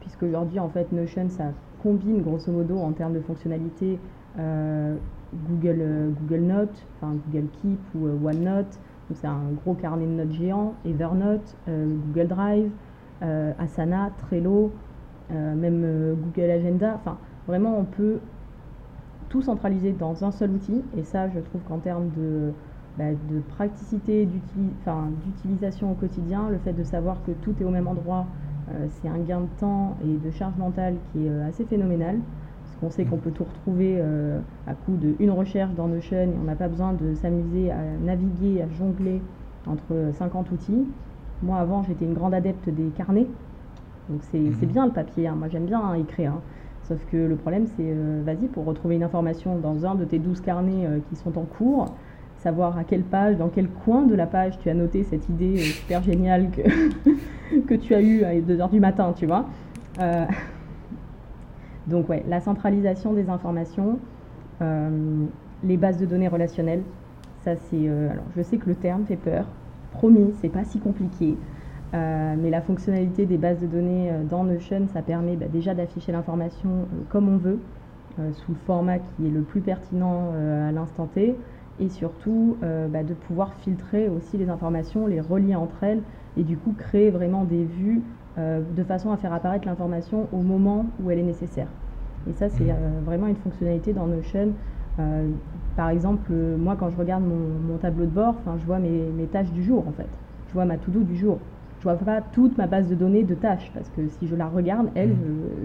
puisqu'aujourd'hui, 0.08 0.58
en 0.58 0.70
fait, 0.70 0.90
Notion, 0.90 1.28
ça 1.28 1.52
combine 1.82 2.22
grosso 2.22 2.50
modo 2.50 2.78
en 2.78 2.92
termes 2.92 3.12
de 3.12 3.20
fonctionnalité 3.20 3.98
euh, 4.38 4.94
Google, 5.50 5.78
euh, 5.80 6.10
Google 6.22 6.44
Notes, 6.44 6.86
enfin 6.96 7.14
Google 7.26 7.46
Keep 7.60 7.78
ou 7.94 8.06
euh, 8.06 8.16
OneNote. 8.24 8.78
Donc 9.08 9.16
c'est 9.20 9.26
un 9.26 9.52
gros 9.62 9.74
carnet 9.74 10.06
de 10.06 10.12
notes 10.12 10.32
géant, 10.32 10.74
Evernote, 10.84 11.56
Google 11.66 12.28
Drive, 12.28 12.70
Asana, 13.58 14.10
Trello, 14.18 14.70
même 15.30 16.14
Google 16.14 16.50
Agenda. 16.50 16.92
Enfin, 16.94 17.16
vraiment, 17.46 17.78
on 17.78 17.84
peut 17.84 18.18
tout 19.30 19.40
centraliser 19.40 19.92
dans 19.92 20.24
un 20.24 20.30
seul 20.30 20.50
outil. 20.50 20.82
Et 20.94 21.04
ça, 21.04 21.30
je 21.30 21.40
trouve 21.40 21.62
qu'en 21.62 21.78
termes 21.78 22.10
de, 22.18 22.52
bah, 22.98 23.12
de 23.12 23.40
praticité, 23.56 24.26
d'utilisation 24.26 25.90
au 25.90 25.94
quotidien, 25.94 26.50
le 26.50 26.58
fait 26.58 26.74
de 26.74 26.84
savoir 26.84 27.16
que 27.24 27.32
tout 27.32 27.54
est 27.58 27.64
au 27.64 27.70
même 27.70 27.88
endroit, 27.88 28.26
c'est 28.88 29.08
un 29.08 29.18
gain 29.18 29.40
de 29.40 29.60
temps 29.60 29.96
et 30.04 30.26
de 30.26 30.30
charge 30.30 30.56
mentale 30.56 30.94
qui 31.12 31.26
est 31.26 31.30
euh, 31.30 31.48
assez 31.48 31.64
phénoménal. 31.64 32.16
Parce 32.16 32.76
qu'on 32.80 32.90
sait 32.90 33.04
qu'on 33.04 33.16
peut 33.16 33.30
tout 33.30 33.44
retrouver 33.44 33.96
euh, 33.98 34.40
à 34.66 34.74
coup 34.74 34.96
d'une 34.96 35.30
recherche 35.30 35.72
dans 35.74 35.88
Notion 35.88 36.16
et 36.16 36.34
on 36.40 36.44
n'a 36.44 36.54
pas 36.54 36.68
besoin 36.68 36.92
de 36.92 37.14
s'amuser 37.14 37.70
à 37.70 37.78
naviguer, 38.04 38.62
à 38.62 38.68
jongler 38.78 39.20
entre 39.66 40.12
50 40.12 40.50
outils. 40.52 40.86
Moi, 41.42 41.56
avant, 41.56 41.82
j'étais 41.82 42.04
une 42.04 42.14
grande 42.14 42.34
adepte 42.34 42.68
des 42.68 42.88
carnets. 42.96 43.26
Donc, 44.08 44.20
c'est 44.30 44.38
mhm. 44.38 44.66
bien 44.66 44.86
le 44.86 44.92
papier. 44.92 45.28
Hein. 45.28 45.34
Moi, 45.36 45.48
j'aime 45.48 45.66
bien 45.66 45.80
hein, 45.80 45.94
écrire. 45.94 46.32
Hein. 46.32 46.40
Sauf 46.84 46.98
que 47.10 47.16
le 47.16 47.36
problème, 47.36 47.66
c'est, 47.76 47.94
vas-y, 48.24 48.46
pour 48.46 48.64
retrouver 48.64 48.94
une 48.94 49.02
information 49.02 49.58
dans 49.58 49.84
un 49.84 49.94
de 49.94 50.06
tes 50.06 50.18
12 50.18 50.40
carnets 50.40 50.88
qui 51.10 51.16
sont 51.16 51.36
en 51.36 51.42
cours, 51.42 51.94
savoir 52.38 52.78
à 52.78 52.84
quelle 52.84 53.02
page, 53.02 53.36
dans 53.36 53.48
quel 53.48 53.68
coin 53.68 54.02
de 54.02 54.14
la 54.14 54.26
page 54.26 54.58
tu 54.60 54.70
as 54.70 54.74
noté 54.74 55.02
cette 55.04 55.28
idée 55.28 55.54
euh, 55.56 55.62
super 55.62 56.02
géniale 56.02 56.50
que, 56.50 57.60
que 57.66 57.74
tu 57.74 57.94
as 57.94 58.00
eue 58.00 58.24
à 58.24 58.34
2h 58.34 58.70
du 58.70 58.80
matin, 58.80 59.12
tu 59.14 59.26
vois. 59.26 59.46
Euh, 60.00 60.24
donc 61.86 62.08
ouais, 62.08 62.24
la 62.28 62.40
centralisation 62.40 63.12
des 63.12 63.28
informations, 63.28 63.98
euh, 64.62 65.24
les 65.64 65.76
bases 65.76 65.98
de 65.98 66.06
données 66.06 66.28
relationnelles, 66.28 66.82
ça 67.42 67.56
c'est... 67.56 67.88
alors 67.88 68.24
je 68.36 68.42
sais 68.42 68.58
que 68.58 68.68
le 68.68 68.74
terme 68.74 69.04
fait 69.04 69.16
peur, 69.16 69.46
promis, 69.92 70.32
c'est 70.40 70.48
pas 70.48 70.64
si 70.64 70.78
compliqué. 70.78 71.36
mais 71.92 72.50
la 72.50 72.60
fonctionnalité 72.60 73.26
des 73.26 73.38
bases 73.38 73.60
de 73.60 73.66
données 73.66 74.12
dans 74.28 74.44
Notion, 74.44 74.86
ça 74.92 75.02
permet 75.02 75.36
bah, 75.36 75.46
déjà 75.50 75.74
d'afficher 75.74 76.12
l'information 76.12 76.86
comme 77.08 77.28
on 77.28 77.38
veut, 77.38 77.58
sous 78.32 78.52
le 78.52 78.58
format 78.66 78.98
qui 78.98 79.26
est 79.26 79.30
le 79.30 79.40
plus 79.40 79.60
pertinent 79.60 80.32
à 80.68 80.72
l'instant 80.72 81.06
T 81.06 81.36
et 81.80 81.88
surtout 81.88 82.56
euh, 82.62 82.88
bah, 82.88 83.02
de 83.02 83.14
pouvoir 83.14 83.54
filtrer 83.54 84.08
aussi 84.08 84.36
les 84.36 84.48
informations, 84.48 85.06
les 85.06 85.20
relier 85.20 85.54
entre 85.54 85.82
elles 85.82 86.02
et 86.36 86.42
du 86.42 86.56
coup 86.56 86.74
créer 86.76 87.10
vraiment 87.10 87.44
des 87.44 87.64
vues 87.64 88.02
euh, 88.38 88.60
de 88.76 88.84
façon 88.84 89.10
à 89.10 89.16
faire 89.16 89.32
apparaître 89.32 89.66
l'information 89.66 90.28
au 90.32 90.38
moment 90.38 90.86
où 91.02 91.10
elle 91.10 91.18
est 91.18 91.24
nécessaire. 91.24 91.68
Et 92.28 92.32
ça, 92.32 92.48
c'est 92.48 92.64
mmh. 92.64 92.70
euh, 92.70 93.00
vraiment 93.04 93.26
une 93.26 93.36
fonctionnalité 93.36 93.92
dans 93.92 94.06
Notion. 94.06 94.52
par 95.76 95.90
exemple, 95.90 96.32
moi, 96.58 96.76
quand 96.78 96.90
je 96.90 96.96
regarde 96.96 97.22
mon, 97.22 97.76
tableau 97.78 98.04
de 98.04 98.10
bord, 98.10 98.34
je 98.58 98.66
vois 98.66 98.78
mes, 98.78 99.04
mes, 99.16 99.26
tâches 99.26 99.50
du 99.52 99.62
jour 99.62 99.86
en 99.86 99.92
fait. 99.92 100.08
Je 100.48 100.54
vois 100.54 100.64
ma 100.64 100.76
to-do 100.76 101.00
du 101.00 101.16
jour. 101.16 101.38
Je 101.78 101.84
vois 101.84 101.94
pas 101.94 102.20
toute 102.32 102.58
ma 102.58 102.66
base 102.66 102.88
de 102.88 102.96
données 102.96 103.22
de 103.22 103.34
tâches 103.34 103.70
parce 103.72 103.88
que 103.90 104.08
si 104.08 104.26
je 104.26 104.34
la 104.34 104.48
regarde, 104.48 104.88
elle, 104.96 105.10
mmh. 105.10 105.16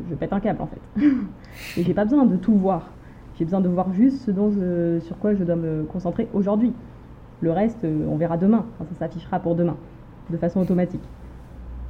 je, 0.08 0.10
je 0.12 0.16
pète 0.16 0.34
un 0.34 0.40
câble 0.40 0.62
en 0.62 0.68
fait. 0.68 1.02
et 1.80 1.84
j'ai 1.84 1.94
pas 1.94 2.06
besoin 2.06 2.26
de 2.26 2.38
tout 2.38 2.54
voir. 2.54 2.92
J'ai 3.36 3.46
besoin 3.46 3.62
de 3.62 3.70
voir 3.70 3.92
juste 3.94 4.24
sur 4.26 5.18
quoi 5.20 5.34
je 5.34 5.44
dois 5.44 5.56
me 5.56 5.84
concentrer 5.92 6.28
aujourd'hui. 6.34 6.74
Le 7.44 7.52
reste, 7.52 7.84
euh, 7.84 8.08
on 8.10 8.16
verra 8.16 8.38
demain. 8.38 8.66
ça 8.80 8.96
s'affichera 9.00 9.38
pour 9.40 9.56
demain, 9.56 9.76
de 10.30 10.38
façon 10.38 10.62
automatique. 10.62 11.04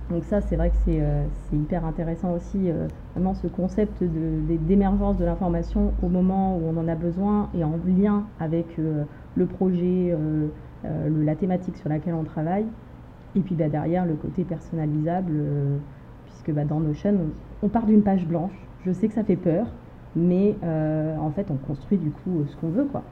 Donc 0.09 0.23
ça, 0.23 0.41
c'est 0.41 0.55
vrai 0.55 0.69
que 0.69 0.75
c'est 0.83 0.99
euh, 0.99 1.23
hyper 1.53 1.85
intéressant 1.85 2.33
aussi, 2.33 2.71
euh, 2.71 2.87
vraiment 3.13 3.35
ce 3.35 3.45
concept 3.45 4.03
d'émergence 4.03 5.17
de, 5.17 5.25
l'information 5.25 5.93
au 6.01 6.07
moment 6.07 6.57
où 6.57 6.61
on 6.67 6.77
en 6.77 6.87
a 6.87 6.95
besoin 6.95 7.49
et 7.55 7.63
en 7.63 7.73
lien 7.85 8.23
avec 8.39 8.77
le 8.77 9.45
projet, 9.45 10.15
la 10.83 11.35
thématique 11.35 11.77
sur 11.77 11.89
laquelle 11.89 12.15
on 12.15 12.23
travaille. 12.23 12.65
Et 13.35 13.41
puis 13.41 13.53
bah, 13.53 13.69
derrière, 13.69 14.05
le 14.05 14.15
côté 14.15 14.43
personnalisable, 14.43 15.33
puisque 16.25 16.51
bah, 16.51 16.65
dans 16.65 16.79
Notion, 16.79 17.15
on 17.61 17.69
part 17.69 17.85
d'une 17.85 18.01
page 18.01 18.25
blanche. 18.25 18.53
Je 18.85 18.91
sais 18.91 19.07
que 19.07 19.13
ça 19.13 19.23
fait 19.23 19.35
peur, 19.37 19.67
mais 20.15 20.55
euh, 20.63 21.17
en 21.17 21.31
fait 21.31 21.49
on 21.49 21.55
construit 21.55 21.97
du 21.97 22.11
coup 22.11 22.39
euh, 22.39 22.45
ce 22.47 22.55
qu'on 22.57 22.69
veut 22.69 22.85
quoi. 22.85 23.03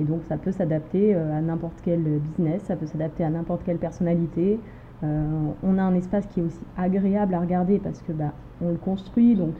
Et 0.00 0.04
donc 0.04 0.22
ça 0.24 0.36
peut 0.36 0.52
s'adapter 0.52 1.14
euh, 1.14 1.36
à 1.36 1.40
n'importe 1.40 1.78
quel 1.82 2.00
business, 2.00 2.62
ça 2.62 2.76
peut 2.76 2.86
s'adapter 2.86 3.24
à 3.24 3.30
n'importe 3.30 3.62
quelle 3.64 3.78
personnalité. 3.78 4.58
on 5.02 5.78
a 5.78 5.82
un 5.82 5.94
espace 5.94 6.26
qui 6.26 6.40
est 6.40 6.42
aussi 6.44 6.64
agréable 6.76 7.34
à 7.34 7.40
regarder 7.40 7.78
parce 7.78 8.00
que 8.02 8.12
bah, 8.12 8.32
on 8.62 8.70
le 8.70 8.76
construit, 8.76 9.34
donc 9.34 9.54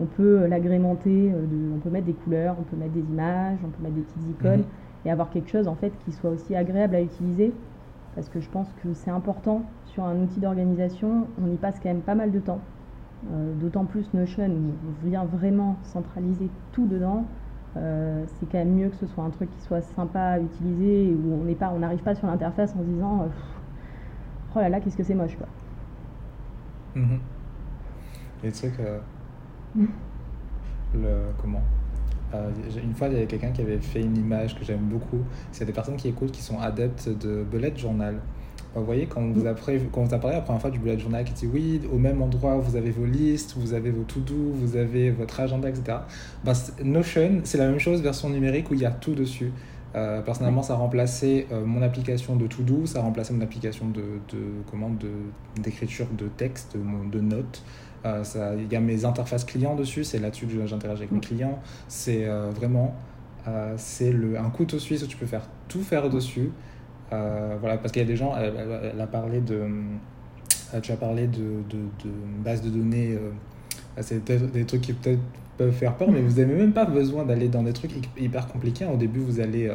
on 0.00 0.06
peut 0.06 0.46
l'agrémenter, 0.46 1.32
on 1.74 1.78
peut 1.80 1.90
mettre 1.90 2.06
des 2.06 2.14
couleurs, 2.14 2.56
on 2.58 2.62
peut 2.62 2.76
mettre 2.76 2.94
des 2.94 3.04
images, 3.12 3.58
on 3.62 3.68
peut 3.68 3.82
mettre 3.82 3.96
des 3.96 4.02
petites 4.02 4.30
icônes 4.30 4.60
mhm. 4.60 5.04
et 5.06 5.10
avoir 5.10 5.28
quelque 5.28 5.50
chose 5.50 5.68
en 5.68 5.74
fait 5.74 5.92
qui 6.04 6.12
soit 6.12 6.30
aussi 6.30 6.54
agréable 6.56 6.94
à 6.94 7.02
utiliser. 7.02 7.52
Parce 8.14 8.28
que 8.28 8.40
je 8.40 8.48
pense 8.48 8.68
que 8.82 8.94
c'est 8.94 9.10
important 9.10 9.62
sur 9.84 10.04
un 10.04 10.16
outil 10.22 10.40
d'organisation, 10.40 11.26
on 11.44 11.52
y 11.52 11.56
passe 11.56 11.78
quand 11.80 11.90
même 11.90 12.00
pas 12.00 12.14
mal 12.14 12.32
de 12.32 12.40
temps. 12.40 12.60
Euh, 13.28 13.54
d'autant 13.54 13.84
plus 13.84 14.12
Notion 14.14 14.50
vient 15.04 15.24
vraiment 15.24 15.76
centraliser 15.82 16.48
tout 16.72 16.86
dedans. 16.86 17.26
Euh, 17.76 18.24
c'est 18.26 18.46
quand 18.50 18.58
même 18.58 18.74
mieux 18.74 18.88
que 18.88 18.96
ce 18.96 19.06
soit 19.06 19.22
un 19.22 19.30
truc 19.30 19.50
qui 19.50 19.60
soit 19.60 19.82
sympa 19.82 20.20
à 20.20 20.40
utiliser 20.40 21.14
où 21.14 21.34
on 21.34 21.44
n'est 21.44 21.54
pas, 21.54 21.70
on 21.74 21.80
n'arrive 21.80 22.02
pas 22.02 22.14
sur 22.14 22.26
l'interface 22.26 22.74
en 22.74 22.80
se 22.80 22.84
disant 22.84 23.22
euh, 23.22 23.26
oh 24.56 24.58
là 24.58 24.68
là 24.70 24.80
qu'est-ce 24.80 24.96
que 24.96 25.04
c'est 25.04 25.14
moche 25.14 25.36
quoi. 25.36 25.46
Mm-hmm. 26.96 27.18
Et 28.44 28.50
tu 28.50 28.56
sais 28.56 28.70
que 28.70 29.80
le 30.94 31.26
comment 31.40 31.62
une 32.82 32.94
fois, 32.94 33.08
il 33.08 33.14
y 33.14 33.16
avait 33.16 33.26
quelqu'un 33.26 33.50
qui 33.50 33.60
avait 33.60 33.78
fait 33.78 34.00
une 34.00 34.16
image 34.16 34.56
que 34.56 34.64
j'aime 34.64 34.84
beaucoup. 34.84 35.24
C'est 35.52 35.64
des 35.64 35.72
personnes 35.72 35.96
qui 35.96 36.08
écoutent 36.08 36.30
qui 36.30 36.42
sont 36.42 36.60
adeptes 36.60 37.08
de 37.08 37.42
bullet 37.42 37.72
journal. 37.76 38.20
Vous 38.74 38.84
voyez, 38.84 39.06
quand 39.06 39.20
on 39.20 39.32
vous 39.32 39.46
a, 39.46 39.54
quand 39.92 40.02
vous 40.02 40.14
a 40.14 40.18
parlé 40.18 40.36
la 40.36 40.42
première 40.42 40.60
fois 40.60 40.70
du 40.70 40.78
bullet 40.78 40.98
journal 40.98 41.24
qui 41.24 41.32
dit 41.32 41.48
oui, 41.52 41.80
au 41.92 41.98
même 41.98 42.22
endroit, 42.22 42.56
vous 42.56 42.76
avez 42.76 42.90
vos 42.90 43.04
listes, 43.04 43.54
vous 43.56 43.72
avez 43.72 43.90
vos 43.90 44.04
to-do, 44.04 44.52
vous 44.54 44.76
avez 44.76 45.10
votre 45.10 45.40
agenda, 45.40 45.68
etc. 45.68 45.98
Bah, 46.44 46.52
Notion, 46.84 47.40
c'est 47.44 47.58
la 47.58 47.68
même 47.68 47.80
chose, 47.80 48.00
version 48.00 48.30
numérique, 48.30 48.70
où 48.70 48.74
il 48.74 48.80
y 48.80 48.86
a 48.86 48.92
tout 48.92 49.14
dessus. 49.14 49.52
Euh, 49.96 50.22
personnellement, 50.22 50.62
ça 50.62 50.74
a 50.74 50.76
remplacé 50.76 51.46
euh, 51.50 51.64
mon 51.64 51.82
application 51.82 52.36
de 52.36 52.46
to-do, 52.46 52.86
ça 52.86 53.00
a 53.00 53.02
remplacé 53.02 53.32
mon 53.32 53.40
application 53.40 53.88
de, 53.88 54.02
de 54.28 54.62
commande 54.70 55.04
d'écriture 55.60 56.06
de, 56.16 56.28
texte, 56.28 56.76
de, 56.76 57.10
de 57.10 57.20
notes. 57.20 57.64
Euh, 58.06 58.22
il 58.56 58.72
y 58.72 58.76
a 58.76 58.80
mes 58.80 59.04
interfaces 59.04 59.44
clients 59.44 59.74
dessus, 59.74 60.04
c'est 60.04 60.20
là-dessus 60.20 60.46
que 60.46 60.66
j'interagis 60.66 61.02
avec 61.02 61.12
mes 61.12 61.20
clients. 61.20 61.58
C'est 61.88 62.26
vraiment 62.54 62.94
c'est 63.76 64.14
un 64.38 64.50
couteau 64.50 64.78
suisse 64.78 65.02
où 65.02 65.06
tu 65.06 65.16
peux 65.16 65.26
faire 65.26 65.48
tout 65.66 65.82
faire 65.82 66.08
dessus. 66.08 66.50
Euh, 67.12 67.56
voilà, 67.60 67.76
parce 67.78 67.92
qu'il 67.92 68.02
y 68.02 68.04
a 68.04 68.08
des 68.08 68.16
gens, 68.16 68.34
elle, 68.36 69.00
a 69.00 69.06
parlé 69.06 69.40
de, 69.40 69.66
euh, 70.74 70.80
tu 70.80 70.92
as 70.92 70.96
parlé 70.96 71.26
de, 71.26 71.62
de, 71.68 71.78
de 72.04 72.10
base 72.44 72.62
de 72.62 72.70
données, 72.70 73.14
euh, 73.14 74.00
c'est 74.00 74.24
des 74.24 74.64
trucs 74.64 74.82
qui 74.82 74.92
peut-être 74.92 75.20
peuvent 75.56 75.72
faire 75.72 75.96
peur, 75.96 76.10
mais 76.10 76.20
vous 76.20 76.40
n'avez 76.40 76.54
même 76.54 76.72
pas 76.72 76.84
besoin 76.84 77.24
d'aller 77.24 77.48
dans 77.48 77.62
des 77.62 77.72
trucs 77.72 77.92
hyper 78.16 78.46
compliqués. 78.46 78.86
Au 78.86 78.96
début, 78.96 79.20
vous 79.20 79.40
allez 79.40 79.70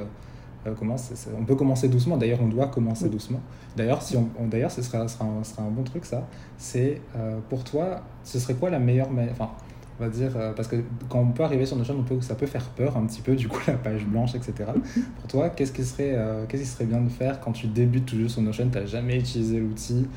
commence, 0.79 1.11
on 1.37 1.43
peut 1.43 1.55
commencer 1.55 1.89
doucement. 1.89 2.17
D'ailleurs, 2.17 2.39
on 2.41 2.47
doit 2.47 2.67
commencer 2.67 3.07
doucement. 3.07 3.39
D'ailleurs, 3.75 4.01
si 4.01 4.17
on, 4.17 4.47
d'ailleurs, 4.47 4.71
ce 4.71 4.81
sera, 4.81 5.07
sera, 5.07 5.25
un, 5.25 5.43
sera, 5.43 5.61
un, 5.61 5.69
bon 5.69 5.83
truc 5.83 6.05
ça. 6.05 6.27
C'est 6.57 7.01
pour 7.49 7.63
toi, 7.63 8.01
ce 8.23 8.39
serait 8.39 8.55
quoi 8.55 8.71
la 8.71 8.79
meilleure, 8.79 9.09
enfin, 9.29 9.51
on 9.99 10.03
va 10.03 10.09
dire, 10.09 10.31
parce 10.55 10.67
que 10.67 10.75
quand 11.09 11.19
on 11.19 11.31
peut 11.31 11.43
arriver 11.43 11.65
sur 11.65 11.77
Notion, 11.77 11.95
on 12.09 12.21
ça 12.21 12.35
peut 12.35 12.45
faire 12.45 12.65
peur 12.69 12.97
un 12.97 13.05
petit 13.05 13.21
peu, 13.21 13.35
du 13.35 13.47
coup, 13.47 13.59
la 13.67 13.73
page 13.75 14.05
blanche, 14.05 14.35
etc. 14.35 14.71
Pour 15.19 15.27
toi, 15.27 15.49
qu'est-ce 15.49 15.71
qui 15.71 15.83
serait, 15.83 16.17
qu'est-ce 16.49 16.63
qui 16.63 16.67
serait 16.67 16.85
bien 16.85 17.01
de 17.01 17.09
faire 17.09 17.39
quand 17.39 17.53
tu 17.53 17.67
débutes 17.67 18.05
toujours 18.05 18.29
sur 18.29 18.41
Notion, 18.41 18.67
tu 18.69 18.77
n'as 18.77 18.85
jamais 18.85 19.17
utilisé 19.17 19.59
l'outil 19.59 20.07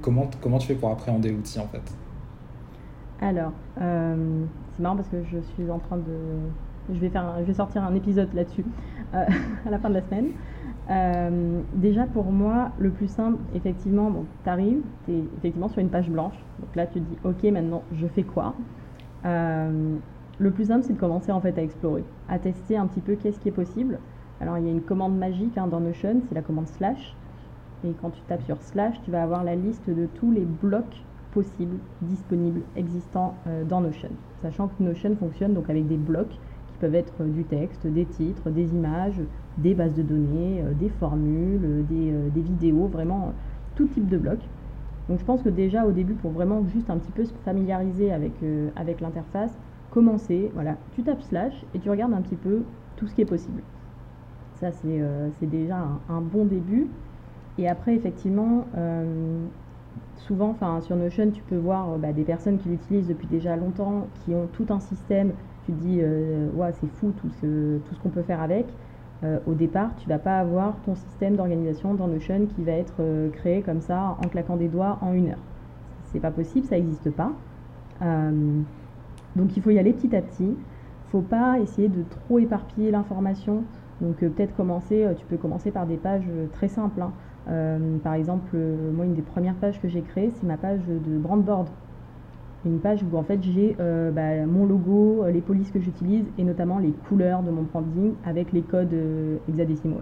comment, 0.00 0.28
comment 0.40 0.58
tu 0.58 0.68
fais 0.68 0.74
pour 0.74 0.90
appréhender 0.90 1.30
l'outil 1.30 1.58
en 1.58 1.66
fait? 1.68 1.82
Alors, 3.20 3.52
euh, 3.80 4.44
c'est 4.72 4.82
marrant 4.82 4.96
parce 4.96 5.08
que 5.08 5.22
je 5.30 5.38
suis 5.54 5.70
en 5.70 5.78
train 5.78 5.98
de. 5.98 6.92
Je 6.92 6.98
vais, 6.98 7.10
faire 7.10 7.34
je 7.40 7.44
vais 7.44 7.54
sortir 7.54 7.84
un 7.84 7.94
épisode 7.94 8.32
là-dessus 8.34 8.64
euh, 9.14 9.24
à 9.66 9.70
la 9.70 9.78
fin 9.78 9.88
de 9.90 9.94
la 9.94 10.02
semaine. 10.02 10.30
Euh, 10.90 11.60
déjà 11.74 12.06
pour 12.06 12.32
moi, 12.32 12.70
le 12.78 12.90
plus 12.90 13.08
simple, 13.08 13.38
effectivement, 13.54 14.12
tu 14.42 14.50
arrives, 14.50 14.82
tu 15.04 15.12
es 15.12 15.24
effectivement 15.38 15.68
sur 15.68 15.80
une 15.80 15.90
page 15.90 16.10
blanche. 16.10 16.34
Donc 16.58 16.74
là, 16.74 16.86
tu 16.86 17.00
dis, 17.00 17.16
ok, 17.24 17.44
maintenant, 17.44 17.82
je 17.92 18.06
fais 18.06 18.24
quoi 18.24 18.54
Le 19.24 20.50
plus 20.50 20.66
simple, 20.66 20.84
c'est 20.84 20.94
de 20.94 20.98
commencer 20.98 21.30
en 21.30 21.40
fait 21.40 21.56
à 21.58 21.62
explorer, 21.62 22.04
à 22.28 22.38
tester 22.38 22.76
un 22.76 22.86
petit 22.86 23.00
peu 23.00 23.14
qu'est-ce 23.14 23.38
qui 23.38 23.48
est 23.48 23.52
possible. 23.52 23.98
Alors, 24.40 24.56
il 24.56 24.64
y 24.64 24.68
a 24.68 24.72
une 24.72 24.80
commande 24.80 25.16
magique 25.16 25.58
hein, 25.58 25.66
dans 25.66 25.80
Notion, 25.80 26.22
c'est 26.28 26.34
la 26.34 26.42
commande 26.42 26.66
slash. 26.66 27.14
Et 27.84 27.92
quand 28.00 28.10
tu 28.10 28.20
tapes 28.22 28.42
sur 28.42 28.60
slash, 28.62 29.00
tu 29.02 29.10
vas 29.10 29.22
avoir 29.22 29.44
la 29.44 29.54
liste 29.54 29.88
de 29.88 30.06
tous 30.06 30.32
les 30.32 30.44
blocs 30.44 31.04
possibles, 31.32 31.76
disponibles, 32.02 32.62
existants 32.76 33.34
euh, 33.46 33.64
dans 33.64 33.80
Notion. 33.80 34.10
Sachant 34.42 34.68
que 34.68 34.82
Notion 34.82 35.14
fonctionne 35.16 35.54
donc 35.54 35.68
avec 35.70 35.86
des 35.86 35.96
blocs 35.96 36.38
peuvent 36.80 36.94
être 36.94 37.14
euh, 37.20 37.28
du 37.28 37.44
texte, 37.44 37.86
des 37.86 38.04
titres, 38.04 38.50
des 38.50 38.74
images, 38.74 39.20
des 39.58 39.74
bases 39.74 39.94
de 39.94 40.02
données, 40.02 40.62
euh, 40.62 40.72
des 40.72 40.88
formules, 40.88 41.84
des, 41.88 42.12
des, 42.34 42.40
vidéos, 42.40 42.86
vraiment 42.86 43.32
tout 43.76 43.86
type 43.86 44.08
de 44.08 44.18
blocs. 44.18 44.46
Donc 45.08 45.18
je 45.18 45.24
pense 45.24 45.42
que 45.42 45.48
déjà 45.48 45.86
au 45.86 45.92
début, 45.92 46.14
pour 46.14 46.30
vraiment 46.30 46.64
juste 46.66 46.90
un 46.90 46.98
petit 46.98 47.12
peu 47.12 47.24
se 47.24 47.32
familiariser 47.44 48.12
avec, 48.12 48.32
avec 48.76 49.00
l'interface, 49.00 49.58
commencer, 49.90 50.52
voilà, 50.54 50.76
tu 50.92 51.02
tapes 51.02 51.22
slash 51.22 51.64
et 51.74 51.80
tu 51.80 51.90
regardes 51.90 52.12
un 52.12 52.20
petit 52.20 52.36
peu 52.36 52.62
tout 52.96 53.08
ce 53.08 53.14
qui 53.14 53.22
est 53.22 53.26
possible. 53.26 53.62
Ça 54.60 54.70
c'est 54.70 55.46
déjà 55.46 55.78
un, 56.08 56.20
bon 56.20 56.44
début. 56.44 56.86
Et 57.58 57.68
après, 57.68 57.94
effectivement, 57.94 58.66
euh, 58.76 59.44
souvent, 60.16 60.56
sur 60.80 60.96
Notion, 60.96 61.30
tu 61.30 61.42
peux 61.42 61.56
voir 61.56 61.92
euh, 61.92 61.98
bah, 61.98 62.12
des 62.12 62.24
personnes 62.24 62.58
qui 62.58 62.68
l'utilisent 62.68 63.08
depuis 63.08 63.26
déjà 63.26 63.56
longtemps, 63.56 64.06
qui 64.14 64.34
ont 64.34 64.48
tout 64.52 64.66
un 64.70 64.80
système. 64.80 65.32
Tu 65.70 65.76
dis, 65.76 66.00
euh, 66.02 66.48
c'est 66.80 66.88
fou 66.88 67.12
tout 67.20 67.28
ce, 67.40 67.78
tout 67.78 67.94
ce 67.94 68.00
qu'on 68.00 68.08
peut 68.08 68.22
faire 68.22 68.40
avec. 68.40 68.66
au 69.46 69.52
départ, 69.52 69.90
tu 69.98 70.08
vas 70.08 70.18
pas 70.18 70.40
avoir 70.40 70.74
ton 70.86 70.94
système 70.94 71.36
d'organisation 71.36 71.92
dans 71.94 72.08
Notion 72.08 72.46
qui 72.46 72.64
va 72.64 72.72
être 72.72 73.02
créé 73.32 73.60
comme 73.60 73.82
ça 73.82 74.16
en 74.18 74.28
claquant 74.28 74.56
des 74.56 74.68
doigts 74.68 74.98
en 75.02 75.12
une 75.12 75.28
heure. 75.28 75.44
C'est 76.06 76.20
pas 76.20 76.30
possible, 76.30 76.66
ça 76.66 76.76
n'existe 76.76 77.10
pas. 77.10 77.30
donc 78.00 79.56
il 79.56 79.62
faut 79.62 79.70
y 79.70 79.78
aller 79.78 79.92
petit 79.92 80.16
à 80.16 80.22
petit. 80.22 80.56
Faut 81.12 81.20
pas 81.20 81.60
essayer 81.60 81.88
de 81.88 82.02
trop 82.02 82.38
éparpiller 82.38 82.90
l'information. 82.90 83.62
Donc 84.00 84.16
peut-être 84.16 84.56
commencer, 84.56 85.06
tu 85.18 85.26
peux 85.26 85.36
commencer 85.36 85.70
par 85.70 85.86
des 85.86 85.98
pages 85.98 86.30
très 86.54 86.68
simples. 86.68 87.02
Hein. 87.02 87.12
Euh, 87.48 87.98
par 87.98 88.14
exemple, 88.14 88.50
euh, 88.54 88.92
moi, 88.92 89.04
une 89.04 89.14
des 89.14 89.22
premières 89.22 89.54
pages 89.54 89.80
que 89.80 89.88
j'ai 89.88 90.02
créées, 90.02 90.30
c'est 90.34 90.46
ma 90.46 90.56
page 90.56 90.80
de 90.86 91.18
brandboard. 91.18 91.68
Une 92.64 92.78
page 92.78 93.02
où 93.02 93.16
en 93.16 93.22
fait 93.22 93.42
j'ai 93.42 93.76
euh, 93.80 94.10
bah, 94.10 94.44
mon 94.46 94.66
logo, 94.66 95.24
les 95.32 95.40
polices 95.40 95.70
que 95.70 95.80
j'utilise 95.80 96.26
et 96.36 96.44
notamment 96.44 96.78
les 96.78 96.92
couleurs 96.92 97.42
de 97.42 97.50
mon 97.50 97.62
branding 97.62 98.12
avec 98.24 98.52
les 98.52 98.62
codes 98.62 98.94
hexadécimaux. 99.48 100.00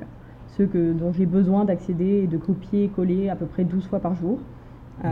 Ceux 0.48 0.66
que, 0.66 0.92
dont 0.92 1.12
j'ai 1.12 1.26
besoin 1.26 1.64
d'accéder 1.64 2.22
et 2.24 2.26
de 2.26 2.36
copier 2.36 2.84
et 2.84 2.88
coller 2.88 3.28
à 3.28 3.36
peu 3.36 3.46
près 3.46 3.64
12 3.64 3.86
fois 3.86 4.00
par 4.00 4.14
jour. 4.14 4.38
Mhm. 5.04 5.10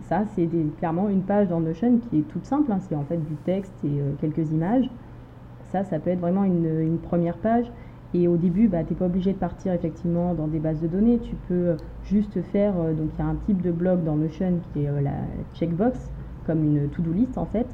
ça, 0.00 0.24
c'est 0.34 0.48
clairement 0.78 1.08
une 1.08 1.22
page 1.22 1.46
dans 1.46 1.60
Notion 1.60 1.98
qui 1.98 2.18
est 2.18 2.22
toute 2.22 2.44
simple. 2.44 2.72
Hein. 2.72 2.80
c'est 2.80 2.96
en 2.96 3.04
fait 3.04 3.18
du 3.18 3.36
texte 3.36 3.84
et 3.84 4.02
quelques 4.20 4.50
images. 4.50 4.90
Ça, 5.70 5.84
ça 5.84 6.00
peut 6.00 6.10
être 6.10 6.18
vraiment 6.18 6.42
une 6.42 6.98
première 6.98 7.36
page. 7.36 7.70
Et 8.14 8.26
au 8.26 8.36
début, 8.36 8.68
bah, 8.68 8.84
tu 8.84 8.92
n'es 8.92 8.98
pas 8.98 9.06
obligé 9.06 9.32
de 9.32 9.38
partir 9.38 9.72
effectivement 9.72 10.34
dans 10.34 10.48
des 10.48 10.58
bases 10.60 10.80
de 10.80 10.86
données. 10.86 11.18
Tu 11.20 11.36
peux 11.36 11.54
euh, 11.54 11.76
juste 12.02 12.40
faire, 12.40 12.74
euh, 12.78 12.94
donc 12.94 13.10
il 13.14 13.18
y 13.18 13.22
a 13.22 13.26
un 13.26 13.36
type 13.36 13.60
de 13.60 13.70
bloc 13.70 14.02
dans 14.02 14.16
Notion 14.16 14.60
qui 14.72 14.84
est 14.84 14.88
euh, 14.88 15.00
la 15.02 15.16
checkbox, 15.52 16.10
comme 16.48 16.64
une 16.64 16.88
to-do 16.88 17.12
list 17.12 17.38
en 17.38 17.44
fait, 17.44 17.68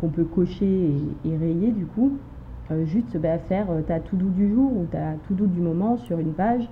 qu'on 0.00 0.08
peut 0.08 0.24
cocher 0.24 0.90
et, 1.24 1.36
rayer 1.36 1.70
du 1.70 1.86
coup. 1.86 2.18
juste 2.84 3.16
bah, 3.18 3.38
faire 3.38 3.68
ta 3.86 4.00
to-do 4.00 4.26
du 4.26 4.52
jour 4.52 4.72
ou 4.76 4.86
ta 4.90 5.12
to-do 5.28 5.46
du 5.46 5.60
moment 5.60 5.96
sur 5.98 6.18
une 6.18 6.32
page 6.32 6.68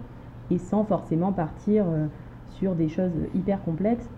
et 0.50 0.58
sans 0.58 0.82
forcément 0.82 1.30
partir 1.30 1.84
sur 2.48 2.74
des 2.74 2.88
choses 2.88 3.12
hyper 3.34 3.62
complexes. 3.62 4.08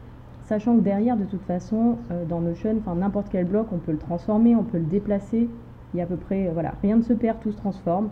Sachant 0.44 0.76
que 0.76 0.82
derrière, 0.82 1.16
de 1.16 1.24
toute 1.24 1.42
façon, 1.42 1.96
dans 2.28 2.40
Notion, 2.40 2.80
n'importe 2.96 3.28
quel 3.30 3.46
bloc, 3.46 3.66
on 3.72 3.78
peut 3.78 3.92
le 3.92 3.98
transformer, 3.98 4.54
on 4.54 4.62
peut 4.62 4.78
le 4.78 4.84
déplacer. 4.84 5.48
Il 5.92 5.96
y 5.98 6.00
a 6.00 6.04
à 6.04 6.06
peu 6.06 6.16
près, 6.16 6.50
voilà, 6.52 6.74
rien 6.82 6.96
ne 6.96 7.02
se 7.02 7.12
perd, 7.12 7.40
tout 7.40 7.52
se 7.52 7.56
transforme. 7.56 8.08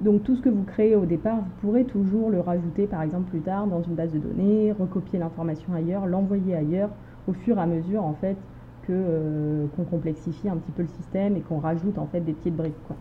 Donc 0.00 0.22
tout 0.22 0.34
ce 0.34 0.40
que 0.40 0.48
vous 0.48 0.62
créez 0.62 0.96
au 0.96 1.04
départ, 1.04 1.36
vous 1.36 1.50
pourrez 1.60 1.84
toujours 1.84 2.30
le 2.30 2.40
rajouter 2.40 2.86
par 2.86 3.02
exemple 3.02 3.28
plus 3.28 3.40
tard 3.40 3.66
dans 3.66 3.82
une 3.82 3.94
base 3.94 4.10
de 4.12 4.18
données, 4.18 4.72
recopier 4.72 5.18
l'information 5.18 5.74
ailleurs, 5.74 6.06
l'envoyer 6.06 6.54
ailleurs 6.54 6.88
au 7.30 7.32
fur 7.32 7.56
et 7.58 7.60
à 7.60 7.66
mesure 7.66 8.04
en 8.04 8.14
fait 8.14 8.36
que 8.82 8.92
euh, 8.92 9.66
qu'on 9.76 9.84
complexifie 9.84 10.48
un 10.48 10.56
petit 10.56 10.72
peu 10.72 10.82
le 10.82 10.88
système 10.88 11.36
et 11.36 11.40
qu'on 11.40 11.58
rajoute 11.58 11.96
en 11.96 12.06
fait 12.06 12.20
des 12.20 12.32
petites 12.32 12.56
briques 12.56 12.82
quoi. 12.82 12.96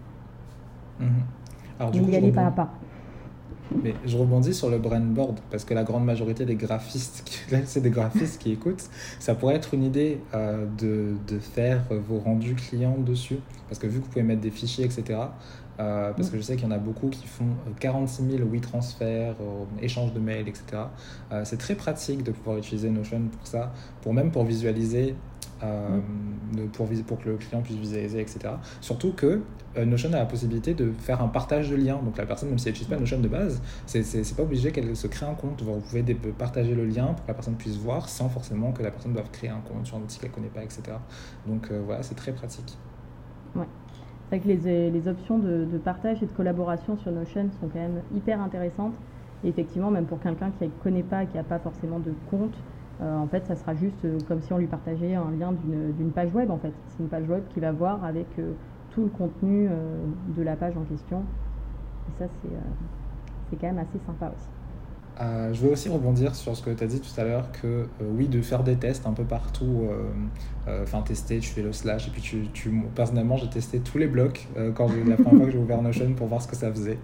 Mhm. 0.99 1.07
Alors, 1.79 1.91
du 1.91 2.01
y 2.01 2.31
pas 2.31 2.45
à 2.45 2.51
pas. 2.51 2.73
Mais 3.83 3.93
je 4.05 4.17
rebondis 4.17 4.53
sur 4.53 4.69
le 4.69 4.77
board 4.77 5.39
parce 5.51 5.63
que 5.63 5.73
la 5.73 5.83
grande 5.83 6.05
majorité 6.05 6.45
des 6.45 6.55
graphistes, 6.55 7.23
c'est 7.65 7.81
des 7.81 7.89
graphistes 7.89 8.41
qui 8.41 8.51
écoutent, 8.51 8.89
ça 9.19 9.35
pourrait 9.35 9.55
être 9.55 9.73
une 9.73 9.83
idée 9.83 10.19
euh, 10.33 10.65
de, 10.77 11.15
de, 11.27 11.39
faire 11.39 11.83
vos 12.07 12.19
rendus 12.19 12.55
clients 12.55 12.97
dessus. 12.97 13.39
Parce 13.67 13.79
que 13.79 13.87
vu 13.87 13.99
que 13.99 14.05
vous 14.05 14.09
pouvez 14.09 14.23
mettre 14.23 14.41
des 14.41 14.51
fichiers, 14.51 14.85
etc., 14.85 15.19
euh, 15.79 16.11
parce 16.11 16.29
que 16.29 16.35
je 16.35 16.41
sais 16.41 16.55
qu'il 16.55 16.65
y 16.65 16.67
en 16.67 16.71
a 16.71 16.77
beaucoup 16.77 17.07
qui 17.07 17.25
font 17.25 17.45
46 17.79 18.23
000 18.37 18.43
oui 18.51 18.59
transferts, 18.59 19.35
euh, 19.39 19.63
échanges 19.81 20.13
de 20.13 20.19
mails, 20.19 20.49
etc. 20.49 20.83
C'est 21.45 21.57
très 21.57 21.75
pratique 21.75 22.23
de 22.23 22.31
pouvoir 22.31 22.57
utiliser 22.57 22.89
Notion 22.89 23.21
pour 23.37 23.47
ça, 23.47 23.71
pour 24.01 24.13
même 24.13 24.31
pour 24.31 24.43
visualiser 24.43 25.15
pour, 26.73 26.87
pour, 27.07 27.19
que 27.19 27.29
le 27.29 27.37
client 27.37 27.61
puisse 27.61 27.77
visualiser, 27.77 28.21
etc. 28.21 28.39
Surtout 28.81 29.11
que 29.11 29.41
Notion 29.77 30.11
a 30.13 30.17
la 30.17 30.25
possibilité 30.25 30.73
de 30.73 30.91
faire 30.91 31.21
un 31.21 31.27
partage 31.27 31.69
de 31.69 31.75
liens. 31.75 31.99
Donc 32.03 32.17
la 32.17 32.25
personne, 32.25 32.49
même 32.49 32.57
si 32.57 32.67
elle 32.67 32.73
n'utilise 32.73 32.89
pas 32.89 32.99
Notion 32.99 33.19
de 33.19 33.27
base, 33.27 33.61
c'est 33.85 34.35
pas 34.35 34.43
obligé 34.43 34.71
qu'elle 34.71 34.95
se 34.95 35.07
crée 35.07 35.25
un 35.25 35.35
compte. 35.35 35.61
Vous 35.61 35.79
pouvez 35.79 36.03
partager 36.37 36.73
le 36.75 36.85
lien 36.85 37.07
pour 37.07 37.23
que 37.23 37.27
la 37.27 37.33
personne 37.33 37.55
puisse 37.55 37.77
voir 37.77 38.09
sans 38.09 38.29
forcément 38.29 38.71
que 38.71 38.83
la 38.83 38.91
personne 38.91 39.13
doive 39.13 39.29
créer 39.31 39.49
un 39.49 39.61
compte 39.61 39.85
sur 39.85 39.97
un 39.97 40.01
outil 40.01 40.19
qu'elle 40.19 40.31
ne 40.31 40.35
connaît 40.35 40.47
pas, 40.47 40.63
etc. 40.63 40.81
Donc 41.47 41.71
voilà, 41.71 42.03
c'est 42.03 42.15
très 42.15 42.31
pratique. 42.31 42.77
Ouais. 43.55 43.67
C'est 44.29 44.37
vrai 44.37 44.55
que 44.57 44.67
les, 44.69 45.07
options 45.07 45.39
de, 45.39 45.65
de, 45.65 45.77
partage 45.79 46.21
et 46.21 46.27
de 46.27 46.31
collaboration 46.31 46.97
sur 46.97 47.11
Notion 47.11 47.49
sont 47.59 47.67
quand 47.67 47.79
même 47.79 48.01
hyper 48.15 48.39
intéressantes. 48.39 48.93
Et 49.43 49.49
effectivement, 49.49 49.89
même 49.89 50.05
pour 50.05 50.19
quelqu'un 50.19 50.51
qui 50.51 50.65
ne 50.65 50.69
connaît 50.83 51.03
pas, 51.03 51.25
qui 51.25 51.37
n'a 51.37 51.43
pas 51.43 51.57
forcément 51.59 51.99
de 51.99 52.13
compte, 52.29 52.53
euh, 52.53 52.57
en 53.01 53.27
fait, 53.27 53.45
ça 53.45 53.55
sera 53.55 53.73
juste 53.75 54.03
euh, 54.05 54.17
comme 54.27 54.41
si 54.41 54.51
on 54.51 54.57
lui 54.57 54.67
partageait 54.67 55.15
un 55.15 55.31
lien 55.31 55.53
d'une 55.53 56.11
page 56.11 56.33
web. 56.33 56.51
En 56.51 56.57
fait, 56.57 56.73
c'est 56.89 57.03
une 57.03 57.09
page 57.09 57.27
web 57.27 57.43
qui 57.53 57.59
va 57.59 57.71
voir 57.71 58.03
avec 58.03 58.27
euh, 58.37 58.53
tout 58.91 59.03
le 59.03 59.09
contenu 59.09 59.69
de 60.35 60.41
la 60.41 60.55
page 60.55 60.75
en 60.75 60.83
question. 60.83 61.19
Et 61.19 62.19
ça, 62.19 62.25
c'est 63.49 63.55
quand 63.55 63.67
même 63.67 63.77
assez 63.77 63.99
sympa 64.05 64.27
aussi. 64.27 64.49
Euh, 65.21 65.53
je 65.53 65.61
veux 65.61 65.71
aussi 65.71 65.89
rebondir 65.89 66.33
sur 66.33 66.55
ce 66.55 66.63
que 66.63 66.69
tu 66.69 66.81
as 66.83 66.87
dit 66.87 67.01
tout 67.01 67.19
à 67.19 67.25
l'heure, 67.25 67.51
que 67.51 67.67
euh, 67.67 67.85
oui, 68.01 68.29
de 68.29 68.41
faire 68.41 68.63
des 68.63 68.75
tests 68.75 69.05
un 69.05 69.11
peu 69.11 69.25
partout, 69.25 69.87
euh, 70.67 70.83
enfin 70.83 71.01
tester, 71.01 71.39
tu 71.39 71.49
fais 71.49 71.61
le 71.61 71.73
slash, 71.73 72.07
et 72.07 72.11
puis 72.11 72.47
personnellement, 72.95 73.35
j'ai 73.35 73.49
testé 73.49 73.79
tous 73.79 73.97
les 73.97 74.07
blocs 74.07 74.47
quand 74.75 74.87
la 75.05 75.15
première 75.15 75.37
fois 75.37 75.45
que 75.47 75.51
j'ai 75.51 75.57
ouvert 75.57 75.81
Notion 75.81 76.13
pour 76.13 76.27
voir 76.27 76.41
ce 76.41 76.47
que 76.47 76.55
ça 76.55 76.71
faisait. 76.71 76.97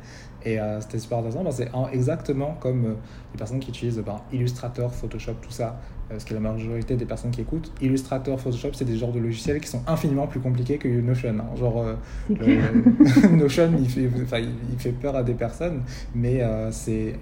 Et 0.45 0.59
c'était 0.79 0.99
super 0.99 1.19
intéressant, 1.19 1.43
c'est 1.51 1.71
exactement 1.91 2.55
comme 2.59 2.83
les 2.83 3.37
personnes 3.37 3.59
qui 3.59 3.69
utilisent 3.69 4.01
ben, 4.05 4.21
Illustrator, 4.31 4.93
Photoshop, 4.93 5.33
tout 5.41 5.49
ça, 5.49 5.79
ce 6.15 6.23
qui 6.23 6.33
est 6.33 6.35
la 6.35 6.39
majorité 6.39 6.95
des 6.95 7.05
personnes 7.05 7.31
qui 7.31 7.41
écoutent, 7.41 7.71
Illustrator, 7.81 8.39
Photoshop, 8.39 8.69
c'est 8.73 8.85
des 8.85 8.95
genres 8.95 9.11
de 9.11 9.19
logiciels 9.19 9.59
qui 9.59 9.67
sont 9.67 9.81
infiniment 9.87 10.27
plus 10.27 10.39
compliqués 10.39 10.77
que 10.77 10.87
Notion. 10.87 11.35
Hein. 11.39 11.55
Genre, 11.57 11.83
Notion, 13.31 13.71
il 13.79 13.89
fait, 13.89 14.09
il, 14.43 14.77
fait 14.79 14.91
peur 14.91 15.15
à 15.15 15.23
des 15.23 15.33
personnes, 15.33 15.81
mais 16.13 16.43
c'est 16.69 17.15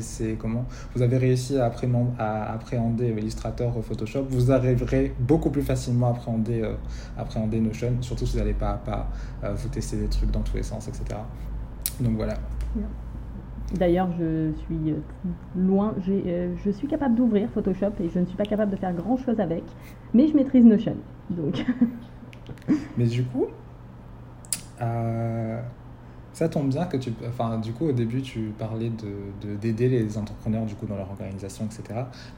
c'est 0.00 0.36
comment 0.38 0.66
vous 0.94 1.02
avez 1.02 1.16
réussi 1.16 1.58
à 1.58 1.66
appréhender, 1.66 2.12
à 2.18 2.52
appréhender 2.52 3.14
Illustrator, 3.16 3.72
Photoshop, 3.82 4.26
vous 4.28 4.52
arriverez 4.52 5.14
beaucoup 5.18 5.50
plus 5.50 5.62
facilement 5.62 6.08
à 6.08 6.10
appréhender, 6.10 6.62
euh, 6.62 6.74
appréhender 7.16 7.60
Notion, 7.60 7.92
surtout 8.00 8.26
si 8.26 8.32
vous 8.32 8.38
n'allez 8.38 8.54
pas 8.54 8.70
à 8.70 8.74
pas 8.74 9.08
euh, 9.44 9.54
vous 9.54 9.68
tester 9.68 9.96
des 9.96 10.08
trucs 10.08 10.30
dans 10.30 10.40
tous 10.40 10.56
les 10.56 10.62
sens, 10.62 10.88
etc. 10.88 11.20
Donc 12.00 12.16
voilà. 12.16 12.34
D'ailleurs, 13.74 14.08
je 14.18 14.52
suis 14.64 14.92
euh, 14.92 14.96
loin, 15.56 15.94
je 16.06 16.70
suis 16.70 16.88
capable 16.88 17.14
d'ouvrir 17.14 17.50
Photoshop 17.50 17.92
et 18.00 18.08
je 18.08 18.18
ne 18.18 18.24
suis 18.24 18.36
pas 18.36 18.44
capable 18.44 18.70
de 18.70 18.76
faire 18.76 18.94
grand 18.94 19.16
chose 19.18 19.40
avec, 19.40 19.64
mais 20.14 20.26
je 20.26 20.34
maîtrise 20.34 20.64
Notion. 20.64 20.96
Donc. 21.30 21.66
mais 22.96 23.06
du 23.06 23.24
coup, 23.24 23.46
ça 26.38 26.48
tombe 26.48 26.68
bien 26.68 26.84
que 26.84 26.96
tu. 26.96 27.12
Enfin, 27.28 27.58
du 27.58 27.72
coup, 27.72 27.86
au 27.86 27.92
début, 27.92 28.22
tu 28.22 28.52
parlais 28.56 28.90
de, 28.90 29.56
d'aider 29.56 29.88
les 29.88 30.16
entrepreneurs 30.16 30.66
du 30.66 30.76
coup, 30.76 30.86
dans 30.86 30.96
leur 30.96 31.10
organisation, 31.10 31.64
etc. 31.64 31.82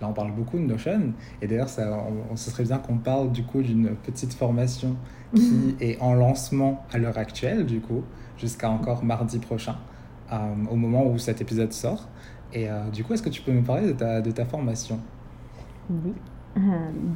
Là, 0.01 0.09
on 0.09 0.15
parle 0.15 0.33
beaucoup 0.33 0.57
de 0.57 0.65
Notion. 0.65 1.13
Et 1.43 1.47
d'ailleurs, 1.47 1.69
ça, 1.69 2.03
on, 2.31 2.35
ce 2.35 2.51
serait 2.51 2.65
bien 2.65 2.79
qu'on 2.79 2.97
parle 2.97 3.31
du 3.31 3.45
coup 3.45 3.61
d'une 3.61 3.91
petite 3.91 4.33
formation 4.33 4.97
qui 5.35 5.77
est 5.81 6.01
en 6.01 6.15
lancement 6.15 6.85
à 6.93 6.99
l'heure 6.99 7.19
actuelle, 7.19 7.67
du 7.67 7.81
coup, 7.81 8.03
jusqu'à 8.39 8.71
encore 8.71 9.05
mardi 9.05 9.39
prochain, 9.39 9.73
euh, 9.73 10.00
au 10.71 10.77
moment 10.77 11.07
où 11.07 11.19
cet 11.19 11.41
épisode 11.41 11.73
sort. 11.73 12.09
Et 12.53 12.69
euh, 12.69 12.89
du 12.91 13.05
coup, 13.05 13.13
est-ce 13.13 13.23
que 13.23 13.31
tu 13.31 13.43
peux 13.43 13.53
nous 13.53 13.63
parler 13.63 13.93
de 13.93 14.31
ta, 14.31 14.45
formation? 14.45 14.99
Oui. 15.89 16.13
Euh, 16.57 16.61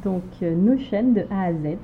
donc, 0.03 0.23
Notion 0.41 1.11
de 1.11 1.25
A 1.29 1.45
à 1.45 1.53
Z. 1.53 1.77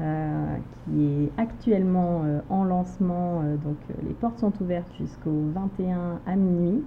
Euh, 0.00 0.56
qui 0.84 1.24
est 1.24 1.30
actuellement 1.36 2.22
euh, 2.24 2.40
en 2.48 2.64
lancement. 2.64 3.42
Euh, 3.42 3.56
donc 3.56 3.76
les 4.06 4.14
portes 4.14 4.38
sont 4.38 4.52
ouvertes 4.62 4.90
jusqu'au 4.98 5.42
21 5.52 6.20
à 6.26 6.36
minuit. 6.36 6.82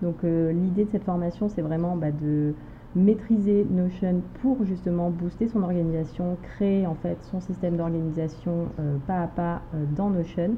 Donc 0.00 0.22
l'idée 0.22 0.84
de 0.84 0.90
cette 0.90 1.04
formation, 1.04 1.48
c'est 1.48 1.62
vraiment 1.62 1.96
bah, 1.96 2.10
de 2.10 2.52
maîtriser 2.94 3.66
Notion 3.70 4.20
pour 4.42 4.62
justement 4.64 5.08
booster 5.08 5.48
son 5.48 5.62
organisation, 5.62 6.36
créer 6.42 6.86
en 6.86 6.94
fait 6.94 7.16
son 7.30 7.40
système 7.40 7.78
d'organisation 7.78 8.68
pas 9.06 9.22
à 9.22 9.26
pas 9.26 9.62
dans 9.96 10.10
Notion. 10.10 10.50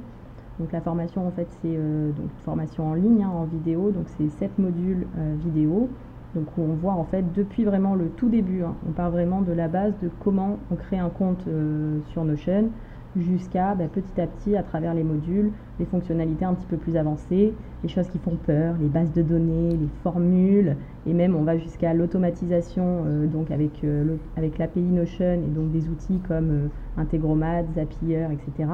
Donc 0.58 0.72
la 0.72 0.80
formation 0.80 1.26
en 1.26 1.30
fait 1.30 1.46
c'est 1.62 1.74
une 1.74 2.12
formation 2.44 2.90
en 2.90 2.94
ligne, 2.94 3.22
hein, 3.22 3.30
en 3.32 3.44
vidéo, 3.44 3.90
donc 3.90 4.06
c'est 4.16 4.28
7 4.28 4.58
modules 4.58 5.06
vidéo. 5.44 5.88
Donc 6.34 6.46
on 6.58 6.74
voit 6.74 6.92
en 6.92 7.04
fait 7.04 7.24
depuis 7.32 7.64
vraiment 7.64 7.94
le 7.94 8.08
tout 8.10 8.28
début, 8.28 8.62
hein, 8.62 8.74
on 8.86 8.92
part 8.92 9.10
vraiment 9.10 9.40
de 9.40 9.52
la 9.52 9.66
base 9.66 9.94
de 10.02 10.10
comment 10.20 10.58
on 10.70 10.76
crée 10.76 10.98
un 10.98 11.08
compte 11.08 11.44
euh, 11.48 11.98
sur 12.10 12.24
Notion 12.24 12.68
jusqu'à 13.16 13.74
bah, 13.74 13.86
petit 13.90 14.20
à 14.20 14.26
petit 14.26 14.54
à 14.54 14.62
travers 14.62 14.92
les 14.92 15.02
modules, 15.02 15.50
les 15.80 15.86
fonctionnalités 15.86 16.44
un 16.44 16.52
petit 16.52 16.66
peu 16.66 16.76
plus 16.76 16.96
avancées, 16.96 17.54
les 17.82 17.88
choses 17.88 18.06
qui 18.08 18.18
font 18.18 18.36
peur, 18.36 18.74
les 18.78 18.88
bases 18.88 19.12
de 19.14 19.22
données, 19.22 19.70
les 19.70 19.88
formules, 20.02 20.76
et 21.06 21.14
même 21.14 21.34
on 21.34 21.42
va 21.42 21.56
jusqu'à 21.56 21.94
l'automatisation 21.94 23.04
euh, 23.06 23.26
donc 23.26 23.50
avec, 23.50 23.82
euh, 23.82 24.16
avec 24.36 24.58
l'API 24.58 24.80
Notion 24.82 25.32
et 25.32 25.50
donc 25.50 25.72
des 25.72 25.88
outils 25.88 26.20
comme 26.28 26.68
Integromat, 26.98 27.64
Zapier, 27.74 28.26
etc. 28.30 28.68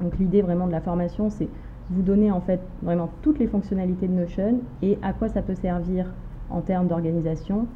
Donc 0.00 0.18
l'idée 0.18 0.42
vraiment 0.42 0.66
de 0.66 0.72
la 0.72 0.80
formation 0.80 1.30
c'est 1.30 1.48
vous 1.90 2.02
donner 2.02 2.30
en 2.30 2.40
fait 2.40 2.60
vraiment 2.82 3.10
toutes 3.22 3.38
les 3.38 3.46
fonctionnalités 3.46 4.08
de 4.08 4.12
Notion 4.12 4.60
et 4.82 4.98
à 5.02 5.12
quoi 5.12 5.28
ça 5.28 5.42
peut 5.42 5.54
servir 5.54 6.06
en 6.50 6.60
termes 6.60 6.86
d'organisation, 6.86 7.66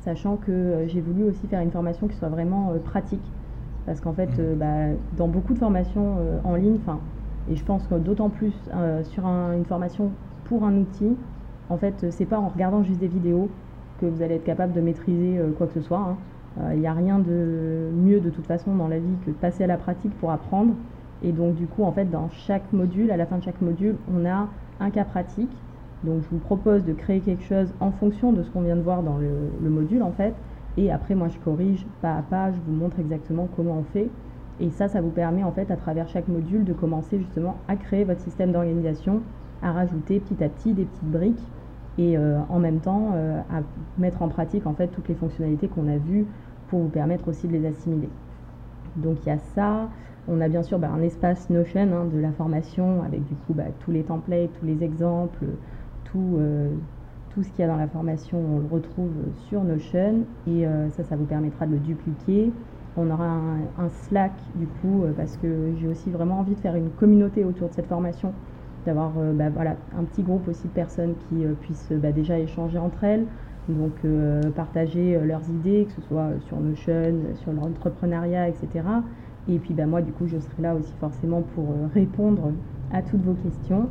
sachant 0.00 0.36
que 0.36 0.52
euh, 0.52 0.88
j'ai 0.88 1.00
voulu 1.00 1.24
aussi 1.24 1.46
faire 1.46 1.60
une 1.60 1.70
formation 1.70 2.06
qui 2.06 2.16
soit 2.16 2.28
vraiment 2.28 2.70
euh, 2.70 2.78
pratique. 2.78 3.32
Parce 3.86 4.00
qu'en 4.00 4.12
fait, 4.12 4.26
mmh. 4.26 4.40
euh, 4.40 4.54
bah, 4.56 4.96
dans 5.16 5.28
beaucoup 5.28 5.54
de 5.54 5.58
formations 5.58 6.16
en 6.44 6.54
ligne, 6.54 6.78
et 7.48 7.54
je 7.54 7.64
pense 7.64 7.86
que 7.86 7.94
d'autant 7.94 8.28
plus 8.28 8.54
sur 9.04 9.24
une 9.24 9.64
formation 9.64 10.10
pour 10.44 10.64
un 10.64 10.76
outil, 10.76 11.16
en 11.68 11.76
fait, 11.76 12.06
c'est 12.10 12.24
pas 12.24 12.38
en 12.38 12.48
regardant 12.48 12.82
juste 12.82 12.98
des 12.98 13.06
vidéos 13.06 13.48
que 14.00 14.06
vous 14.06 14.22
allez 14.22 14.34
être 14.34 14.44
capable 14.44 14.72
de 14.72 14.80
maîtriser 14.80 15.40
quoi 15.56 15.68
que 15.68 15.74
ce 15.74 15.80
soit. 15.80 16.16
Il 16.56 16.62
hein. 16.62 16.74
n'y 16.74 16.86
a 16.88 16.92
rien 16.92 17.20
de 17.20 17.90
mieux 17.94 18.18
de 18.18 18.30
toute 18.30 18.46
façon 18.46 18.74
dans 18.74 18.88
la 18.88 18.98
vie 18.98 19.14
que 19.24 19.30
de 19.30 19.36
passer 19.36 19.62
à 19.62 19.66
la 19.68 19.76
pratique 19.76 20.12
pour 20.18 20.32
apprendre. 20.32 20.74
Et 21.22 21.32
donc 21.32 21.54
du 21.54 21.66
coup, 21.66 21.84
en 21.84 21.92
fait, 21.92 22.10
dans 22.10 22.28
chaque 22.30 22.72
module, 22.72 23.10
à 23.10 23.16
la 23.16 23.26
fin 23.26 23.38
de 23.38 23.42
chaque 23.42 23.60
module, 23.60 23.96
on 24.14 24.24
a 24.26 24.48
un 24.80 24.90
cas 24.90 25.04
pratique 25.04 25.50
donc 26.04 26.22
je 26.22 26.28
vous 26.28 26.38
propose 26.38 26.84
de 26.84 26.92
créer 26.92 27.20
quelque 27.20 27.42
chose 27.42 27.72
en 27.80 27.90
fonction 27.90 28.32
de 28.32 28.42
ce 28.42 28.50
qu'on 28.50 28.60
vient 28.60 28.76
de 28.76 28.82
voir 28.82 29.02
dans 29.02 29.16
le, 29.18 29.68
module 29.68 30.02
en 30.02 30.12
fait. 30.12 30.34
Et 30.76 30.92
après 30.92 31.14
moi 31.14 31.28
je 31.28 31.38
corrige 31.38 31.86
pas 32.02 32.16
à 32.16 32.22
pas, 32.22 32.52
je 32.52 32.58
vous 32.66 32.72
montre 32.72 32.98
exactement 33.00 33.48
comment 33.56 33.78
on 33.78 33.84
fait. 33.92 34.08
Et 34.58 34.70
ça, 34.70 34.88
ça 34.88 35.02
vous 35.02 35.10
permet 35.10 35.42
en 35.42 35.52
fait 35.52 35.70
à 35.70 35.76
travers 35.76 36.08
chaque 36.08 36.28
module 36.28 36.64
de 36.64 36.72
commencer 36.72 37.18
justement 37.18 37.56
à 37.68 37.76
créer 37.76 38.04
votre 38.04 38.20
système 38.20 38.52
d'organisation, 38.52 39.20
à 39.62 39.72
rajouter 39.72 40.20
petit 40.20 40.42
à 40.42 40.48
petit 40.48 40.72
des 40.72 40.84
petites 40.84 41.10
briques 41.10 41.42
et 41.98 42.16
euh, 42.16 42.38
en 42.48 42.58
même 42.58 42.80
temps 42.80 43.10
euh, 43.14 43.40
à 43.50 43.60
mettre 43.98 44.22
en 44.22 44.28
pratique 44.28 44.66
en 44.66 44.74
fait 44.74 44.88
toutes 44.88 45.08
les 45.08 45.14
fonctionnalités 45.14 45.68
qu'on 45.68 45.88
a 45.88 45.96
vues 45.96 46.26
pour 46.68 46.80
vous 46.80 46.88
permettre 46.88 47.28
aussi 47.28 47.48
de 47.48 47.52
les 47.52 47.66
assimiler. 47.66 48.08
Donc 48.96 49.18
il 49.24 49.28
y 49.28 49.32
a 49.32 49.38
ça. 49.38 49.88
On 50.28 50.40
a 50.40 50.48
bien 50.48 50.62
sûr 50.62 50.78
bah, 50.78 50.90
un 50.92 51.02
espace 51.02 51.50
Notion 51.50 51.80
hein, 51.92 52.04
de 52.12 52.18
la 52.18 52.32
formation 52.32 53.02
avec 53.02 53.24
du 53.24 53.36
coup 53.36 53.54
bah, 53.54 53.66
tous 53.78 53.92
les 53.92 54.02
templates, 54.02 54.50
tous 54.58 54.66
les 54.66 54.82
exemples, 54.82 55.44
tout, 56.04 56.36
euh, 56.38 56.70
tout 57.30 57.44
ce 57.44 57.50
qu'il 57.50 57.60
y 57.60 57.62
a 57.62 57.68
dans 57.68 57.76
la 57.76 57.86
formation, 57.86 58.38
on 58.38 58.58
le 58.58 58.66
retrouve 58.66 59.12
sur 59.48 59.62
Notion 59.62 60.24
et 60.48 60.66
euh, 60.66 60.90
ça, 60.90 61.04
ça 61.04 61.14
vous 61.14 61.26
permettra 61.26 61.66
de 61.66 61.72
le 61.72 61.78
dupliquer. 61.78 62.52
On 62.96 63.10
aura 63.10 63.40
un, 63.78 63.88
Slack 63.88 64.32
du 64.56 64.66
coup 64.66 65.04
euh, 65.04 65.12
parce 65.16 65.36
que 65.36 65.74
j'ai 65.78 65.86
aussi 65.86 66.10
vraiment 66.10 66.40
envie 66.40 66.54
de 66.54 66.60
faire 66.60 66.74
une 66.74 66.90
communauté 66.90 67.44
autour 67.44 67.68
de 67.68 67.74
cette 67.74 67.86
formation, 67.86 68.32
d'avoir 68.84 69.12
bah, 69.34 69.50
un 69.96 70.04
petit 70.04 70.22
groupe 70.22 70.48
aussi 70.48 70.66
de 70.66 70.72
personnes 70.72 71.14
qui 71.28 71.44
puissent 71.60 71.92
déjà 71.92 72.38
échanger 72.38 72.78
entre 72.78 73.04
elles, 73.04 73.26
donc 73.68 73.94
partager 74.54 75.18
leurs 75.24 75.48
idées, 75.50 75.86
que 75.86 75.92
ce 75.92 76.00
soit 76.02 76.30
sur 76.46 76.60
Notion, 76.60 77.12
sur 77.42 77.52
l'entrepreneuriat, 77.52 78.48
etc. 78.48 78.84
Et 79.48 79.58
puis 79.58 79.74
bah, 79.74 79.86
moi 79.86 80.02
du 80.02 80.12
coup 80.12 80.26
je 80.26 80.38
serai 80.38 80.62
là 80.62 80.74
aussi 80.74 80.92
forcément 81.00 81.42
pour 81.42 81.74
répondre 81.94 82.52
à 82.92 83.02
toutes 83.02 83.22
vos 83.22 83.34
questions. 83.34 83.88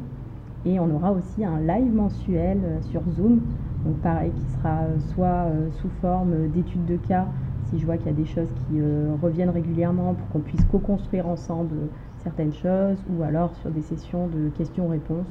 Et 0.65 0.79
on 0.79 0.89
aura 0.89 1.11
aussi 1.11 1.45
un 1.45 1.59
live 1.59 1.93
mensuel 1.93 2.59
euh, 2.63 2.81
sur 2.81 3.01
Zoom, 3.11 3.39
donc 3.85 3.97
pareil, 4.01 4.31
qui 4.31 4.51
sera 4.57 4.81
euh, 4.81 4.99
soit 5.13 5.45
euh, 5.45 5.69
sous 5.79 5.89
forme 6.01 6.47
d'études 6.47 6.85
de 6.85 6.97
cas, 6.97 7.27
si 7.69 7.77
je 7.77 7.85
vois 7.85 7.97
qu'il 7.97 8.07
y 8.07 8.09
a 8.09 8.13
des 8.13 8.25
choses 8.25 8.49
qui 8.67 8.79
reviennent 9.23 9.49
régulièrement 9.49 10.13
pour 10.13 10.29
qu'on 10.29 10.39
puisse 10.39 10.63
co-construire 10.65 11.27
ensemble 11.27 11.75
certaines 12.19 12.53
choses, 12.53 12.97
ou 13.09 13.23
alors 13.23 13.55
sur 13.55 13.71
des 13.71 13.81
sessions 13.81 14.27
de 14.27 14.49
questions-réponses 14.49 15.25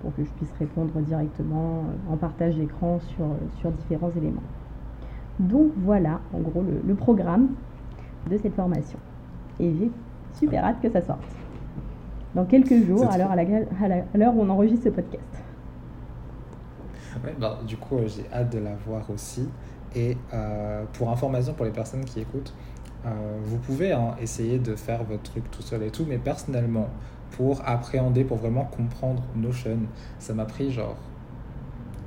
pour 0.00 0.14
que 0.14 0.22
je 0.22 0.30
puisse 0.30 0.52
répondre 0.60 0.92
directement 1.00 1.82
en 2.08 2.16
partage 2.16 2.56
d'écran 2.56 3.00
sur, 3.00 3.26
sur 3.58 3.72
différents 3.72 4.10
éléments. 4.10 4.42
Donc 5.40 5.72
voilà, 5.78 6.20
en 6.32 6.38
gros, 6.38 6.62
le 6.62 6.94
programme 6.94 7.48
de 8.30 8.36
cette 8.36 8.54
formation. 8.54 9.00
Et 9.60 9.72
j'ai 9.78 9.90
super 10.38 10.64
hâte 10.64 10.80
que 10.82 10.90
ça 10.90 11.02
sorte 11.02 11.20
dans 12.34 12.44
quelques 12.44 12.86
jours, 12.86 13.08
à 13.10 13.18
l'heure 13.18 14.36
où 14.36 14.42
on 14.42 14.48
enregistre 14.48 14.84
ce 14.84 14.90
podcast. 14.90 15.22
Ouais, 17.24 17.34
bah, 17.38 17.58
du 17.66 17.76
coup, 17.76 17.98
euh, 17.98 18.06
j'ai 18.06 18.24
hâte 18.32 18.50
de 18.50 18.58
la 18.58 18.74
voir 18.86 19.08
aussi. 19.10 19.48
Et 19.94 20.16
euh, 20.32 20.84
pour 20.92 21.10
information 21.10 21.52
pour 21.54 21.66
les 21.66 21.72
personnes 21.72 22.04
qui 22.04 22.20
écoutent, 22.20 22.54
euh, 23.04 23.10
vous 23.42 23.58
pouvez 23.58 23.92
hein, 23.92 24.14
essayer 24.20 24.58
de 24.58 24.76
faire 24.76 25.02
votre 25.04 25.24
truc 25.24 25.50
tout 25.50 25.62
seul 25.62 25.82
et 25.82 25.90
tout, 25.90 26.06
mais 26.08 26.18
personnellement, 26.18 26.88
pour 27.32 27.62
appréhender, 27.66 28.24
pour 28.24 28.36
vraiment 28.36 28.64
comprendre 28.64 29.22
Notion, 29.34 29.78
ça 30.18 30.34
m'a 30.34 30.44
pris 30.44 30.70
genre 30.70 30.96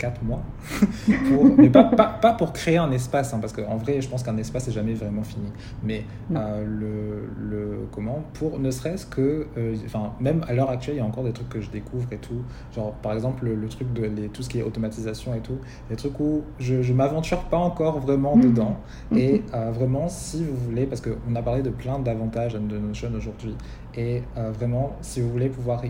4 0.04 0.22
mois. 0.22 0.42
pour, 1.30 1.46
mais 1.58 1.70
pas, 1.70 1.86
pas, 1.86 2.08
pas, 2.08 2.34
pour 2.34 2.52
créer 2.52 2.76
un 2.76 2.92
espace, 2.92 3.34
hein, 3.34 3.40
parce 3.40 3.54
qu'en 3.54 3.78
vrai, 3.78 4.02
je 4.02 4.10
pense 4.10 4.22
qu'un 4.22 4.36
espace 4.36 4.68
n'est 4.68 4.74
jamais 4.74 4.94
vraiment 4.96 5.24
fini. 5.24 5.48
Mais 5.82 6.04
euh, 6.36 6.66
le, 6.66 7.30
le, 7.38 7.88
comment 7.90 8.22
Pour 8.34 8.60
ne 8.60 8.70
serait-ce 8.70 9.06
que. 9.06 9.48
Euh, 9.58 9.76
enfin, 9.86 10.12
même 10.20 10.44
à 10.46 10.54
l'heure 10.54 10.70
actuelle, 10.70 10.96
il 10.96 11.00
y 11.00 11.02
a 11.02 11.06
encore 11.06 11.24
des 11.24 11.32
trucs 11.32 11.48
que 11.48 11.62
je 11.62 11.70
découvre 11.70 12.08
et 12.12 12.18
tout. 12.18 12.44
Genre, 12.76 12.92
par 12.96 13.14
exemple, 13.14 13.46
le, 13.46 13.68
truc 13.70 13.94
de 13.94 14.04
les, 14.04 14.28
tout 14.28 14.44
ce 14.44 14.50
qui 14.50 14.60
est 14.60 14.64
automatisation 14.64 15.34
et 15.36 15.40
tout. 15.40 15.58
Des 15.90 15.96
trucs 15.96 16.20
où 16.20 16.42
je 16.60 16.92
m'aventure 16.92 17.46
pas 17.46 17.58
encore 17.58 18.00
vraiment 18.00 18.36
mhm. 18.36 18.44
dedans. 18.44 18.76
Mhm. 19.12 19.18
Et 19.18 19.44
euh, 19.54 19.72
vraiment, 19.72 20.10
si 20.10 20.44
vous 20.44 20.58
voulez, 20.66 20.86
parce 20.86 21.00
qu'on 21.00 21.34
a 21.34 21.42
parlé 21.42 21.62
de 21.62 21.70
plein 21.70 22.00
d'avantages 22.00 22.56
de 22.56 22.78
Notion 22.78 23.10
aujourd'hui. 23.16 23.56
Et 23.96 24.24
vraiment, 24.36 24.98
si 25.02 25.22
vous 25.22 25.30
voulez 25.30 25.50
pouvoir 25.50 25.84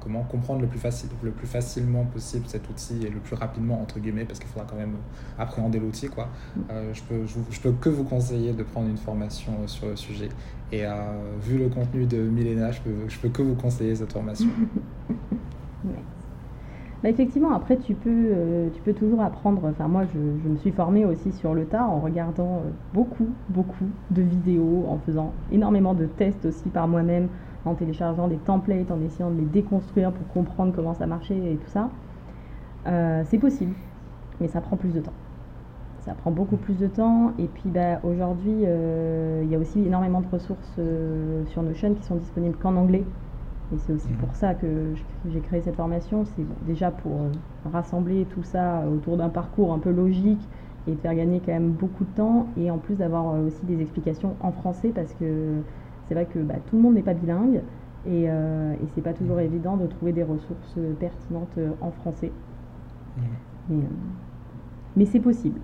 comment 0.00 0.22
comprendre 0.22 0.60
le 0.60 0.66
plus, 0.66 0.78
facile, 0.78 1.08
le 1.22 1.30
plus 1.30 1.46
facilement 1.46 2.04
possible 2.04 2.46
cet 2.46 2.68
outil 2.68 3.04
et 3.04 3.10
le 3.10 3.18
plus 3.18 3.34
rapidement, 3.34 3.80
entre 3.80 3.98
guillemets, 3.98 4.24
parce 4.24 4.38
qu'il 4.38 4.48
faudra 4.48 4.66
quand 4.68 4.76
même 4.76 4.96
appréhender 5.38 5.78
l'outil, 5.78 6.08
quoi. 6.08 6.28
Mm. 6.56 6.60
Euh, 6.70 6.94
je, 6.94 7.02
peux, 7.02 7.26
je, 7.26 7.60
peux 7.60 7.72
que 7.72 7.88
vous 7.88 8.04
conseiller 8.04 8.52
de 8.52 8.62
prendre 8.62 8.88
une 8.88 8.96
faire 8.96 9.12
sur 9.66 9.86
le 9.86 9.96
sujet. 9.96 10.28
Et 10.70 10.86
euh, 10.86 10.92
vu 11.40 11.58
le 11.58 11.68
contenu 11.68 12.06
de 12.06 12.18
Milena, 12.18 12.70
je 12.70 12.80
peux, 12.80 13.08
je 13.08 13.18
peux 13.18 13.28
que 13.28 13.42
vous 13.42 13.54
conseiller 13.54 13.94
cette 13.94 14.12
formation. 14.12 14.48
Bah, 17.02 17.08
effectivement, 17.08 17.52
après, 17.52 17.76
tu 17.78 17.94
peux, 17.94 18.10
euh, 18.10 18.68
tu 18.74 18.80
peux 18.82 18.92
toujours 18.92 19.20
apprendre. 19.22 19.62
Enfin, 19.64 19.88
moi, 19.88 20.04
je, 20.12 20.48
me 20.48 20.56
suis 20.56 20.70
formée 20.70 21.04
aussi 21.04 21.32
sur 21.32 21.54
le 21.54 21.64
tas 21.64 21.84
en 21.84 21.98
regardant 22.00 22.62
beaucoup, 22.94 23.28
beaucoup 23.48 23.88
de 24.10 24.22
vidéos, 24.22 24.84
en 24.88 24.98
faisant 24.98 25.32
énormément 25.50 25.94
de 25.94 26.06
tests 26.06 26.44
aussi 26.44 26.68
par 26.68 26.86
moi-même, 26.86 27.28
en 27.64 27.74
téléchargeant 27.74 28.28
des 28.28 28.36
templates, 28.36 28.90
en 28.90 29.00
essayant 29.00 29.30
de 29.30 29.38
les 29.38 29.46
déconstruire 29.46 30.12
pour 30.12 30.26
comprendre 30.28 30.72
comment 30.74 30.94
ça 30.94 31.06
marchait 31.06 31.52
et 31.52 31.56
tout 31.56 31.70
ça. 31.70 31.88
Euh, 32.86 33.22
c'est 33.26 33.38
possible, 33.38 33.74
mais 34.40 34.48
ça 34.48 34.60
prend 34.60 34.76
plus 34.76 34.92
de 34.92 35.00
temps. 35.00 35.12
Ça 36.00 36.14
prend 36.14 36.32
beaucoup 36.32 36.56
plus 36.56 36.78
de 36.78 36.88
temps. 36.88 37.32
Et 37.38 37.46
puis 37.46 37.70
bah, 37.70 38.00
aujourd'hui, 38.02 38.64
euh, 38.64 39.42
il 39.44 39.50
y 39.50 39.54
a 39.54 39.58
aussi 39.58 39.84
énormément 39.84 40.20
de 40.20 40.26
ressources 40.28 40.74
euh, 40.78 41.44
sur 41.46 41.62
Notion 41.62 41.94
qui 41.94 42.02
sont 42.02 42.16
disponibles 42.16 42.56
qu'en 42.56 42.76
anglais. 42.76 43.04
Et 43.72 43.78
c'est 43.78 43.92
aussi 43.92 44.12
pour 44.14 44.34
ça 44.36 44.54
que 44.54 44.94
j'ai 45.24 45.40
créé 45.40 45.62
cette 45.62 45.76
formation. 45.76 46.24
C'est 46.24 46.44
déjà 46.66 46.90
pour 46.90 47.22
rassembler 47.64 48.26
tout 48.26 48.42
ça 48.42 48.86
autour 48.88 49.16
d'un 49.16 49.30
parcours 49.30 49.72
un 49.72 49.78
peu 49.78 49.90
logique 49.90 50.48
et 50.86 50.94
de 50.94 51.00
faire 51.00 51.14
gagner 51.14 51.40
quand 51.40 51.52
même 51.52 51.72
beaucoup 51.72 52.04
de 52.04 52.10
temps. 52.10 52.52
Et 52.56 52.70
en 52.70 52.78
plus 52.78 52.96
d'avoir 52.96 53.40
aussi 53.40 53.64
des 53.66 53.80
explications 53.80 54.36
en 54.40 54.52
français 54.52 54.92
parce 54.92 55.14
que 55.14 55.64
c'est 56.08 56.14
vrai 56.14 56.26
que 56.26 56.38
bah, 56.40 56.60
tout 56.66 56.76
le 56.76 56.82
monde 56.82 56.94
n'est 56.94 57.02
pas 57.02 57.14
bilingue. 57.14 57.62
Et, 58.04 58.28
euh, 58.28 58.74
et 58.80 58.88
c'est 58.88 59.02
pas 59.02 59.14
toujours 59.14 59.40
évident 59.40 59.76
de 59.76 59.86
trouver 59.86 60.12
des 60.12 60.24
ressources 60.24 60.78
pertinentes 60.98 61.58
en 61.80 61.90
français. 61.92 62.32
Mais, 63.68 63.84
euh, 63.84 63.88
mais 64.96 65.06
c'est 65.06 65.20
possible. 65.20 65.60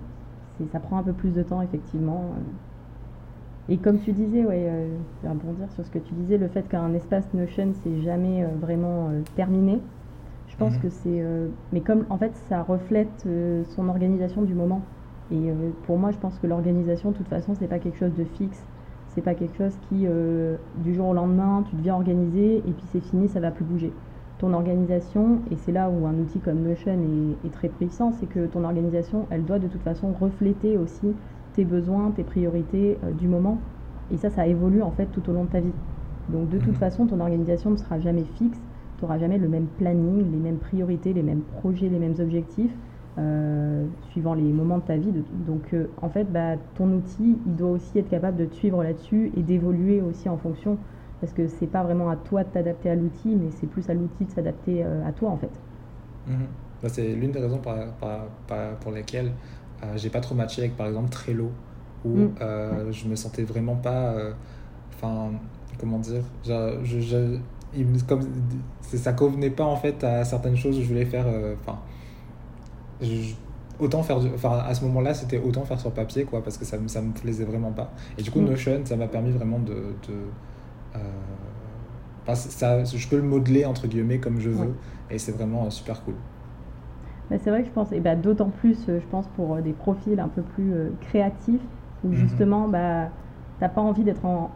Ça 0.71 0.79
prend 0.79 0.97
un 0.97 1.03
peu 1.03 1.13
plus 1.13 1.33
de 1.33 1.43
temps, 1.43 1.61
effectivement. 1.61 2.35
Et 3.69 3.77
comme 3.77 3.99
tu 3.99 4.11
disais, 4.11 4.43
ouais, 4.45 4.67
euh, 4.67 4.87
je 5.17 5.27
vais 5.27 5.33
rebondir 5.33 5.71
sur 5.71 5.85
ce 5.85 5.91
que 5.91 5.99
tu 5.99 6.13
disais, 6.15 6.37
le 6.37 6.47
fait 6.47 6.67
qu'un 6.67 6.93
espace 6.93 7.31
Notion, 7.33 7.71
c'est 7.83 8.01
jamais 8.01 8.43
vraiment 8.59 9.09
terminé. 9.35 9.79
Je 10.47 10.57
pense 10.57 10.73
mhm. 10.75 10.81
que 10.81 10.89
c'est. 10.89 11.23
mais 11.71 11.81
comme 11.81 12.05
en 12.09 12.17
fait, 12.17 12.35
ça 12.49 12.63
reflète 12.63 13.27
son 13.75 13.87
organisation 13.87 14.41
du 14.41 14.55
moment. 14.55 14.81
Et 15.31 15.53
pour 15.85 15.99
moi, 15.99 16.09
je 16.09 16.17
pense 16.17 16.39
que 16.39 16.47
l'organisation, 16.47 17.11
de 17.11 17.17
toute 17.17 17.27
façon, 17.27 17.53
c'est 17.53 17.67
pas 17.67 17.77
quelque 17.77 17.99
chose 17.99 18.15
de 18.15 18.23
fixe. 18.23 18.65
C'est 19.09 19.21
pas 19.21 19.33
quelque 19.33 19.57
chose 19.57 19.75
qui, 19.89 20.05
euh, 20.05 20.55
du 20.77 20.93
jour 20.93 21.09
au 21.09 21.13
lendemain, 21.13 21.63
tu 21.69 21.75
deviens 21.75 21.95
organisé 21.95 22.57
et 22.57 22.71
puis 22.71 22.85
c'est 22.91 23.01
fini, 23.01 23.27
ça 23.27 23.39
va 23.39 23.51
plus 23.51 23.65
bouger. 23.65 23.91
Ton 24.37 24.53
organisation, 24.53 25.39
et 25.51 25.55
c'est 25.57 25.71
là 25.71 25.89
où 25.89 26.05
un 26.05 26.13
outil 26.13 26.39
comme 26.39 26.61
Notion 26.61 26.97
est, 27.43 27.49
très 27.49 27.69
puissant, 27.69 28.11
c'est 28.13 28.27
que 28.27 28.45
ton 28.45 28.63
organisation, 28.63 29.25
elle 29.31 29.43
doit 29.43 29.59
de 29.59 29.67
toute 29.67 29.81
façon 29.81 30.13
refléter 30.13 30.77
aussi 30.77 31.13
tes 31.59 31.65
besoins, 31.65 32.11
tes 32.11 32.23
priorités 32.23 32.97
euh, 33.03 33.11
du 33.11 33.27
moment. 33.27 33.59
Et 34.13 34.17
ça, 34.17 34.29
ça 34.29 34.47
évolue 34.47 34.81
en 34.81 34.91
fait 34.91 35.07
tout 35.07 35.29
au 35.29 35.33
long 35.33 35.43
de 35.43 35.49
ta 35.49 35.59
vie. 35.59 35.73
Donc 36.29 36.47
de 36.47 36.57
toute 36.57 36.69
mhm. 36.69 36.75
façon, 36.75 37.05
ton 37.05 37.19
organisation 37.19 37.71
ne 37.71 37.75
sera 37.75 37.99
jamais 37.99 38.23
fixe, 38.37 38.59
tu 38.97 39.03
n'auras 39.03 39.17
jamais 39.17 39.37
le 39.37 39.49
même 39.49 39.65
planning, 39.77 40.31
les 40.31 40.37
mêmes 40.37 40.57
priorités, 40.57 41.11
les 41.11 41.21
mêmes 41.21 41.41
projets, 41.59 41.89
les 41.89 41.99
mêmes 41.99 42.15
objectifs. 42.19 42.71
Euh, 43.17 43.85
suivant 44.11 44.33
les 44.33 44.43
moments 44.43 44.77
de 44.77 44.83
ta 44.83 44.95
vie. 44.95 45.11
donc 45.45 45.73
euh, 45.73 45.87
en 46.01 46.09
fait, 46.09 46.31
bah, 46.31 46.55
ton 46.75 46.89
outil, 46.93 47.37
il 47.45 47.55
doit 47.55 47.71
aussi 47.71 47.99
être 47.99 48.07
capable 48.07 48.37
de 48.37 48.45
te 48.45 48.55
suivre 48.55 48.81
là-dessus 48.81 49.31
et 49.35 49.41
d'évoluer 49.41 50.01
aussi 50.01 50.29
en 50.29 50.37
fonction. 50.37 50.77
Parce 51.19 51.33
que 51.33 51.47
c'est 51.47 51.67
pas 51.67 51.83
vraiment 51.83 52.09
à 52.09 52.15
toi 52.15 52.45
de 52.45 52.49
t'adapter 52.49 52.89
à 52.89 52.95
l'outil, 52.95 53.35
mais 53.35 53.49
c'est 53.51 53.67
plus 53.67 53.89
à 53.89 53.93
l'outil 53.93 54.23
de 54.23 54.31
s'adapter 54.31 54.83
à 54.83 55.11
toi 55.11 55.31
en 55.31 55.37
fait. 55.37 55.51
Mhm. 56.27 56.45
Bah, 56.81 56.87
c'est 56.87 57.13
l'une 57.13 57.31
des 57.31 57.39
raisons 57.39 57.59
pour 57.59 58.91
lesquelles 58.93 59.31
j'ai 59.95 60.09
pas 60.09 60.21
trop 60.21 60.35
matché 60.35 60.61
avec 60.61 60.77
par 60.77 60.87
exemple 60.87 61.09
Trello, 61.09 61.51
où 62.05 62.09
mm. 62.09 62.35
je 62.91 63.07
me 63.07 63.15
sentais 63.15 63.43
vraiment 63.43 63.75
pas. 63.75 64.15
Enfin, 64.93 65.31
comment 65.79 65.99
dire 65.99 66.23
je, 66.43 67.37
comme, 68.07 68.21
ça 68.81 69.13
convenait 69.13 69.51
pas 69.51 69.65
en 69.65 69.75
fait 69.75 70.03
à 70.03 70.25
certaines 70.25 70.57
choses 70.57 70.75
que 70.77 70.83
je 70.83 70.87
voulais 70.87 71.05
faire. 71.05 71.25
Enfin 71.61 71.79
autant 73.79 74.03
faire 74.03 74.17
enfin 74.35 74.59
à 74.65 74.73
ce 74.73 74.83
moment-là 74.85 75.13
c'était 75.13 75.39
autant 75.39 75.63
faire 75.63 75.79
sur 75.79 75.91
papier 75.91 76.25
quoi 76.25 76.43
parce 76.43 76.57
que 76.57 76.65
ça, 76.65 76.77
ça 76.87 77.01
me 77.01 77.13
plaisait 77.13 77.45
vraiment 77.45 77.71
pas 77.71 77.91
et 78.17 78.21
du 78.21 78.31
coup 78.31 78.41
mm. 78.41 78.45
Notion 78.45 78.81
ça 78.85 78.95
m'a 78.95 79.07
permis 79.07 79.31
vraiment 79.31 79.59
de, 79.59 79.73
de 79.73 80.15
euh, 80.95 82.35
ça 82.35 82.83
je 82.83 83.07
peux 83.07 83.17
le 83.17 83.23
modeler 83.23 83.65
entre 83.65 83.87
guillemets 83.87 84.19
comme 84.19 84.39
je 84.39 84.49
veux 84.49 84.73
et 85.09 85.17
c'est 85.17 85.31
vraiment 85.31 85.65
euh, 85.65 85.69
super 85.69 86.03
cool 86.03 86.15
c'est 87.37 87.49
vrai 87.49 87.61
que 87.61 87.67
je 87.67 87.73
pense 87.73 87.91
et 87.91 87.99
bah, 87.99 88.15
d'autant 88.15 88.49
plus 88.49 88.77
euh, 88.89 88.99
je 88.99 89.05
pense 89.07 89.27
pour 89.35 89.57
des 89.57 89.73
profils 89.73 90.19
un 90.19 90.27
peu 90.27 90.41
plus 90.41 90.73
créatifs 91.01 91.61
où 92.03 92.09
mm-hmm. 92.09 92.15
justement 92.15 92.67
bah 92.67 93.09
t'as 93.59 93.69
pas 93.69 93.81
envie 93.81 94.03
d'être 94.03 94.25
en, 94.25 94.49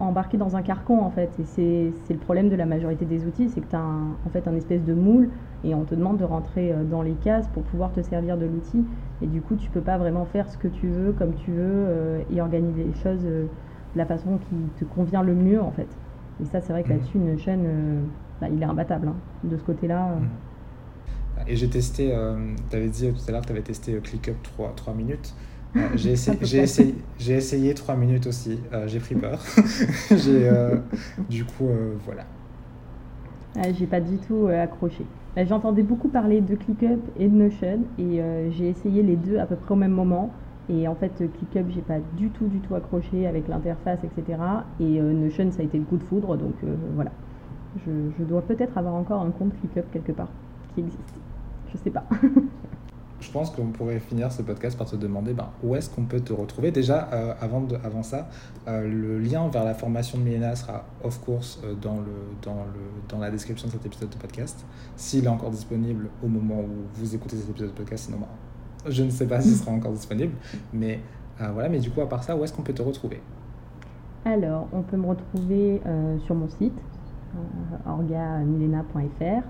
embarqué 0.00 0.36
dans 0.36 0.56
un 0.56 0.62
carcan 0.62 1.00
en 1.00 1.10
fait. 1.10 1.30
Et 1.38 1.44
c'est 1.44 2.12
le 2.12 2.18
problème 2.18 2.48
de 2.48 2.56
la 2.56 2.66
majorité 2.66 3.04
des 3.04 3.24
outils, 3.26 3.48
c'est 3.48 3.60
que 3.60 3.68
tu 3.68 3.76
as 3.76 3.80
un, 3.80 4.12
en 4.26 4.30
fait 4.32 4.46
un 4.48 4.54
espèce 4.54 4.84
de 4.84 4.94
moule 4.94 5.30
et 5.64 5.74
on 5.74 5.84
te 5.84 5.94
demande 5.94 6.18
de 6.18 6.24
rentrer 6.24 6.72
euh, 6.72 6.84
dans 6.84 7.02
les 7.02 7.14
cases 7.14 7.48
pour 7.48 7.62
pouvoir 7.64 7.92
te 7.92 8.00
servir 8.00 8.36
de 8.36 8.46
l'outil. 8.46 8.84
Et 9.22 9.26
du 9.26 9.40
coup, 9.40 9.56
tu 9.56 9.70
peux 9.70 9.80
pas 9.80 9.98
vraiment 9.98 10.24
faire 10.24 10.48
ce 10.48 10.56
que 10.56 10.68
tu 10.68 10.86
veux, 10.88 11.12
comme 11.12 11.34
tu 11.34 11.50
veux, 11.50 11.58
euh, 11.60 12.22
et 12.30 12.40
organiser 12.40 12.84
les 12.84 12.94
choses 12.94 13.24
euh, 13.24 13.46
de 13.94 13.98
la 13.98 14.06
façon 14.06 14.38
qui 14.38 14.56
te 14.78 14.84
convient 14.84 15.22
le 15.22 15.34
mieux 15.34 15.60
en 15.60 15.72
fait. 15.72 15.88
Et 16.40 16.44
ça, 16.44 16.60
c'est 16.60 16.72
vrai 16.72 16.84
que 16.84 16.88
mmh. 16.88 16.92
là-dessus, 16.92 17.18
une 17.18 17.38
chaîne, 17.38 17.66
bah, 18.40 18.46
il 18.48 18.62
est 18.62 18.66
imbattable 18.66 19.08
hein, 19.08 19.16
de 19.44 19.56
ce 19.56 19.62
côté-là. 19.64 20.06
Mmh. 20.06 20.28
Et 21.48 21.56
j'ai 21.56 21.68
testé, 21.68 22.14
tu 22.70 22.76
avais 22.76 22.88
dit 22.88 23.10
tout 23.10 23.22
à 23.28 23.32
l'heure 23.32 23.44
tu 23.44 23.52
avais 23.52 23.62
testé 23.62 23.98
ClickUp 24.02 24.36
3, 24.42 24.74
3 24.76 24.94
minutes. 24.94 25.34
Euh, 25.76 25.80
j'ai 25.94 26.12
essayé, 26.12 26.62
essayé, 26.62 26.94
essayé, 27.28 27.74
trois 27.74 27.94
minutes 27.94 28.26
aussi. 28.26 28.58
Euh, 28.72 28.86
j'ai 28.86 29.00
pris 29.00 29.14
peur. 29.14 29.40
j'ai, 30.10 30.48
euh, 30.48 30.76
du 31.28 31.44
coup, 31.44 31.68
voilà. 32.04 32.24
Ah, 33.56 33.72
j'ai 33.72 33.86
pas 33.86 34.00
du 34.00 34.18
tout 34.18 34.48
accroché. 34.48 35.04
J'entendais 35.36 35.82
beaucoup 35.82 36.08
parler 36.08 36.40
de 36.40 36.54
ClickUp 36.56 37.00
et 37.18 37.28
de 37.28 37.34
Notion 37.34 37.80
et 37.98 38.20
j'ai 38.50 38.68
essayé 38.68 39.02
les 39.02 39.16
deux 39.16 39.38
à 39.38 39.46
peu 39.46 39.56
près 39.56 39.72
au 39.72 39.76
même 39.76 39.92
moment. 39.92 40.32
Et 40.68 40.86
en 40.86 40.94
fait, 40.94 41.12
ClickUp, 41.16 41.70
j'ai 41.70 41.80
pas 41.80 41.98
du 42.16 42.28
tout, 42.30 42.46
du 42.46 42.58
tout 42.58 42.74
accroché 42.74 43.26
avec 43.26 43.48
l'interface, 43.48 44.00
etc. 44.04 44.38
Et 44.80 45.00
Notion, 45.00 45.50
ça 45.52 45.60
a 45.60 45.64
été 45.64 45.78
le 45.78 45.84
coup 45.84 45.96
de 45.96 46.02
foudre. 46.04 46.36
Donc 46.36 46.54
voilà. 46.94 47.12
Je, 47.86 47.90
je 48.18 48.24
dois 48.24 48.42
peut-être 48.42 48.76
avoir 48.76 48.94
encore 48.94 49.22
un 49.22 49.30
compte 49.30 49.52
ClickUp 49.60 49.90
quelque 49.92 50.12
part 50.12 50.28
qui 50.74 50.80
existe. 50.80 51.17
Je 51.72 51.78
sais 51.78 51.90
pas. 51.90 52.04
je 53.28 53.32
pense 53.32 53.50
qu'on 53.50 53.66
pourrait 53.66 53.98
finir 53.98 54.32
ce 54.32 54.42
podcast 54.42 54.78
par 54.78 54.88
te 54.88 54.96
demander 54.96 55.34
ben, 55.34 55.48
où 55.62 55.74
est-ce 55.74 55.90
qu'on 55.90 56.04
peut 56.04 56.20
te 56.20 56.32
retrouver? 56.32 56.70
Déjà, 56.70 57.08
euh, 57.12 57.34
avant, 57.40 57.60
de, 57.60 57.76
avant 57.84 58.02
ça, 58.02 58.28
euh, 58.68 58.88
le 58.88 59.18
lien 59.18 59.48
vers 59.48 59.64
la 59.64 59.74
formation 59.74 60.18
de 60.18 60.22
Milena 60.22 60.54
sera 60.54 60.84
of 61.02 61.20
course 61.20 61.60
euh, 61.64 61.74
dans, 61.74 61.96
le, 61.96 62.12
dans, 62.42 62.54
le, 62.54 62.80
dans 63.08 63.18
la 63.18 63.30
description 63.30 63.66
de 63.66 63.72
cet 63.72 63.84
épisode 63.84 64.10
de 64.10 64.16
podcast. 64.16 64.64
S'il 64.96 65.24
est 65.24 65.28
encore 65.28 65.50
disponible 65.50 66.08
au 66.22 66.28
moment 66.28 66.60
où 66.60 66.86
vous 66.94 67.14
écoutez 67.14 67.36
cet 67.36 67.50
épisode 67.50 67.70
de 67.70 67.74
podcast, 67.74 68.06
sinon 68.06 68.18
ben, 68.18 68.90
je 68.90 69.02
ne 69.02 69.10
sais 69.10 69.26
pas 69.26 69.40
s'il 69.40 69.56
sera 69.56 69.72
encore 69.72 69.92
disponible. 69.92 70.32
Mais 70.72 71.00
voilà, 71.52 71.68
mais 71.68 71.78
du 71.78 71.90
coup, 71.90 72.00
à 72.00 72.08
part 72.08 72.24
ça, 72.24 72.36
où 72.36 72.42
est-ce 72.42 72.52
qu'on 72.52 72.62
peut 72.62 72.72
te 72.72 72.82
retrouver? 72.82 73.20
Alors, 74.24 74.68
on 74.72 74.82
peut 74.82 74.96
me 74.96 75.06
retrouver 75.06 75.80
sur 76.24 76.34
mon 76.34 76.48
site, 76.48 76.74
orgamilena.fr, 77.86 79.42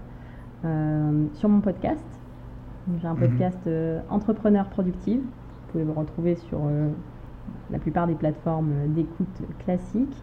sur 1.34 1.48
mon 1.48 1.60
podcast 1.60 2.18
j'ai 3.00 3.06
un 3.06 3.14
mhm. 3.14 3.20
podcast 3.20 3.58
euh, 3.66 4.00
Entrepreneur 4.08 4.66
Productive. 4.66 5.20
Vous 5.20 5.72
pouvez 5.72 5.84
me 5.84 5.92
retrouver 5.92 6.36
sur 6.36 6.60
euh, 6.64 6.88
la 7.70 7.78
plupart 7.78 8.06
des 8.06 8.14
plateformes 8.14 8.72
d'écoute 8.94 9.42
classiques. 9.64 10.16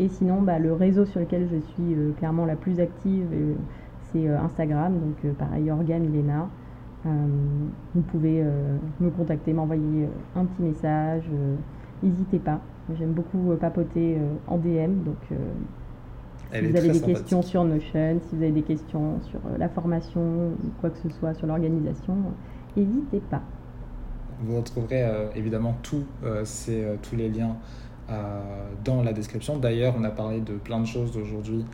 Et 0.00 0.08
sinon, 0.08 0.42
bah, 0.42 0.58
le 0.58 0.72
réseau 0.72 1.04
sur 1.04 1.20
lequel 1.20 1.48
je 1.48 1.58
suis 1.58 1.94
euh, 1.94 2.12
clairement 2.18 2.44
la 2.44 2.56
plus 2.56 2.80
active, 2.80 3.28
c'est 4.10 4.26
Instagram. 4.28 4.94
Donc, 4.98 5.32
pareil, 5.34 5.70
Orga 5.70 5.98
Milena. 5.98 6.48
vous 7.04 8.02
pouvez 8.10 8.42
me 9.00 9.10
contacter, 9.10 9.52
m'envoyer 9.52 10.08
un 10.34 10.46
petit 10.46 10.62
message. 10.62 11.24
N'hésitez 12.02 12.38
pas. 12.38 12.60
J'aime 12.98 13.12
beaucoup 13.12 13.54
papoter 13.60 14.18
en 14.46 14.56
DM. 14.56 15.04
Donc, 15.04 15.38
si 16.52 16.60
vous 16.66 16.76
avez 16.76 16.90
des 16.90 17.00
questions 17.00 17.42
sur 17.42 17.64
Notion, 17.64 18.20
si 18.28 18.36
vous 18.36 18.42
avez 18.42 18.52
des 18.52 18.62
questions 18.62 19.20
sur 19.30 19.40
euh, 19.46 19.58
la 19.58 19.68
formation 19.68 20.52
quoi 20.80 20.90
que 20.90 20.98
ce 20.98 21.10
soit 21.10 21.34
sur 21.34 21.46
l'organisation, 21.46 22.16
n'hésitez 22.76 23.20
pas. 23.30 23.42
Vous 24.40 24.56
retrouverez 24.56 25.02
euh, 25.02 25.28
évidemment 25.34 25.76
tous, 25.82 26.04
euh, 26.24 26.96
tous 27.02 27.16
les 27.16 27.28
liens 27.28 27.56
dans 28.86 29.02
la 29.02 29.12
description. 29.12 29.58
D'ailleurs, 29.58 29.94
on 29.98 30.02
a 30.02 30.08
parlé 30.08 30.40
de 30.40 30.54
plein 30.54 30.80
de 30.80 30.86
choses 30.86 31.14
aujourd'hui. 31.18 31.66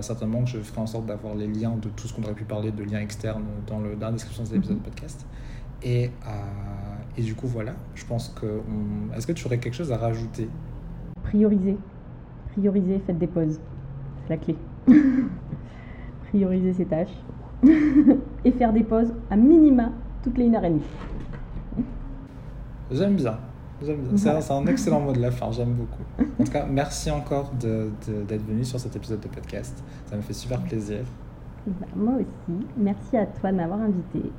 certainement 0.00 0.42
que 0.42 0.48
je 0.48 0.56
ferai 0.56 0.80
en 0.80 0.86
sorte 0.86 1.04
d'avoir 1.04 1.34
les 1.34 1.46
liens 1.46 1.76
de 1.76 1.90
tout 1.90 2.08
ce 2.08 2.14
qu'on 2.14 2.22
aurait 2.22 2.32
pu 2.32 2.44
parler 2.44 2.70
de 2.70 2.82
liens 2.82 3.00
externes 3.00 3.44
dans, 3.66 3.78
le, 3.78 3.94
dans 3.94 4.06
la 4.06 4.12
description 4.12 4.44
de 4.44 4.48
cet 4.48 4.56
épisode 4.56 4.78
de 4.78 4.82
podcast. 4.82 5.26
Et, 5.82 6.10
et, 7.18 7.22
du 7.22 7.34
coup, 7.34 7.46
voilà, 7.46 7.74
je 7.94 8.06
pense 8.06 8.30
que... 8.30 8.62
Est-ce 9.14 9.26
que 9.26 9.32
tu 9.32 9.44
aurais 9.44 9.58
quelque 9.58 9.74
chose 9.74 9.92
à 9.92 9.98
rajouter? 9.98 10.48
Prioriser. 11.24 11.76
Prioriser, 12.52 12.98
faites 13.06 13.18
des 13.18 13.26
pauses 13.26 13.60
la 14.28 14.36
clé. 14.36 14.56
Prioriser 16.28 16.72
ses 16.72 16.84
tâches 16.86 17.16
et 18.44 18.50
faire 18.52 18.72
des 18.72 18.84
pauses 18.84 19.12
à 19.30 19.36
minima 19.36 19.90
toutes 20.22 20.38
les 20.38 20.48
1 20.48 20.54
heure 20.54 20.64
et 20.64 20.70
demie. 20.70 20.82
J'aime 22.90 23.14
bien. 23.14 23.38
C'est 24.16 24.50
un, 24.52 24.66
excellent 24.66 25.00
mot 25.00 25.12
de 25.12 25.20
la 25.20 25.30
fin, 25.30 25.50
j'aime 25.50 25.72
beaucoup. 25.72 26.02
En 26.40 26.44
tout 26.44 26.52
cas, 26.52 26.64
merci 26.68 27.10
encore 27.10 27.50
d'être 27.58 28.46
venu 28.46 28.64
sur 28.64 28.78
cet 28.78 28.94
épisode 28.94 29.20
de 29.20 29.28
podcast. 29.28 29.82
Ça 30.06 30.16
me 30.16 30.22
fait 30.22 30.32
super 30.32 30.60
plaisir. 30.60 31.00
Bah, 31.66 31.86
moi 31.96 32.14
aussi. 32.14 32.66
Merci 32.76 33.16
à 33.16 33.26
toi 33.26 33.50
de 33.50 33.56
m'avoir 33.56 33.80
invité. 33.80 34.30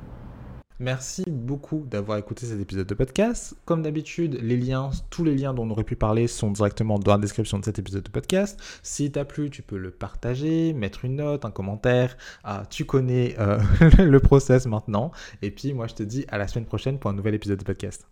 Merci 0.80 1.22
beaucoup 1.28 1.86
d'avoir 1.88 2.18
écouté 2.18 2.46
cet 2.46 2.60
épisode 2.60 2.88
de 2.88 2.94
podcast. 2.94 3.54
Comme 3.64 3.82
d'habitude, 3.82 4.38
les 4.42 4.56
liens, 4.56 4.90
tous 5.08 5.22
les 5.22 5.36
liens 5.36 5.54
dont 5.54 5.62
on 5.62 5.70
aurait 5.70 5.84
pu 5.84 5.94
parler 5.94 6.26
sont 6.26 6.50
directement 6.50 6.98
dans 6.98 7.12
la 7.12 7.18
description 7.18 7.60
de 7.60 7.64
cet 7.64 7.78
épisode 7.78 8.02
de 8.02 8.10
podcast. 8.10 8.60
Si 8.82 9.12
t'a 9.12 9.24
plu, 9.24 9.50
tu 9.50 9.62
peux 9.62 9.78
le 9.78 9.92
partager, 9.92 10.72
mettre 10.72 11.04
une 11.04 11.16
note, 11.16 11.44
un 11.44 11.52
commentaire. 11.52 12.16
Ah, 12.42 12.64
tu 12.68 12.84
connais 12.84 13.36
euh, 13.38 13.60
le 13.98 14.18
process 14.18 14.66
maintenant. 14.66 15.12
Et 15.42 15.52
puis 15.52 15.74
moi, 15.74 15.86
je 15.86 15.94
te 15.94 16.02
dis 16.02 16.24
à 16.28 16.38
la 16.38 16.48
semaine 16.48 16.66
prochaine 16.66 16.98
pour 16.98 17.08
un 17.08 17.14
nouvel 17.14 17.34
épisode 17.34 17.60
de 17.60 17.64
podcast. 17.64 18.08